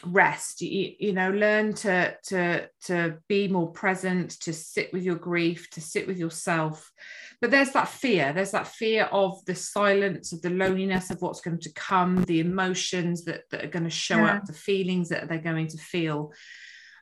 rest 0.06 0.62
you, 0.62 0.94
you 1.00 1.14
know 1.14 1.30
learn 1.30 1.74
to 1.74 2.16
to 2.24 2.68
to 2.86 3.18
be 3.30 3.48
more 3.48 3.72
present 3.72 4.32
to 4.42 4.52
sit 4.52 4.92
with 4.92 5.04
your 5.04 5.16
grief 5.16 5.70
to 5.72 5.82
sit 5.82 6.08
with 6.08 6.18
yourself. 6.18 6.92
But 7.40 7.52
there's 7.52 7.72
that 7.72 7.88
fear 7.88 8.34
there's 8.34 8.52
that 8.52 8.68
fear 8.68 9.04
of 9.12 9.44
the 9.46 9.56
silence 9.56 10.34
of 10.34 10.42
the 10.42 10.50
loneliness 10.50 11.10
of 11.10 11.22
what's 11.22 11.42
going 11.42 11.60
to 11.60 11.74
come 11.74 12.24
the 12.24 12.40
emotions 12.40 13.26
that, 13.26 13.44
that 13.52 13.64
are 13.64 13.70
going 13.70 13.84
to 13.84 13.90
show 13.90 14.18
yeah. 14.18 14.36
up 14.36 14.46
the 14.46 14.54
feelings 14.54 15.10
that 15.10 15.30
they're 15.30 15.38
going 15.38 15.68
to 15.68 15.78
feel 15.78 16.32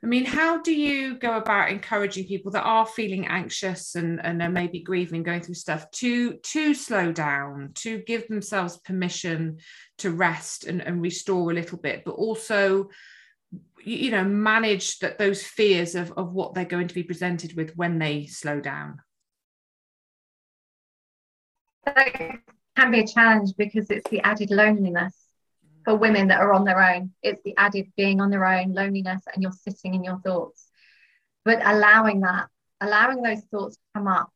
I 0.04 0.08
mean, 0.08 0.26
how 0.26 0.60
do 0.60 0.74
you 0.74 1.16
go 1.20 1.38
about 1.38 1.70
encouraging 1.70 2.26
people 2.26 2.52
that 2.54 2.64
are 2.64 2.88
feeling 2.88 3.28
anxious 3.28 3.94
and, 3.94 4.20
and 4.24 4.42
are 4.42 4.50
maybe 4.50 4.80
grieving, 4.80 5.22
going 5.22 5.42
through 5.42 5.56
stuff 5.56 5.90
to 5.92 6.34
to 6.38 6.74
slow 6.74 7.12
down, 7.12 7.72
to 7.76 8.00
give 8.00 8.28
themselves 8.28 8.78
permission 8.78 9.60
to 10.00 10.10
rest 10.10 10.66
and, 10.66 10.82
and 10.82 11.04
restore 11.04 11.52
a 11.52 11.54
little 11.54 11.78
bit, 11.78 12.04
but 12.04 12.16
also 12.16 12.90
you 13.84 14.12
know 14.12 14.24
manage 14.24 15.00
that 15.00 15.20
those 15.20 15.44
fears 15.44 15.94
of, 15.94 16.12
of 16.14 16.34
what 16.34 16.54
they're 16.56 16.66
going 16.66 16.88
to 16.88 16.96
be 16.96 17.04
presented 17.04 17.56
with 17.56 17.76
when 17.76 18.00
they 18.00 18.26
slow 18.26 18.60
down? 18.60 19.00
That 21.86 22.40
can 22.76 22.92
be 22.92 23.02
a 23.02 23.08
challenge 23.08 23.52
because 23.56 23.92
it's 23.92 24.10
the 24.10 24.22
added 24.22 24.50
loneliness 24.50 25.16
for 25.84 25.96
women 25.96 26.28
that 26.28 26.40
are 26.40 26.54
on 26.54 26.66
their 26.66 26.82
own. 26.82 27.12
It's 27.22 27.42
the 27.44 27.56
added 27.58 27.92
being 27.98 28.22
on 28.22 28.30
their 28.30 28.46
own, 28.46 28.74
loneliness, 28.74 29.24
and 29.34 29.42
you're 29.42 29.52
sitting 29.52 29.96
in 29.96 30.04
your 30.04 30.20
thoughts. 30.20 30.68
But 31.44 31.60
allowing 31.66 32.22
that, 32.22 32.48
allowing 32.80 33.22
those 33.22 33.42
thoughts 33.52 33.76
to 33.76 33.82
come 33.96 34.08
up 34.08 34.32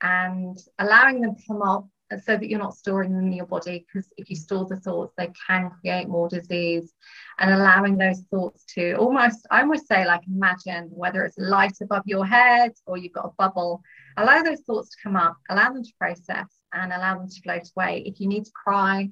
and 0.00 0.58
allowing 0.78 1.20
them 1.20 1.36
to 1.36 1.42
come 1.46 1.62
up 1.62 1.86
so 2.24 2.36
that 2.36 2.48
you're 2.48 2.60
not 2.60 2.76
storing 2.76 3.12
them 3.12 3.26
in 3.26 3.32
your 3.32 3.46
body, 3.46 3.84
because 3.84 4.08
if 4.16 4.30
you 4.30 4.36
store 4.36 4.64
the 4.64 4.76
thoughts, 4.76 5.12
they 5.18 5.28
can 5.46 5.70
create 5.80 6.08
more 6.08 6.28
disease. 6.28 6.92
And 7.38 7.50
allowing 7.50 7.98
those 7.98 8.20
thoughts 8.30 8.64
to 8.74 8.94
almost, 8.94 9.46
I 9.50 9.62
almost 9.62 9.88
say, 9.88 10.06
like 10.06 10.22
imagine 10.26 10.88
whether 10.90 11.24
it's 11.24 11.36
light 11.36 11.76
above 11.82 12.04
your 12.06 12.24
head 12.24 12.72
or 12.86 12.96
you've 12.96 13.12
got 13.12 13.26
a 13.26 13.34
bubble, 13.36 13.82
allow 14.16 14.42
those 14.42 14.60
thoughts 14.60 14.90
to 14.90 14.96
come 15.02 15.16
up, 15.16 15.36
allow 15.50 15.72
them 15.72 15.82
to 15.82 15.92
process, 15.98 16.46
and 16.72 16.92
allow 16.92 17.18
them 17.18 17.28
to 17.28 17.40
float 17.42 17.68
away. 17.76 18.04
If 18.06 18.20
you 18.20 18.28
need 18.28 18.44
to 18.44 18.52
cry, 18.52 19.10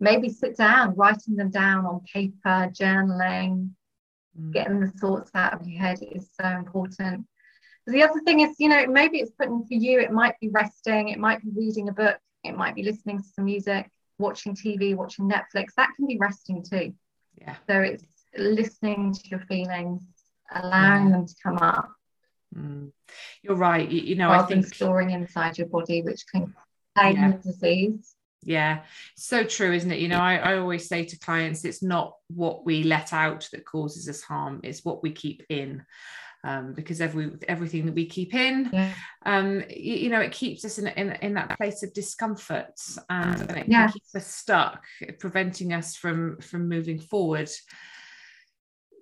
maybe 0.00 0.28
sit 0.28 0.56
down, 0.56 0.94
writing 0.94 1.36
them 1.36 1.50
down 1.50 1.86
on 1.86 2.00
paper, 2.12 2.70
journaling, 2.72 3.70
mm. 4.38 4.52
getting 4.52 4.80
the 4.80 4.90
thoughts 4.90 5.30
out 5.34 5.54
of 5.54 5.66
your 5.66 5.80
head 5.80 5.98
is 6.02 6.28
so 6.40 6.48
important. 6.48 7.26
The 7.86 8.02
other 8.02 8.20
thing 8.20 8.40
is, 8.40 8.56
you 8.58 8.68
know, 8.68 8.86
maybe 8.86 9.18
it's 9.18 9.30
putting 9.30 9.64
for 9.64 9.74
you, 9.74 10.00
it 10.00 10.10
might 10.10 10.38
be 10.40 10.48
resting, 10.48 11.08
it 11.08 11.18
might 11.18 11.40
be 11.40 11.50
reading 11.54 11.88
a 11.88 11.92
book, 11.92 12.18
it 12.42 12.56
might 12.56 12.74
be 12.74 12.82
listening 12.82 13.18
to 13.18 13.28
some 13.28 13.44
music, 13.44 13.90
watching 14.18 14.54
TV, 14.54 14.94
watching 14.94 15.30
Netflix. 15.30 15.74
That 15.76 15.90
can 15.96 16.06
be 16.06 16.18
resting 16.18 16.64
too. 16.64 16.94
Yeah. 17.40 17.54
So 17.68 17.80
it's 17.80 18.04
listening 18.36 19.14
to 19.14 19.28
your 19.28 19.40
feelings, 19.40 20.02
allowing 20.50 21.06
yeah. 21.06 21.12
them 21.12 21.26
to 21.26 21.34
come 21.42 21.58
up. 21.58 21.92
Mm. 22.56 22.90
You're 23.42 23.56
right. 23.56 23.88
You, 23.88 24.00
you 24.00 24.16
know, 24.16 24.30
I 24.30 24.42
think 24.42 24.66
storing 24.66 25.10
inside 25.10 25.56
your 25.56 25.68
body, 25.68 26.02
which 26.02 26.24
can 26.26 26.54
pain 26.96 27.16
yeah. 27.16 27.32
disease. 27.42 28.15
Yeah, 28.46 28.82
so 29.16 29.42
true, 29.42 29.72
isn't 29.72 29.90
it? 29.90 29.98
You 29.98 30.06
know, 30.06 30.20
I, 30.20 30.36
I 30.36 30.58
always 30.58 30.88
say 30.88 31.04
to 31.04 31.18
clients, 31.18 31.64
it's 31.64 31.82
not 31.82 32.14
what 32.28 32.64
we 32.64 32.84
let 32.84 33.12
out 33.12 33.48
that 33.52 33.66
causes 33.66 34.08
us 34.08 34.22
harm, 34.22 34.60
it's 34.62 34.84
what 34.84 35.02
we 35.02 35.10
keep 35.10 35.42
in. 35.48 35.84
Um, 36.44 36.74
because 36.74 37.00
every 37.00 37.32
everything 37.48 37.86
that 37.86 37.96
we 37.96 38.06
keep 38.06 38.32
in, 38.32 38.70
yeah. 38.72 38.92
um, 39.24 39.64
you, 39.68 39.94
you, 39.96 40.10
know, 40.10 40.20
it 40.20 40.30
keeps 40.30 40.64
us 40.64 40.78
in, 40.78 40.86
in, 40.86 41.10
in 41.20 41.34
that 41.34 41.56
place 41.56 41.82
of 41.82 41.92
discomfort 41.92 42.78
and, 43.10 43.40
and 43.40 43.58
it 43.58 43.66
yeah. 43.66 43.90
keeps 43.90 44.14
us 44.14 44.28
stuck, 44.28 44.84
preventing 45.18 45.72
us 45.72 45.96
from 45.96 46.38
from 46.38 46.68
moving 46.68 47.00
forward 47.00 47.50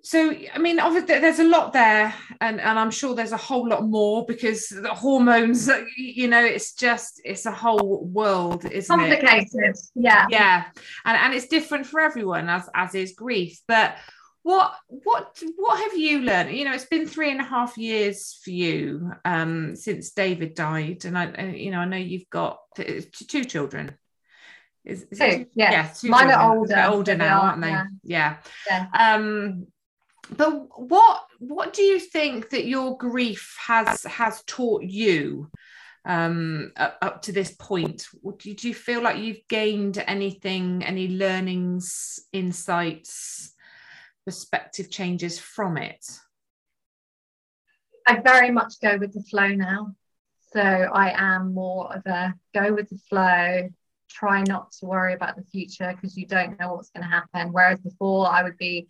so 0.05 0.31
i 0.53 0.59
mean 0.59 0.79
obviously 0.79 1.19
there's 1.19 1.39
a 1.39 1.43
lot 1.43 1.73
there 1.73 2.13
and, 2.39 2.61
and 2.61 2.77
i'm 2.77 2.91
sure 2.91 3.15
there's 3.15 3.31
a 3.31 3.37
whole 3.37 3.67
lot 3.67 3.83
more 3.83 4.23
because 4.27 4.69
the 4.69 4.93
hormones 4.93 5.67
you 5.97 6.27
know 6.27 6.43
it's 6.45 6.73
just 6.73 7.19
it's 7.25 7.47
a 7.47 7.51
whole 7.51 8.05
world 8.05 8.65
isn't 8.65 8.95
complicated 8.99 9.49
it? 9.53 9.79
yeah 9.95 10.27
yeah 10.29 10.65
and, 11.05 11.17
and 11.17 11.33
it's 11.33 11.47
different 11.47 11.87
for 11.87 11.99
everyone 11.99 12.47
as 12.47 12.69
as 12.75 12.93
is 12.93 13.13
grief 13.13 13.59
but 13.67 13.95
what 14.43 14.75
what 14.87 15.41
what 15.55 15.79
have 15.79 15.97
you 15.97 16.19
learned 16.19 16.55
you 16.55 16.65
know 16.65 16.73
it's 16.73 16.85
been 16.85 17.07
three 17.07 17.31
and 17.31 17.41
a 17.41 17.43
half 17.43 17.75
years 17.75 18.39
for 18.43 18.51
you 18.51 19.11
um 19.25 19.75
since 19.75 20.11
david 20.11 20.53
died 20.53 21.03
and 21.05 21.17
i 21.17 21.55
you 21.55 21.71
know 21.71 21.79
i 21.79 21.85
know 21.85 21.97
you've 21.97 22.29
got 22.29 22.59
two 22.75 23.43
children 23.43 23.97
is, 24.83 25.01
is 25.09 25.17
two, 25.17 25.25
it, 25.25 25.49
yeah, 25.55 25.71
yeah 25.71 25.89
two 25.97 26.09
mine 26.09 26.29
children. 26.29 26.39
are 26.39 26.55
older 26.57 26.83
older 26.89 27.17
now 27.17 27.39
are, 27.39 27.49
aren't 27.49 27.61
they 27.63 27.69
yeah. 27.69 27.85
yeah. 28.03 28.35
yeah. 28.93 29.15
um 29.15 29.65
but 30.29 30.67
what 30.79 31.23
what 31.39 31.73
do 31.73 31.81
you 31.81 31.99
think 31.99 32.49
that 32.49 32.65
your 32.65 32.97
grief 32.97 33.55
has 33.59 34.03
has 34.03 34.43
taught 34.47 34.83
you 34.83 35.49
um, 36.05 36.71
up, 36.77 37.21
to 37.23 37.31
this 37.31 37.51
point? 37.57 38.07
Do 38.39 38.55
you 38.67 38.73
feel 38.73 39.01
like 39.01 39.17
you've 39.17 39.47
gained 39.49 40.03
anything, 40.07 40.83
any 40.83 41.07
learnings, 41.07 42.19
insights, 42.31 43.53
perspective 44.25 44.89
changes 44.89 45.39
from 45.39 45.77
it? 45.77 46.05
I 48.07 48.19
very 48.19 48.51
much 48.51 48.73
go 48.81 48.97
with 48.97 49.13
the 49.13 49.23
flow 49.23 49.47
now. 49.47 49.95
So 50.53 50.61
I 50.61 51.11
am 51.17 51.53
more 51.53 51.93
of 51.93 52.05
a 52.05 52.33
go 52.53 52.73
with 52.73 52.89
the 52.89 52.99
flow, 53.09 53.69
try 54.09 54.43
not 54.43 54.71
to 54.73 54.85
worry 54.85 55.13
about 55.13 55.35
the 55.35 55.43
future 55.43 55.91
because 55.93 56.15
you 56.15 56.27
don't 56.27 56.57
know 56.59 56.73
what's 56.73 56.91
going 56.91 57.03
to 57.03 57.09
happen. 57.09 57.51
Whereas 57.51 57.79
before 57.81 58.27
I 58.31 58.43
would 58.43 58.57
be 58.57 58.87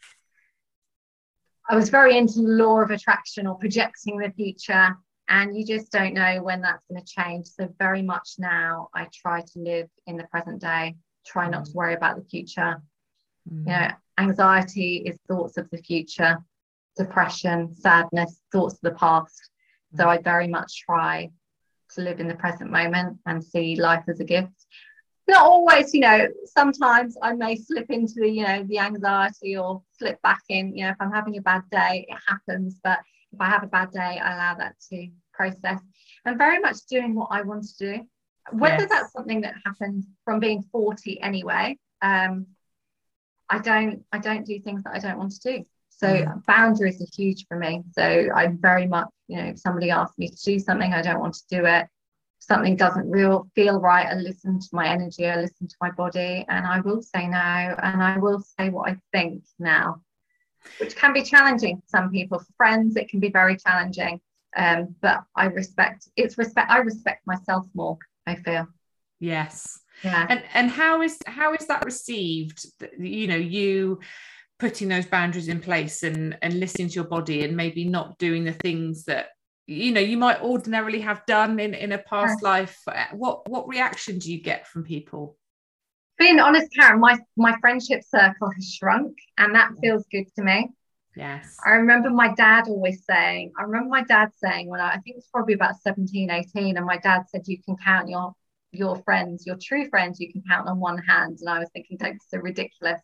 I 1.69 1.75
was 1.75 1.89
very 1.89 2.17
into 2.17 2.41
the 2.41 2.47
law 2.47 2.81
of 2.81 2.91
attraction 2.91 3.47
or 3.47 3.57
projecting 3.57 4.17
the 4.17 4.31
future, 4.31 4.95
and 5.27 5.57
you 5.57 5.65
just 5.65 5.91
don't 5.91 6.13
know 6.13 6.41
when 6.43 6.61
that's 6.61 6.83
going 6.89 7.03
to 7.03 7.07
change. 7.07 7.47
So, 7.47 7.67
very 7.79 8.01
much 8.01 8.35
now, 8.37 8.89
I 8.93 9.07
try 9.13 9.41
to 9.41 9.59
live 9.59 9.87
in 10.05 10.17
the 10.17 10.25
present 10.25 10.61
day, 10.61 10.95
try 11.25 11.49
not 11.49 11.65
to 11.65 11.71
mm. 11.71 11.75
worry 11.75 11.95
about 11.95 12.17
the 12.17 12.29
future. 12.29 12.81
Mm. 13.51 13.59
You 13.59 13.71
know, 13.71 13.87
anxiety 14.19 14.97
is 15.05 15.17
thoughts 15.27 15.57
of 15.57 15.69
the 15.71 15.79
future, 15.79 16.37
depression, 16.97 17.73
sadness, 17.73 18.39
thoughts 18.51 18.75
of 18.75 18.81
the 18.81 18.91
past. 18.91 19.49
So, 19.95 20.03
mm. 20.03 20.07
I 20.07 20.17
very 20.21 20.47
much 20.47 20.83
try 20.85 21.31
to 21.95 22.01
live 22.01 22.19
in 22.19 22.27
the 22.27 22.35
present 22.35 22.71
moment 22.71 23.17
and 23.25 23.43
see 23.43 23.75
life 23.75 24.03
as 24.07 24.19
a 24.19 24.25
gift 24.25 24.65
not 25.27 25.45
always, 25.45 25.93
you 25.93 26.01
know, 26.01 26.27
sometimes 26.45 27.17
I 27.21 27.33
may 27.33 27.55
slip 27.55 27.89
into 27.89 28.15
the, 28.15 28.29
you 28.29 28.43
know, 28.43 28.63
the 28.63 28.79
anxiety 28.79 29.57
or 29.57 29.81
slip 29.97 30.21
back 30.21 30.41
in, 30.49 30.75
you 30.75 30.85
know, 30.85 30.91
if 30.91 30.97
I'm 30.99 31.11
having 31.11 31.37
a 31.37 31.41
bad 31.41 31.63
day, 31.71 32.05
it 32.07 32.17
happens. 32.27 32.79
But 32.83 32.99
if 33.31 33.41
I 33.41 33.49
have 33.49 33.63
a 33.63 33.67
bad 33.67 33.91
day, 33.91 34.19
I 34.19 34.35
allow 34.35 34.55
that 34.55 34.75
to 34.91 35.09
process 35.33 35.81
and 36.25 36.37
very 36.37 36.59
much 36.59 36.77
doing 36.89 37.15
what 37.15 37.29
I 37.31 37.41
want 37.41 37.65
to 37.65 37.77
do. 37.77 38.07
Whether 38.51 38.83
yes. 38.83 38.89
that's 38.89 39.13
something 39.13 39.41
that 39.41 39.55
happened 39.65 40.03
from 40.23 40.39
being 40.39 40.63
40 40.71 41.21
anyway, 41.21 41.77
um, 42.01 42.45
I 43.49 43.59
don't 43.59 44.03
I 44.11 44.19
don't 44.19 44.45
do 44.45 44.59
things 44.59 44.83
that 44.83 44.93
I 44.93 44.99
don't 44.99 45.17
want 45.17 45.31
to 45.31 45.57
do. 45.57 45.63
So 45.89 46.07
mm. 46.07 46.45
boundaries 46.45 47.01
are 47.01 47.07
huge 47.15 47.45
for 47.47 47.57
me. 47.57 47.83
So 47.93 48.29
I'm 48.35 48.59
very 48.59 48.85
much, 48.85 49.07
you 49.27 49.37
know, 49.37 49.49
if 49.49 49.59
somebody 49.59 49.89
asks 49.89 50.17
me 50.17 50.27
to 50.27 50.43
do 50.43 50.59
something, 50.59 50.93
I 50.93 51.01
don't 51.01 51.19
want 51.19 51.35
to 51.35 51.43
do 51.49 51.65
it 51.65 51.87
something 52.45 52.75
doesn't 52.75 53.09
real 53.09 53.47
feel 53.55 53.79
right, 53.79 54.07
I 54.07 54.15
listen 54.15 54.59
to 54.59 54.67
my 54.71 54.87
energy, 54.87 55.25
I 55.27 55.41
listen 55.41 55.67
to 55.67 55.75
my 55.81 55.91
body, 55.91 56.45
and 56.47 56.65
I 56.65 56.79
will 56.79 57.01
say 57.01 57.27
no, 57.27 57.37
and 57.37 58.03
I 58.03 58.17
will 58.17 58.39
say 58.39 58.69
what 58.69 58.89
I 58.89 58.97
think 59.11 59.43
now, 59.59 60.01
which 60.79 60.95
can 60.95 61.13
be 61.13 61.23
challenging 61.23 61.77
for 61.77 61.87
some 61.87 62.11
people. 62.11 62.39
For 62.39 62.53
friends, 62.57 62.95
it 62.95 63.09
can 63.09 63.19
be 63.19 63.29
very 63.29 63.57
challenging. 63.57 64.21
Um, 64.57 64.95
but 65.01 65.23
I 65.35 65.45
respect 65.45 66.07
it's 66.15 66.37
respect. 66.37 66.71
I 66.71 66.77
respect 66.77 67.27
myself 67.27 67.65
more. 67.73 67.97
I 68.25 68.35
feel. 68.35 68.67
Yes. 69.19 69.79
Yeah. 70.03 70.25
And 70.29 70.43
and 70.53 70.69
how 70.69 71.01
is 71.01 71.17
how 71.25 71.53
is 71.53 71.67
that 71.67 71.83
received? 71.83 72.65
You 72.97 73.27
know, 73.27 73.35
you 73.35 73.99
putting 74.59 74.87
those 74.87 75.05
boundaries 75.05 75.49
in 75.49 75.59
place 75.59 76.03
and 76.03 76.37
and 76.41 76.59
listening 76.59 76.89
to 76.89 76.95
your 76.95 77.05
body 77.05 77.43
and 77.43 77.57
maybe 77.57 77.85
not 77.85 78.17
doing 78.17 78.43
the 78.43 78.53
things 78.53 79.03
that 79.05 79.27
you 79.67 79.91
know 79.91 80.01
you 80.01 80.17
might 80.17 80.41
ordinarily 80.41 81.01
have 81.01 81.25
done 81.25 81.59
in 81.59 81.73
in 81.73 81.91
a 81.91 81.97
past 81.97 82.43
life. 82.43 82.79
Uh, 82.87 83.05
what 83.13 83.49
what 83.49 83.67
reaction 83.67 84.19
do 84.19 84.31
you 84.31 84.41
get 84.41 84.67
from 84.67 84.83
people? 84.83 85.37
Being 86.17 86.39
honest 86.39 86.67
karen 86.73 86.99
my 86.99 87.17
my 87.35 87.55
friendship 87.59 88.03
circle 88.03 88.51
has 88.51 88.73
shrunk 88.73 89.17
and 89.37 89.55
that 89.55 89.71
feels 89.81 90.05
good 90.11 90.25
to 90.35 90.43
me. 90.43 90.69
Yes. 91.15 91.57
I 91.65 91.71
remember 91.71 92.09
my 92.09 92.33
dad 92.33 92.67
always 92.67 93.05
saying 93.09 93.53
i 93.57 93.63
remember 93.63 93.89
my 93.89 94.03
dad 94.03 94.29
saying 94.35 94.69
when 94.69 94.81
i, 94.81 94.89
I 94.89 94.97
think 94.99 95.17
it's 95.17 95.29
probably 95.29 95.53
about 95.53 95.81
17 95.81 96.29
18 96.29 96.77
and 96.77 96.85
my 96.85 96.97
dad 96.97 97.23
said 97.29 97.43
you 97.45 97.61
can 97.63 97.77
count 97.77 98.09
your 98.09 98.33
your 98.71 98.97
friends 99.03 99.45
your 99.45 99.57
true 99.61 99.89
friends 99.89 100.19
you 100.19 100.31
can 100.31 100.43
count 100.49 100.67
on 100.67 100.79
one 100.79 100.97
hand. 100.97 101.37
And 101.39 101.49
i 101.49 101.59
was 101.59 101.69
thinking 101.73 101.97
that's 101.99 102.29
so 102.29 102.37
ridiculous 102.37 103.01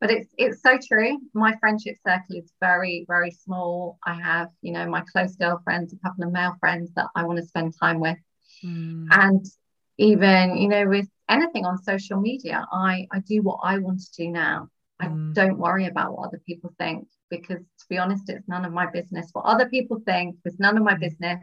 but 0.00 0.10
it's 0.10 0.32
it's 0.38 0.62
so 0.62 0.78
true 0.88 1.18
my 1.34 1.54
friendship 1.60 1.96
circle 2.06 2.36
is 2.36 2.52
very 2.60 3.04
very 3.08 3.30
small 3.30 3.98
i 4.06 4.14
have 4.14 4.48
you 4.62 4.72
know 4.72 4.88
my 4.88 5.02
close 5.12 5.36
girlfriends 5.36 5.92
a 5.92 5.98
couple 5.98 6.24
of 6.24 6.32
male 6.32 6.54
friends 6.60 6.90
that 6.94 7.06
i 7.14 7.24
want 7.24 7.38
to 7.38 7.46
spend 7.46 7.74
time 7.80 8.00
with 8.00 8.18
mm. 8.64 9.06
and 9.10 9.44
even 9.98 10.56
you 10.56 10.68
know 10.68 10.86
with 10.88 11.08
anything 11.28 11.64
on 11.64 11.78
social 11.82 12.20
media, 12.20 12.66
I 12.72 13.06
I 13.12 13.20
do 13.20 13.42
what 13.42 13.60
I 13.62 13.78
want 13.78 14.00
to 14.00 14.12
do 14.24 14.28
now. 14.30 14.68
I 15.00 15.06
Mm. 15.06 15.34
don't 15.34 15.58
worry 15.58 15.86
about 15.86 16.12
what 16.12 16.26
other 16.28 16.40
people 16.46 16.72
think 16.78 17.08
because 17.30 17.60
to 17.80 17.84
be 17.88 17.98
honest, 17.98 18.28
it's 18.28 18.48
none 18.48 18.64
of 18.64 18.72
my 18.72 18.86
business. 18.86 19.30
What 19.32 19.46
other 19.46 19.68
people 19.68 20.00
think 20.04 20.36
is 20.44 20.58
none 20.58 20.76
of 20.76 20.82
my 20.82 20.94
Mm. 20.94 21.00
business. 21.00 21.40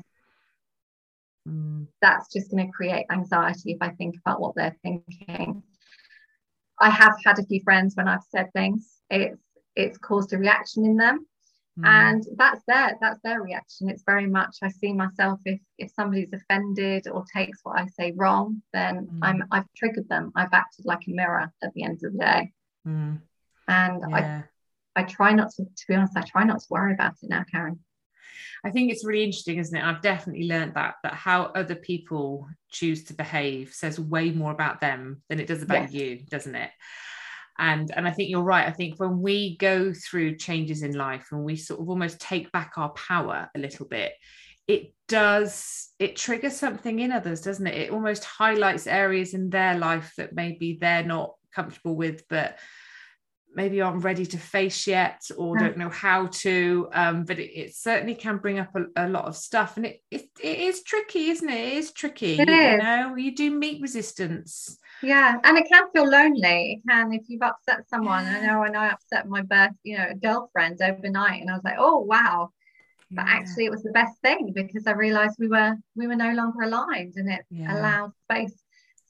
Mm. 1.47 1.87
That's 2.01 2.31
just 2.31 2.51
going 2.51 2.65
to 2.67 2.71
create 2.71 3.05
anxiety 3.11 3.71
if 3.71 3.77
I 3.81 3.89
think 3.89 4.15
about 4.17 4.41
what 4.41 4.55
they're 4.55 4.77
thinking. 4.83 5.63
I 6.79 6.89
have 6.89 7.15
had 7.25 7.39
a 7.39 7.43
few 7.45 7.61
friends 7.63 7.95
when 7.95 8.07
I've 8.07 8.23
said 8.29 8.51
things, 8.53 8.99
it's 9.09 9.41
it's 9.75 9.97
caused 9.99 10.33
a 10.33 10.37
reaction 10.37 10.85
in 10.85 10.97
them 10.97 11.25
Mm. 11.79 11.87
and 11.87 12.23
that's 12.37 12.63
their 12.67 12.97
that's 12.99 13.19
their 13.23 13.39
reaction 13.43 13.87
it's 13.87 14.01
very 14.03 14.25
much 14.25 14.57
i 14.63 14.67
see 14.67 14.91
myself 14.93 15.39
if 15.45 15.59
if 15.77 15.91
somebody's 15.91 16.33
offended 16.33 17.07
or 17.07 17.23
takes 17.31 17.59
what 17.61 17.77
i 17.79 17.85
say 17.85 18.11
wrong 18.15 18.63
then 18.73 19.05
Mm. 19.05 19.19
i'm 19.21 19.43
i've 19.51 19.71
triggered 19.75 20.09
them 20.09 20.31
i've 20.35 20.53
acted 20.53 20.85
like 20.85 21.05
a 21.07 21.11
mirror 21.11 21.51
at 21.63 21.71
the 21.75 21.83
end 21.83 21.99
of 22.03 22.13
the 22.13 22.17
day 22.17 22.51
Mm. 22.87 23.21
and 23.67 24.01
yeah. 24.09 24.43
i 24.95 25.01
i 25.01 25.03
try 25.03 25.33
not 25.33 25.51
to 25.51 25.65
to 25.65 25.83
be 25.87 25.93
honest 25.93 26.17
i 26.17 26.21
try 26.21 26.43
not 26.43 26.59
to 26.61 26.65
worry 26.71 26.93
about 26.93 27.13
it 27.21 27.29
now 27.29 27.43
karen 27.51 27.77
I 28.63 28.69
think 28.71 28.91
it's 28.91 29.05
really 29.05 29.23
interesting, 29.23 29.57
isn't 29.57 29.77
it? 29.77 29.83
I've 29.83 30.01
definitely 30.01 30.47
learned 30.47 30.73
that 30.75 30.95
that 31.03 31.13
how 31.13 31.43
other 31.55 31.75
people 31.75 32.47
choose 32.69 33.03
to 33.05 33.13
behave 33.13 33.73
says 33.73 33.99
way 33.99 34.31
more 34.31 34.51
about 34.51 34.81
them 34.81 35.21
than 35.29 35.39
it 35.39 35.47
does 35.47 35.63
about 35.63 35.91
Yes. 35.91 35.93
you, 35.93 36.19
doesn't 36.29 36.55
it? 36.55 36.71
And 37.59 37.91
and 37.95 38.07
I 38.07 38.11
think 38.11 38.29
you're 38.29 38.43
right. 38.43 38.67
I 38.67 38.71
think 38.71 38.99
when 38.99 39.21
we 39.21 39.57
go 39.57 39.93
through 39.93 40.37
changes 40.37 40.83
in 40.83 40.93
life 40.93 41.27
and 41.31 41.43
we 41.43 41.55
sort 41.55 41.79
of 41.79 41.89
almost 41.89 42.19
take 42.19 42.51
back 42.51 42.73
our 42.77 42.89
power 42.89 43.49
a 43.55 43.59
little 43.59 43.87
bit, 43.87 44.13
it 44.67 44.93
does 45.07 45.89
it 45.97 46.15
triggers 46.15 46.55
something 46.55 46.99
in 46.99 47.11
others, 47.11 47.41
doesn't 47.41 47.65
it? 47.67 47.75
It 47.75 47.91
almost 47.91 48.23
highlights 48.23 48.85
areas 48.85 49.33
in 49.33 49.49
their 49.49 49.77
life 49.77 50.13
that 50.17 50.35
maybe 50.35 50.77
they're 50.79 51.03
not 51.03 51.33
comfortable 51.51 51.95
with, 51.95 52.23
but 52.29 52.59
maybe 53.53 53.81
aren't 53.81 54.03
ready 54.03 54.25
to 54.25 54.37
face 54.37 54.87
yet 54.87 55.21
or 55.37 55.55
Yeah. 55.55 55.67
don't 55.67 55.77
know 55.77 55.89
how 55.89 56.27
to 56.27 56.87
um, 56.93 57.23
but 57.25 57.39
it, 57.39 57.51
it 57.57 57.75
certainly 57.75 58.13
can 58.15 58.37
bring 58.37 58.59
up 58.59 58.75
a, 58.75 59.05
a 59.05 59.09
lot 59.09 59.25
of 59.25 59.35
stuff. 59.35 59.77
And 59.77 59.85
it, 59.85 60.01
it 60.11 60.29
it 60.43 60.59
is 60.59 60.83
tricky 60.83 61.29
isn't 61.29 61.49
it? 61.49 61.59
It 61.59 61.73
is 61.77 61.91
tricky 61.91 62.33
It 62.33 62.49
you 62.49 62.77
is. 62.77 62.83
know 62.83 63.15
you 63.15 63.35
do 63.35 63.51
meet 63.51 63.81
resistance. 63.81 64.77
Yeah 65.01 65.37
and 65.43 65.57
it 65.57 65.67
can 65.71 65.89
feel 65.91 66.09
lonely. 66.09 66.81
It 66.83 66.89
can 66.89 67.13
if 67.13 67.23
you've 67.27 67.41
upset 67.41 67.87
someone. 67.89 68.25
I 68.25 68.39
know 68.45 68.59
when 68.59 68.75
i 68.75 68.89
upset 68.89 69.27
my 69.27 69.41
birth 69.41 69.71
you 69.83 69.97
know 69.97 70.07
girlfriend 70.21 70.81
overnight 70.81 71.41
and 71.41 71.49
i 71.49 71.53
was 71.53 71.63
like 71.63 71.77
oh 71.79 71.99
wow. 71.99 72.51
But 73.11 73.25
Yeah. 73.25 73.27
actually 73.27 73.65
it 73.65 73.71
was 73.71 73.83
the 73.83 73.91
best 73.91 74.19
thing 74.21 74.51
because 74.53 74.85
i 74.85 74.91
realized 74.91 75.37
we 75.39 75.47
were 75.47 75.75
we 75.95 76.07
were 76.07 76.15
no 76.15 76.31
longer 76.33 76.61
aligned 76.63 77.13
and 77.15 77.31
it 77.31 77.43
Yeah. 77.49 77.79
allowed 77.79 78.11
space 78.25 78.53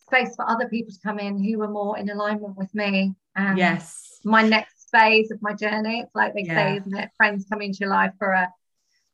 space 0.07 0.35
for 0.37 0.49
other 0.49 0.69
people 0.69 0.93
to 0.93 0.99
come 1.03 1.19
in 1.19 1.43
who 1.43 1.57
were 1.57 1.67
more 1.67 1.97
in 1.97 2.09
alignment 2.09 2.55
with 2.57 2.73
me. 2.73 3.13
And 3.35 3.57
yes 3.57 4.06
my 4.23 4.41
next 4.41 4.89
phase 4.91 5.31
of 5.31 5.41
my 5.41 5.53
journey. 5.53 6.01
It's 6.01 6.15
like 6.15 6.33
they 6.33 6.43
Yeah. 6.43 6.55
say 6.55 6.77
isn't 6.77 6.97
it? 6.97 7.09
Friends 7.17 7.45
come 7.49 7.61
into 7.61 7.79
your 7.79 7.89
life 7.89 8.13
for 8.17 8.31
a, 8.31 8.51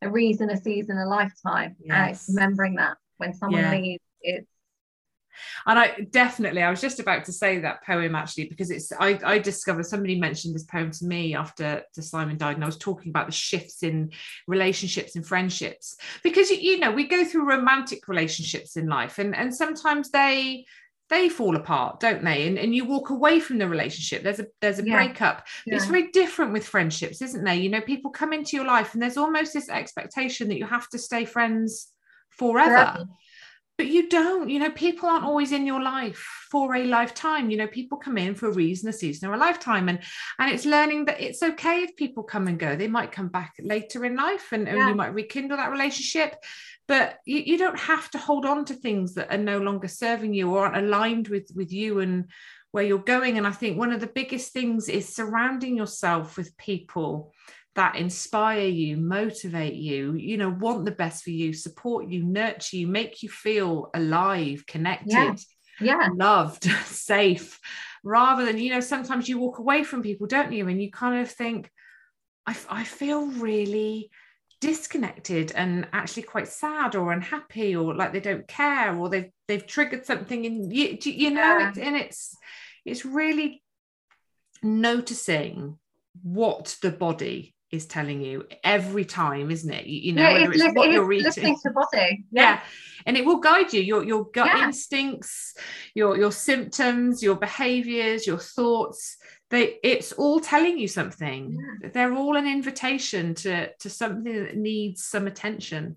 a 0.02 0.10
reason 0.10 0.50
a 0.50 0.58
season 0.58 0.98
a 0.98 1.06
lifetime. 1.06 1.76
And 1.90 2.12
it's 2.12 2.26
remembering 2.28 2.76
that 2.76 2.98
when 3.18 3.34
someone 3.34 3.62
Yeah. 3.62 3.72
leaves 3.72 4.04
it's 4.22 4.48
and 5.66 5.80
I 5.80 6.08
definitely 6.12 6.62
I 6.62 6.70
was 6.70 6.82
just 6.82 7.00
about 7.00 7.26
to 7.26 7.34
say 7.34 7.60
that 7.60 7.84
poem 7.84 8.16
actually 8.16 8.46
because 8.46 8.70
it's 8.70 8.92
I, 9.00 9.20
I 9.24 9.40
discovered 9.40 9.86
somebody 9.86 10.20
mentioned 10.20 10.56
this 10.56 10.64
poem 10.64 10.92
to 10.92 11.06
me 11.06 11.36
after 11.36 11.66
after 11.66 12.02
Simon 12.02 12.38
died 12.38 12.56
and 12.56 12.64
I 12.64 12.68
was 12.68 12.78
talking 12.78 13.10
about 13.10 13.26
the 13.28 13.32
shifts 13.34 13.84
in 13.84 14.12
relationships 14.48 15.16
and 15.16 15.26
friendships. 15.26 15.96
Because 16.24 16.50
you, 16.50 16.58
you 16.58 16.80
know 16.80 16.92
we 16.92 17.08
go 17.08 17.26
through 17.26 17.50
romantic 17.50 18.08
relationships 18.08 18.78
in 18.78 18.88
life 18.88 19.20
and 19.20 19.36
and 19.36 19.54
sometimes 19.54 20.12
they 20.12 20.66
they 21.14 21.30
fall 21.30 21.56
apart 21.56 22.00
don't 22.06 22.24
they? 22.30 22.40
And, 22.48 22.58
and 22.64 22.76
you 22.76 22.84
walk 22.86 23.08
away 23.18 23.36
from 23.40 23.58
the 23.60 23.68
relationship. 23.76 24.20
There's 24.24 24.42
a 24.46 24.48
there's 24.62 24.80
a 24.80 24.86
Yeah. 24.86 24.96
breakup 24.98 25.38
But 25.66 25.76
it's 25.76 25.86
very 25.94 26.08
different 26.22 26.54
with 26.54 26.66
friendships 26.74 27.22
isn't 27.28 27.44
there? 27.48 27.62
You 27.64 27.70
know 27.70 27.82
people 27.94 28.12
come 28.12 28.34
into 28.38 28.58
your 28.58 28.66
life 28.76 28.90
and 28.94 29.02
there's 29.02 29.18
almost 29.24 29.52
this 29.54 29.70
expectation 29.70 30.48
that 30.50 30.58
you 30.62 30.68
have 30.78 30.88
to 30.90 30.98
stay 31.10 31.24
friends 31.36 31.70
forever. 32.42 32.74
Forever. 32.74 33.06
but 33.80 33.88
you 33.96 34.04
don't 34.20 34.50
you 34.54 34.60
know 34.62 34.72
people 34.86 35.10
aren't 35.10 35.30
always 35.32 35.52
in 35.58 35.66
your 35.72 35.82
life 35.82 36.22
for 36.52 36.66
a 36.76 36.84
lifetime. 36.98 37.50
You 37.52 37.58
know 37.58 37.68
people 37.80 37.98
come 38.06 38.18
in 38.26 38.36
for 38.36 38.48
a 38.50 38.54
reason 38.64 38.90
a 38.90 38.94
season 38.94 39.30
or 39.30 39.34
a 39.34 39.44
lifetime. 39.48 39.86
And 39.92 40.00
and 40.40 40.48
it's 40.54 40.66
learning 40.76 41.06
that 41.06 41.20
it's 41.28 41.42
okay 41.52 41.78
if 41.86 41.96
people 42.04 42.24
come 42.34 42.48
and 42.50 42.60
go. 42.66 42.76
They 42.76 42.88
might 42.98 43.12
come 43.18 43.30
back 43.38 43.52
later 43.74 44.00
in 44.06 44.16
life 44.16 44.48
and, 44.56 44.68
and 44.68 44.78
you 44.90 44.96
might 45.02 45.14
rekindle 45.22 45.58
that 45.58 45.72
relationship 45.78 46.32
but 46.88 47.18
you, 47.26 47.40
you 47.46 47.58
don't 47.58 47.80
have 47.80 48.10
to 48.12 48.18
hold 48.18 48.46
on 48.46 48.66
to 48.66 48.74
things 48.74 49.14
that 49.16 49.34
are 49.34 49.38
no 49.38 49.58
longer 49.60 49.88
serving 49.88 50.34
you 50.34 50.50
or 50.50 50.66
aren't 50.66 50.78
aligned 50.78 51.28
with 51.28 51.50
with 51.56 51.72
you 51.72 52.00
and 52.00 52.30
where 52.72 52.84
you're 52.84 52.98
going 53.00 53.38
and 53.38 53.46
i 53.46 53.52
think 53.52 53.78
one 53.78 53.92
of 53.92 54.00
the 54.00 54.08
biggest 54.08 54.52
things 54.52 54.90
is 54.90 55.16
surrounding 55.16 55.78
yourself 55.78 56.38
with 56.38 56.58
people 56.58 57.32
that 57.76 57.96
inspire 57.96 58.68
you, 58.68 58.98
motivate 58.98 59.74
you, 59.74 60.14
you 60.14 60.38
know, 60.38 60.50
want 60.50 60.86
the 60.86 60.92
best 60.92 61.24
for 61.24 61.32
you, 61.32 61.54
support 61.54 62.08
you, 62.08 62.24
nurture 62.24 62.78
you, 62.78 62.88
make 62.88 63.24
you 63.24 63.30
feel 63.30 63.90
alive, 63.96 64.64
connected, 64.68 65.10
Yeah. 65.10 65.36
yeah 65.80 66.10
loved, 66.14 66.64
safe, 66.86 67.60
rather 68.04 68.46
than, 68.46 68.60
you 68.60 68.70
know, 68.72 68.80
sometimes 68.80 69.28
you 69.28 69.40
walk 69.40 69.58
away 69.58 69.84
from 69.84 70.04
people, 70.04 70.28
don't 70.28 70.52
you? 70.52 70.68
And 70.68 70.82
you 70.82 70.92
kind 70.92 71.22
of 71.22 71.32
think, 71.32 71.70
I 72.46 72.84
feel 72.84 73.28
really 73.28 74.12
disconnected 74.70 75.52
and 75.62 75.88
actually 75.92 76.24
quite 76.24 76.48
sad 76.48 76.96
or 76.96 77.12
unhappy 77.12 77.76
or 77.76 77.94
like 77.94 78.14
they 78.14 78.20
don't 78.30 78.48
care 78.48 78.96
or 78.98 79.10
they've 79.10 79.30
they've 79.48 79.68
triggered 79.68 80.06
something 80.06 80.46
in 80.46 80.72
you 80.72 80.98
you 81.04 81.32
know 81.32 81.58
Yeah. 81.60 81.70
it's 81.70 81.78
and 81.78 81.96
it's 82.04 82.22
it's 82.86 83.04
really 83.06 83.62
noticing 84.64 85.78
what 86.22 86.78
the 86.82 86.92
body 86.92 87.54
is 87.72 87.86
telling 87.88 88.22
you 88.22 88.46
every 88.64 89.04
time 89.04 89.50
isn't 89.52 89.74
it? 89.74 89.86
You, 89.88 90.00
you 90.08 90.14
know 90.14 90.22
yeah 90.22 90.34
whether 90.34 90.52
it's, 90.52 90.64
it's 90.64 90.76
what 90.76 90.88
it's 90.88 90.94
you're 90.94 91.12
eating. 91.12 91.58
body. 91.74 92.24
Yeah. 92.32 92.60
And 93.06 93.18
it 93.18 93.26
will 93.26 93.40
guide 93.40 93.74
you. 93.74 93.82
Your 93.82 94.04
your 94.06 94.24
gut 94.32 94.48
Yeah. 94.48 94.66
instincts 94.68 95.56
your 95.94 96.12
your 96.18 96.32
symptoms 96.32 97.22
your 97.22 97.36
behaviors 97.36 98.26
your 98.28 98.38
thoughts 98.40 99.18
they 99.54 99.78
it's 99.84 100.12
all 100.14 100.40
telling 100.40 100.78
you 100.80 100.88
something 100.88 101.64
they're 101.94 102.14
all 102.14 102.36
an 102.38 102.48
invitation 102.48 103.34
to 103.36 103.70
to 103.78 103.90
something 103.90 104.36
that 104.44 104.58
needs 104.58 105.06
some 105.06 105.28
attention 105.28 105.96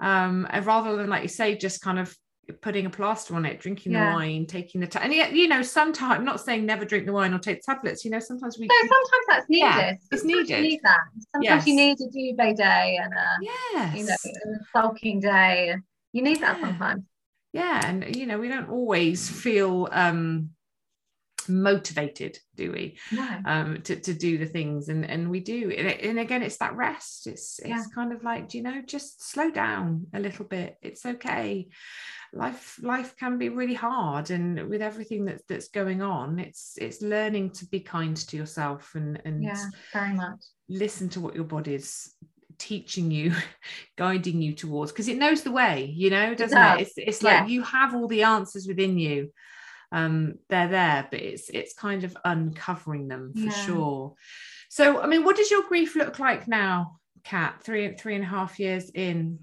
um 0.00 0.46
and 0.50 0.64
rather 0.66 0.96
than 0.96 1.08
like 1.10 1.22
you 1.22 1.28
say 1.28 1.56
just 1.56 1.80
kind 1.82 1.98
of 1.98 2.16
putting 2.62 2.86
a 2.86 2.90
plaster 2.90 3.34
on 3.36 3.44
it 3.44 3.60
drinking 3.60 3.92
Yeah. 3.92 4.06
the 4.06 4.12
wine 4.16 4.46
taking 4.46 4.80
the 4.80 4.86
ta- 4.86 5.00
and 5.04 5.12
yet 5.12 5.32
you 5.32 5.46
know 5.46 5.62
sometimes 5.62 6.14
I'm 6.18 6.24
not 6.24 6.40
saying 6.40 6.64
never 6.66 6.84
drink 6.84 7.04
the 7.06 7.12
wine 7.12 7.34
or 7.34 7.38
take 7.38 7.60
tablets 7.62 8.04
you 8.04 8.10
know 8.10 8.18
sometimes 8.18 8.58
we 8.58 8.66
So 8.66 8.74
sometimes 8.80 9.26
that's 9.28 9.48
needed. 9.48 9.64
Yeah, 9.76 9.90
it's 10.10 10.22
Sometimes 10.22 10.48
needed. 10.48 10.62
need 10.62 10.80
that. 10.82 11.00
Sometimes 11.34 11.66
you 11.68 11.76
need 11.76 11.98
a 12.00 12.08
duvet 12.10 12.56
day 12.56 12.98
and 13.04 13.12
a 13.12 13.28
yes 13.42 13.98
you 13.98 14.04
know 14.04 14.56
a 14.56 14.64
sulking 14.74 15.20
day. 15.20 15.76
You 16.12 16.22
need 16.22 16.40
that 16.40 16.56
Yeah. 16.58 16.66
sometimes. 16.66 17.04
yeah 17.52 17.88
and 17.88 18.16
you 18.16 18.26
know 18.26 18.38
we 18.38 18.48
don't 18.48 18.70
always 18.70 19.28
feel 19.44 19.88
um 19.92 20.50
motivated 21.50 22.38
do 22.56 22.72
we 22.72 22.98
No. 23.12 23.28
um 23.44 23.82
to, 23.82 23.96
to 23.96 24.14
do 24.14 24.38
the 24.38 24.46
things 24.46 24.88
and 24.88 25.04
and 25.04 25.30
we 25.30 25.40
do 25.40 25.70
and, 25.70 25.88
and 25.88 26.18
again 26.18 26.42
it's 26.42 26.58
that 26.58 26.76
rest 26.76 27.26
it's 27.26 27.58
it's 27.58 27.68
Yeah. 27.68 27.84
kind 27.94 28.12
of 28.12 28.22
like 28.24 28.48
do 28.48 28.58
you 28.58 28.64
know 28.64 28.80
just 28.86 29.22
slow 29.30 29.50
down 29.50 30.06
a 30.14 30.20
little 30.20 30.44
bit 30.44 30.76
it's 30.82 31.04
okay 31.04 31.68
life 32.32 32.78
life 32.82 33.16
can 33.16 33.38
be 33.38 33.48
really 33.48 33.74
hard 33.74 34.30
and 34.30 34.68
with 34.68 34.80
everything 34.82 35.24
that's 35.24 35.42
that's 35.48 35.68
going 35.68 36.00
on 36.00 36.38
it's 36.38 36.74
it's 36.78 37.02
learning 37.02 37.50
to 37.50 37.66
be 37.66 37.80
kind 37.80 38.16
to 38.16 38.36
yourself 38.36 38.92
and 38.94 39.20
and 39.24 39.44
Yeah, 39.44 39.66
very 39.92 40.14
much. 40.14 40.38
listen 40.68 41.08
to 41.08 41.20
what 41.20 41.34
your 41.34 41.44
body's 41.44 42.14
teaching 42.58 43.10
you 43.10 43.32
guiding 43.96 44.40
you 44.42 44.52
towards 44.54 44.92
because 44.92 45.08
it 45.08 45.16
knows 45.18 45.42
the 45.42 45.50
way 45.50 45.92
you 45.96 46.10
know 46.10 46.34
doesn't 46.34 46.58
it, 46.58 46.78
does. 46.78 46.80
it's, 46.80 46.92
it's 46.98 47.22
Yeah. 47.22 47.40
like 47.40 47.50
you 47.50 47.62
have 47.62 47.94
all 47.94 48.06
the 48.06 48.22
answers 48.22 48.66
within 48.68 48.98
you 48.98 49.32
um 49.92 50.34
they're 50.48 50.68
there 50.68 51.08
but 51.10 51.20
it's 51.20 51.48
it's 51.50 51.74
kind 51.74 52.04
of 52.04 52.16
uncovering 52.24 53.08
them 53.08 53.32
for 53.34 53.40
Yeah. 53.40 53.64
sure 53.64 54.14
so 54.68 55.00
i 55.00 55.06
mean 55.06 55.24
what 55.24 55.36
does 55.36 55.50
your 55.50 55.62
grief 55.64 55.96
look 55.96 56.18
like 56.18 56.46
now 56.48 56.96
Cat 57.22 57.62
three 57.62 57.94
three 57.96 58.14
and 58.14 58.24
a 58.24 58.28
half 58.28 58.58
years 58.58 58.90
in 58.90 59.40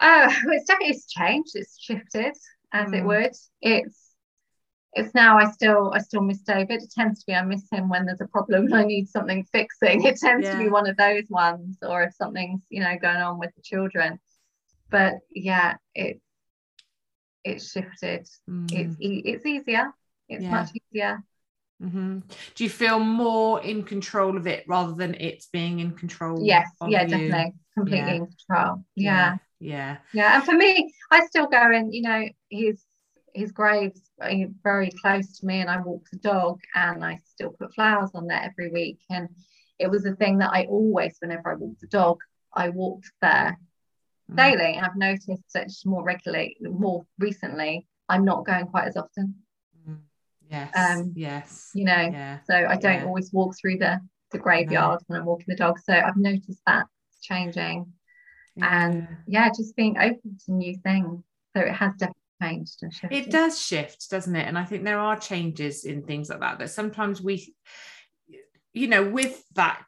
Oh, 0.00 0.34
it's 0.48 0.64
definitely 0.64 0.94
it's 0.94 1.06
changed. 1.06 1.50
It's 1.54 1.78
shifted, 1.78 2.34
as 2.72 2.92
it 2.92 3.02
Mm. 3.02 3.06
would. 3.06 3.32
It's 3.60 4.14
it's 4.94 5.14
now 5.14 5.38
I 5.38 5.50
still 5.50 5.92
I 5.94 5.98
still 5.98 6.22
miss 6.22 6.40
David. 6.40 6.82
It 6.82 6.90
tends 6.90 7.20
to 7.20 7.26
be 7.26 7.34
I 7.34 7.42
miss 7.42 7.68
him 7.70 7.88
when 7.88 8.06
there's 8.06 8.20
a 8.20 8.26
problem 8.26 8.64
and 8.64 8.74
I 8.74 8.84
need 8.84 9.08
something 9.08 9.44
fixing. 9.52 10.04
It 10.04 10.16
tends 10.16 10.48
to 10.48 10.58
be 10.58 10.68
one 10.68 10.88
of 10.88 10.96
those 10.96 11.24
ones, 11.28 11.78
or 11.82 12.02
if 12.02 12.14
something's 12.14 12.64
you 12.70 12.80
know 12.80 12.96
going 13.00 13.18
on 13.18 13.38
with 13.38 13.54
the 13.56 13.62
children. 13.62 14.18
But 14.90 15.14
yeah, 15.30 15.76
it's 15.94 16.24
it's 17.44 17.70
shifted. 17.70 18.28
Mm, 18.48 18.72
It's 18.72 18.96
e- 19.00 19.22
it's 19.24 19.46
easier. 19.46 19.92
It's 20.28 20.44
Yeah. 20.44 20.50
much 20.50 20.70
easier. 20.92 21.24
mhm. 21.82 22.22
do 22.54 22.64
you 22.64 22.70
feel 22.70 23.00
more 23.00 23.62
in 23.62 23.82
control 23.82 24.36
of 24.36 24.46
it 24.46 24.64
rather 24.68 24.92
than 24.94 25.14
it's 25.14 25.46
being 25.46 25.80
in 25.80 25.92
control 25.92 26.44
Yes, 26.44 26.68
yeah, 26.86 27.04
you? 27.04 27.08
definitely, 27.08 27.54
completely 27.74 27.98
Yeah. 27.98 28.14
in 28.16 28.26
control. 28.26 28.84
Yeah. 28.96 29.38
yeah 29.60 29.96
yeah 30.12 30.34
and 30.36 30.44
for 30.44 30.52
me 30.52 30.92
i 31.10 31.24
still 31.26 31.46
go 31.46 31.56
and 31.72 31.94
you 31.94 32.02
know 32.02 32.28
his 32.50 32.84
his 33.34 33.52
grave's 33.52 34.10
very 34.62 34.90
close 35.02 35.38
to 35.38 35.46
me 35.46 35.60
and 35.60 35.70
I 35.70 35.80
walk 35.80 36.02
the 36.10 36.18
dog 36.18 36.58
and 36.74 37.04
I 37.04 37.18
still 37.24 37.50
put 37.50 37.72
flowers 37.74 38.10
on 38.14 38.26
there 38.26 38.42
every 38.42 38.70
week. 38.72 38.98
And 39.08 39.28
it 39.78 39.88
was 39.88 40.04
a 40.04 40.16
thing 40.16 40.38
that 40.38 40.50
I 40.52 40.64
always, 40.64 41.16
whenever 41.20 41.52
I 41.52 41.54
walked 41.54 41.80
the 41.80 41.86
dog, 41.86 42.18
I 42.52 42.70
walked 42.70 43.08
there. 43.22 43.56
Daily. 44.36 44.74
And 44.74 44.84
I've 44.84 44.96
noticed 44.96 45.42
that 45.54 45.70
more 45.84 46.02
regularly, 46.02 46.56
more 46.60 47.04
recently, 47.18 47.86
I'm 48.08 48.24
not 48.24 48.44
going 48.44 48.66
quite 48.66 48.88
as 48.88 48.96
often. 48.96 49.34
Mm. 49.88 49.98
Yes. 50.50 50.72
Um, 50.76 51.12
yes. 51.14 51.70
You 51.74 51.84
know, 51.84 51.92
yeah. 51.92 52.38
so 52.48 52.54
I 52.54 52.76
don't 52.76 53.00
yeah. 53.00 53.06
always 53.06 53.32
walk 53.32 53.54
through 53.58 53.78
the, 53.78 54.00
the 54.32 54.38
graveyard 54.38 55.00
no. 55.00 55.04
when 55.06 55.20
I'm 55.20 55.26
walking 55.26 55.46
the 55.48 55.56
dog. 55.56 55.78
So 55.78 55.92
I've 55.92 56.16
noticed 56.16 56.60
that 56.66 56.86
changing. 57.22 57.92
Yeah. 58.56 58.86
And 58.86 59.08
yeah, 59.26 59.48
just 59.48 59.76
being 59.76 59.96
open 59.98 60.38
to 60.46 60.52
new 60.52 60.76
things. 60.82 61.22
So 61.56 61.62
it 61.62 61.72
has 61.72 61.92
definitely 61.94 62.16
changed 62.42 62.82
and 62.82 62.92
shifted. 62.92 63.16
It 63.16 63.30
does 63.30 63.60
shift, 63.60 64.10
doesn't 64.10 64.34
it? 64.34 64.46
And 64.46 64.58
I 64.58 64.64
think 64.64 64.84
there 64.84 64.98
are 64.98 65.18
changes 65.18 65.84
in 65.84 66.02
things 66.02 66.30
like 66.30 66.40
that. 66.40 66.58
That 66.58 66.70
sometimes 66.70 67.20
we, 67.20 67.54
you 68.72 68.88
know, 68.88 69.08
with 69.08 69.42
that 69.54 69.82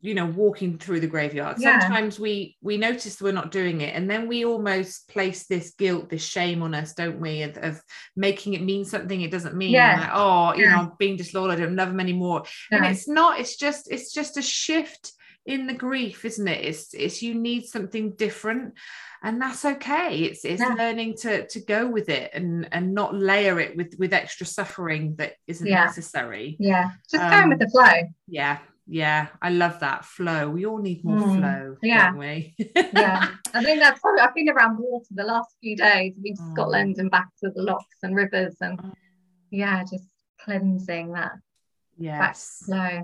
you 0.00 0.14
know 0.14 0.26
walking 0.26 0.78
through 0.78 1.00
the 1.00 1.06
graveyard 1.06 1.56
yeah. 1.58 1.80
sometimes 1.80 2.20
we 2.20 2.56
we 2.62 2.76
notice 2.76 3.20
we're 3.20 3.32
not 3.32 3.50
doing 3.50 3.80
it 3.80 3.94
and 3.94 4.08
then 4.08 4.28
we 4.28 4.44
almost 4.44 5.08
place 5.08 5.46
this 5.46 5.72
guilt 5.72 6.08
this 6.08 6.24
shame 6.24 6.62
on 6.62 6.74
us 6.74 6.94
don't 6.94 7.20
we 7.20 7.42
of, 7.42 7.56
of 7.58 7.82
making 8.14 8.54
it 8.54 8.62
mean 8.62 8.84
something 8.84 9.22
it 9.22 9.30
doesn't 9.30 9.56
mean 9.56 9.70
yeah. 9.70 10.00
like, 10.00 10.10
oh 10.12 10.54
you 10.54 10.64
yeah. 10.64 10.76
know 10.76 10.94
being 10.98 11.16
disloyal 11.16 11.50
i 11.50 11.56
don't 11.56 11.76
love 11.76 11.88
them 11.88 12.00
anymore 12.00 12.44
and 12.70 12.84
it's 12.84 13.08
not 13.08 13.40
it's 13.40 13.56
just 13.56 13.90
it's 13.90 14.12
just 14.12 14.36
a 14.36 14.42
shift 14.42 15.12
in 15.46 15.66
the 15.66 15.74
grief 15.74 16.24
isn't 16.24 16.46
it 16.46 16.64
it's 16.64 16.94
it's 16.94 17.22
you 17.22 17.34
need 17.34 17.64
something 17.64 18.12
different 18.12 18.74
and 19.22 19.40
that's 19.40 19.64
okay 19.64 20.20
it's 20.20 20.44
it's 20.44 20.60
yeah. 20.60 20.74
learning 20.74 21.16
to 21.16 21.46
to 21.48 21.60
go 21.60 21.88
with 21.88 22.08
it 22.08 22.30
and 22.34 22.68
and 22.70 22.94
not 22.94 23.14
layer 23.14 23.58
it 23.58 23.76
with 23.76 23.94
with 23.98 24.12
extra 24.12 24.46
suffering 24.46 25.16
that 25.16 25.32
isn't 25.46 25.66
yeah. 25.66 25.84
necessary 25.84 26.56
yeah 26.60 26.90
just 27.10 27.24
um, 27.24 27.30
going 27.30 27.48
with 27.48 27.58
the 27.58 27.68
flow 27.68 28.08
yeah 28.28 28.58
yeah 28.88 29.28
i 29.42 29.50
love 29.50 29.78
that 29.80 30.04
flow 30.04 30.48
we 30.48 30.64
all 30.64 30.78
need 30.78 31.04
more 31.04 31.18
mm. 31.18 31.38
flow 31.38 31.76
yeah 31.82 32.06
don't 32.06 32.18
we 32.18 32.54
yeah 32.74 33.28
i 33.54 33.62
think 33.62 33.80
that's 33.80 34.00
probably 34.00 34.20
i've 34.20 34.34
been 34.34 34.48
around 34.48 34.78
water 34.78 35.04
the 35.10 35.22
last 35.22 35.54
few 35.60 35.76
days 35.76 36.14
i've 36.16 36.22
been 36.22 36.34
to 36.34 36.42
oh. 36.42 36.52
scotland 36.52 36.96
and 36.96 37.10
back 37.10 37.28
to 37.38 37.50
the 37.50 37.62
lochs 37.62 37.96
and 38.02 38.16
rivers 38.16 38.56
and 38.62 38.80
oh. 38.82 38.92
yeah 39.50 39.82
just 39.82 40.08
cleansing 40.40 41.12
that 41.12 41.32
yes 41.98 42.62
flow 42.64 43.02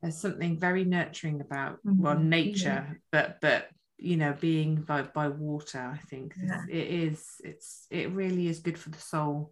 there's 0.00 0.16
something 0.16 0.56
very 0.56 0.84
nurturing 0.84 1.40
about 1.40 1.78
mm-hmm. 1.84 2.00
well 2.00 2.18
nature 2.18 2.86
yeah. 2.88 2.94
but 3.10 3.40
but 3.40 3.68
you 3.98 4.16
know 4.16 4.36
being 4.40 4.76
by 4.76 5.02
by 5.02 5.26
water 5.26 5.90
i 5.92 5.98
think 6.06 6.32
yeah. 6.40 6.62
it 6.70 6.86
is 6.86 7.26
it's 7.42 7.86
it 7.90 8.12
really 8.12 8.46
is 8.46 8.60
good 8.60 8.78
for 8.78 8.90
the 8.90 8.98
soul 8.98 9.50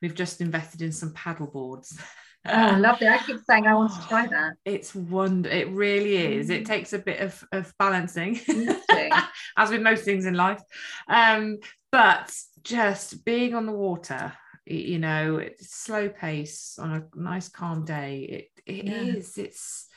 we've 0.00 0.14
just 0.14 0.40
invested 0.40 0.82
in 0.82 0.92
some 0.92 1.12
paddle 1.12 1.46
boards 1.46 1.98
oh 2.48 2.76
lovely 2.78 3.06
i 3.06 3.18
keep 3.18 3.38
saying 3.48 3.66
i 3.66 3.74
want 3.74 3.92
to 3.92 4.08
try 4.08 4.26
that 4.30 4.54
it's 4.64 4.94
wonder 4.94 5.48
it 5.48 5.68
really 5.70 6.16
is 6.16 6.48
mm. 6.48 6.54
it 6.54 6.66
takes 6.66 6.92
a 6.92 6.98
bit 6.98 7.20
of, 7.20 7.44
of 7.52 7.72
balancing 7.78 8.40
as 9.56 9.70
with 9.70 9.82
most 9.82 10.04
things 10.04 10.26
in 10.26 10.34
life 10.34 10.62
um 11.08 11.58
but 11.90 12.34
just 12.62 13.24
being 13.24 13.54
on 13.54 13.66
the 13.66 13.72
water 13.72 14.32
you 14.66 14.98
know 14.98 15.44
slow 15.60 16.08
pace 16.08 16.78
on 16.80 16.92
a 16.92 17.18
nice 17.18 17.48
calm 17.48 17.84
day 17.84 18.48
it, 18.66 18.78
it 18.78 18.84
yeah. 18.84 19.16
is. 19.16 19.38
it's 19.38 19.88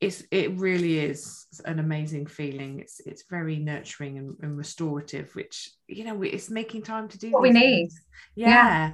it's 0.00 0.24
it 0.30 0.58
really 0.58 0.98
is 0.98 1.46
an 1.64 1.78
amazing 1.78 2.26
feeling. 2.26 2.80
It's 2.80 3.00
it's 3.00 3.24
very 3.30 3.56
nurturing 3.56 4.18
and, 4.18 4.36
and 4.42 4.54
restorative 4.56 5.34
which 5.34 5.70
you 5.88 6.04
know 6.04 6.22
it's 6.22 6.50
making 6.50 6.82
time 6.82 7.08
to 7.08 7.18
do 7.18 7.30
what 7.30 7.42
we 7.42 7.50
need. 7.50 7.88
yeah. 8.34 8.92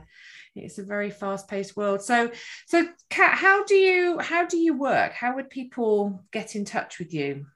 yeah. 0.55 0.65
it's 0.65 0.79
a 0.79 0.85
very 0.85 1.11
fast-paced 1.11 1.77
world. 1.77 2.03
So 2.03 2.31
so 2.67 2.87
Cat, 3.11 3.37
how 3.37 3.65
do 3.65 3.75
you 3.75 4.21
how 4.21 4.47
do 4.47 4.59
you 4.59 4.79
work? 4.79 5.13
How 5.13 5.35
would 5.35 5.51
people 5.51 6.25
get 6.31 6.55
in 6.55 6.65
touch 6.65 7.01
with 7.01 7.13
you? 7.13 7.47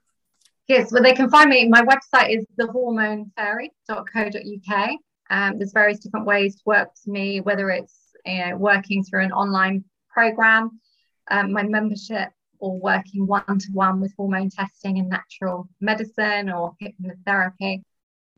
Yes 0.67 0.91
well 0.91 1.03
they 1.03 1.13
can 1.13 1.29
find 1.29 1.49
me. 1.49 1.69
My 1.69 1.83
website 1.83 2.35
is 2.35 2.45
thehormonefairy.co.uk 2.59 4.89
um, 5.29 5.57
there's 5.57 5.73
various 5.73 5.99
different 5.99 6.25
ways 6.25 6.55
to 6.55 6.61
work 6.65 6.89
with 6.89 7.13
me 7.13 7.41
whether 7.41 7.69
it's 7.69 7.95
you 8.25 8.45
know, 8.45 8.57
working 8.57 9.03
through 9.03 9.23
an 9.23 9.31
online 9.31 9.85
program. 10.09 10.81
Um, 11.29 11.51
my 11.51 11.63
membership 11.63 12.29
or 12.59 12.79
working 12.79 13.27
one 13.27 13.43
to 13.47 13.67
one 13.73 13.99
with 13.99 14.13
hormone 14.17 14.49
testing 14.49 14.99
and 14.99 15.09
natural 15.09 15.67
medicine 15.79 16.49
or 16.49 16.75
hypnotherapy. 16.81 17.83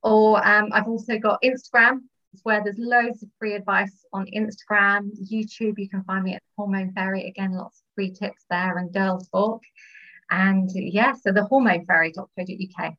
Or 0.04 0.46
um, 0.46 0.70
I've 0.72 0.88
also 0.88 1.18
got 1.18 1.42
Instagram, 1.42 2.02
where 2.44 2.64
there's 2.64 2.78
loads 2.78 3.24
of 3.24 3.30
free 3.38 3.54
advice 3.54 4.06
on 4.14 4.28
Instagram, 4.28 5.10
YouTube. 5.32 5.78
You 5.78 5.90
can 5.90 6.04
find 6.04 6.24
me 6.24 6.36
at 6.36 6.44
Hormone 6.58 6.94
Fairy. 6.94 7.28
Again, 7.28 7.54
lots 7.54 7.80
of 7.80 7.86
free 7.96 8.12
tips 8.12 8.46
there 8.50 8.78
and 8.78 8.94
girl 8.94 9.20
talk. 9.34 9.62
And 10.32 10.70
yeah, 10.74 11.14
so 11.14 11.32
the 11.32 11.44
Hormone 11.44 11.86
hormonefairy.co.uk. 11.86 12.94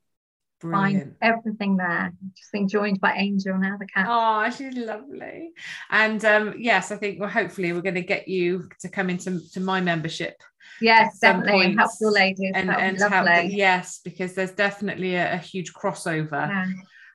Brilliant. 0.60 1.02
Find 1.02 1.16
everything 1.22 1.76
there. 1.78 2.12
Just 2.36 2.52
being 2.52 2.68
joined 2.68 3.00
by 3.00 3.14
Angel 3.14 3.56
now, 3.56 3.78
the 3.78 3.86
cat. 3.86 4.06
Oh, 4.08 4.50
she's 4.50 4.76
lovely. 4.76 5.52
And 5.90 6.22
um, 6.24 6.54
yes, 6.58 6.92
I 6.92 6.96
think 6.96 7.18
well, 7.18 7.30
hopefully 7.30 7.72
we're 7.72 7.80
going 7.80 7.94
to 7.94 8.02
get 8.02 8.28
you 8.28 8.68
to 8.80 8.88
come 8.90 9.08
into 9.08 9.40
to 9.52 9.60
my 9.60 9.80
membership. 9.80 10.42
Yes, 10.80 11.18
definitely. 11.18 11.66
And 11.66 11.78
help 11.78 11.90
your 12.00 12.12
ladies. 12.12 12.52
And, 12.54 12.70
and 12.70 12.98
help, 12.98 13.28
yes, 13.50 14.00
because 14.04 14.34
there's 14.34 14.52
definitely 14.52 15.14
a, 15.14 15.34
a 15.34 15.36
huge 15.36 15.72
crossover. 15.72 16.48
Yeah. 16.48 16.66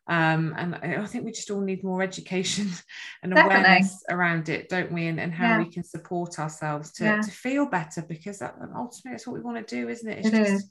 Um, 0.08 0.54
and 0.56 0.76
I 0.76 1.06
think 1.08 1.26
we 1.26 1.32
just 1.32 1.50
all 1.50 1.62
need 1.62 1.84
more 1.84 2.04
education 2.04 2.70
and 3.24 3.34
definitely. 3.34 3.66
awareness 3.66 4.04
around 4.10 4.50
it, 4.50 4.70
don't 4.70 4.92
we? 4.92 5.08
And, 5.08 5.20
and 5.20 5.34
how 5.34 5.58
yeah. 5.58 5.58
we 5.60 5.72
can 5.72 5.84
support 5.84 6.38
ourselves 6.38 6.92
to, 6.94 7.06
yeah. 7.06 7.22
to 7.22 7.32
feel 7.32 7.66
better 7.66 8.04
because 8.08 8.40
that, 8.40 8.56
ultimately 8.76 9.12
that's 9.12 9.26
what 9.26 9.34
we 9.36 9.42
want 9.42 9.68
to 9.68 9.76
do, 9.76 9.90
isn't 9.90 10.08
it? 10.08 10.20
It's 10.20 10.28
it 10.28 10.32
just 10.32 10.52
is 10.52 10.70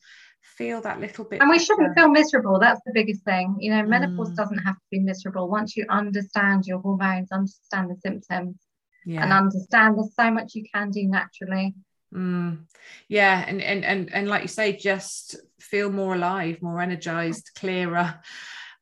feel 0.57 0.80
that 0.82 1.01
little 1.01 1.24
bit 1.24 1.40
and 1.40 1.51
we 1.51 1.59
shouldn't 1.59 1.95
feel 1.95 2.09
miserable 2.09 2.59
that's 2.59 2.80
the 2.84 2.92
biggest 2.92 3.24
thing 3.24 3.57
you 3.59 3.70
know 3.70 3.82
menopause 3.82 4.30
mm. 4.30 4.36
doesn't 4.36 4.59
have 4.59 4.74
to 4.74 4.86
be 4.90 5.01
miserable 5.01 5.49
once 5.49 5.76
you 5.76 5.84
understand 5.88 6.64
your 6.66 6.78
hormones 6.80 7.32
understand 7.32 7.90
the 7.90 7.97
symptoms 8.05 8.57
yeah. 9.07 9.22
and 9.22 9.32
understand 9.32 9.97
there's 9.97 10.14
so 10.14 10.30
much 10.30 10.55
you 10.55 10.64
can 10.72 10.90
do 10.90 11.09
naturally 11.09 11.74
mm. 12.14 12.58
yeah 13.08 13.44
and, 13.46 13.60
and 13.60 13.84
and 13.84 14.12
and 14.12 14.28
like 14.28 14.42
you 14.42 14.48
say 14.48 14.76
just 14.76 15.36
feel 15.58 15.90
more 15.90 16.14
alive 16.14 16.60
more 16.62 16.80
energized 16.80 17.50
clearer 17.56 18.20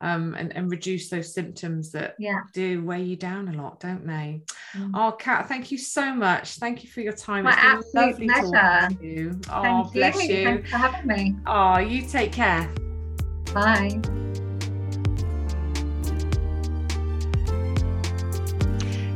um, 0.03 0.35
and, 0.35 0.55
and 0.57 0.71
reduce 0.71 1.09
those 1.09 1.33
symptoms 1.33 1.93
that 1.93 2.17
yeah. 2.19 2.41
do 2.53 2.85
weigh 2.85 3.03
you 3.03 3.17
down 3.17 3.49
a 3.49 3.53
lot, 3.53 3.79
don't 3.79 4.05
they? 4.05 4.43
Mm. 4.77 4.91
Oh, 4.95 5.13
Cat, 5.13 5.47
thank 5.47 5.71
you 5.71 5.79
so 5.79 6.13
much. 6.13 6.57
Thank 6.57 6.83
you 6.83 6.91
for 6.91 7.01
your 7.01 7.13
time. 7.13 7.45
My 7.45 7.77
it's 7.77 7.93
been 7.93 8.09
lovely 8.09 8.27
pleasure. 8.27 8.51
talking 8.51 8.99
to 8.99 9.07
you. 9.07 9.41
Oh, 9.49 9.63
thank 9.63 9.93
bless 9.93 10.29
you. 10.29 10.35
you. 10.35 10.45
Thanks 10.45 10.71
for 10.71 10.77
having 10.77 11.07
me. 11.07 11.37
Oh, 11.47 11.79
you 11.79 12.03
take 12.03 12.33
care. 12.33 12.69
Bye. 13.55 14.01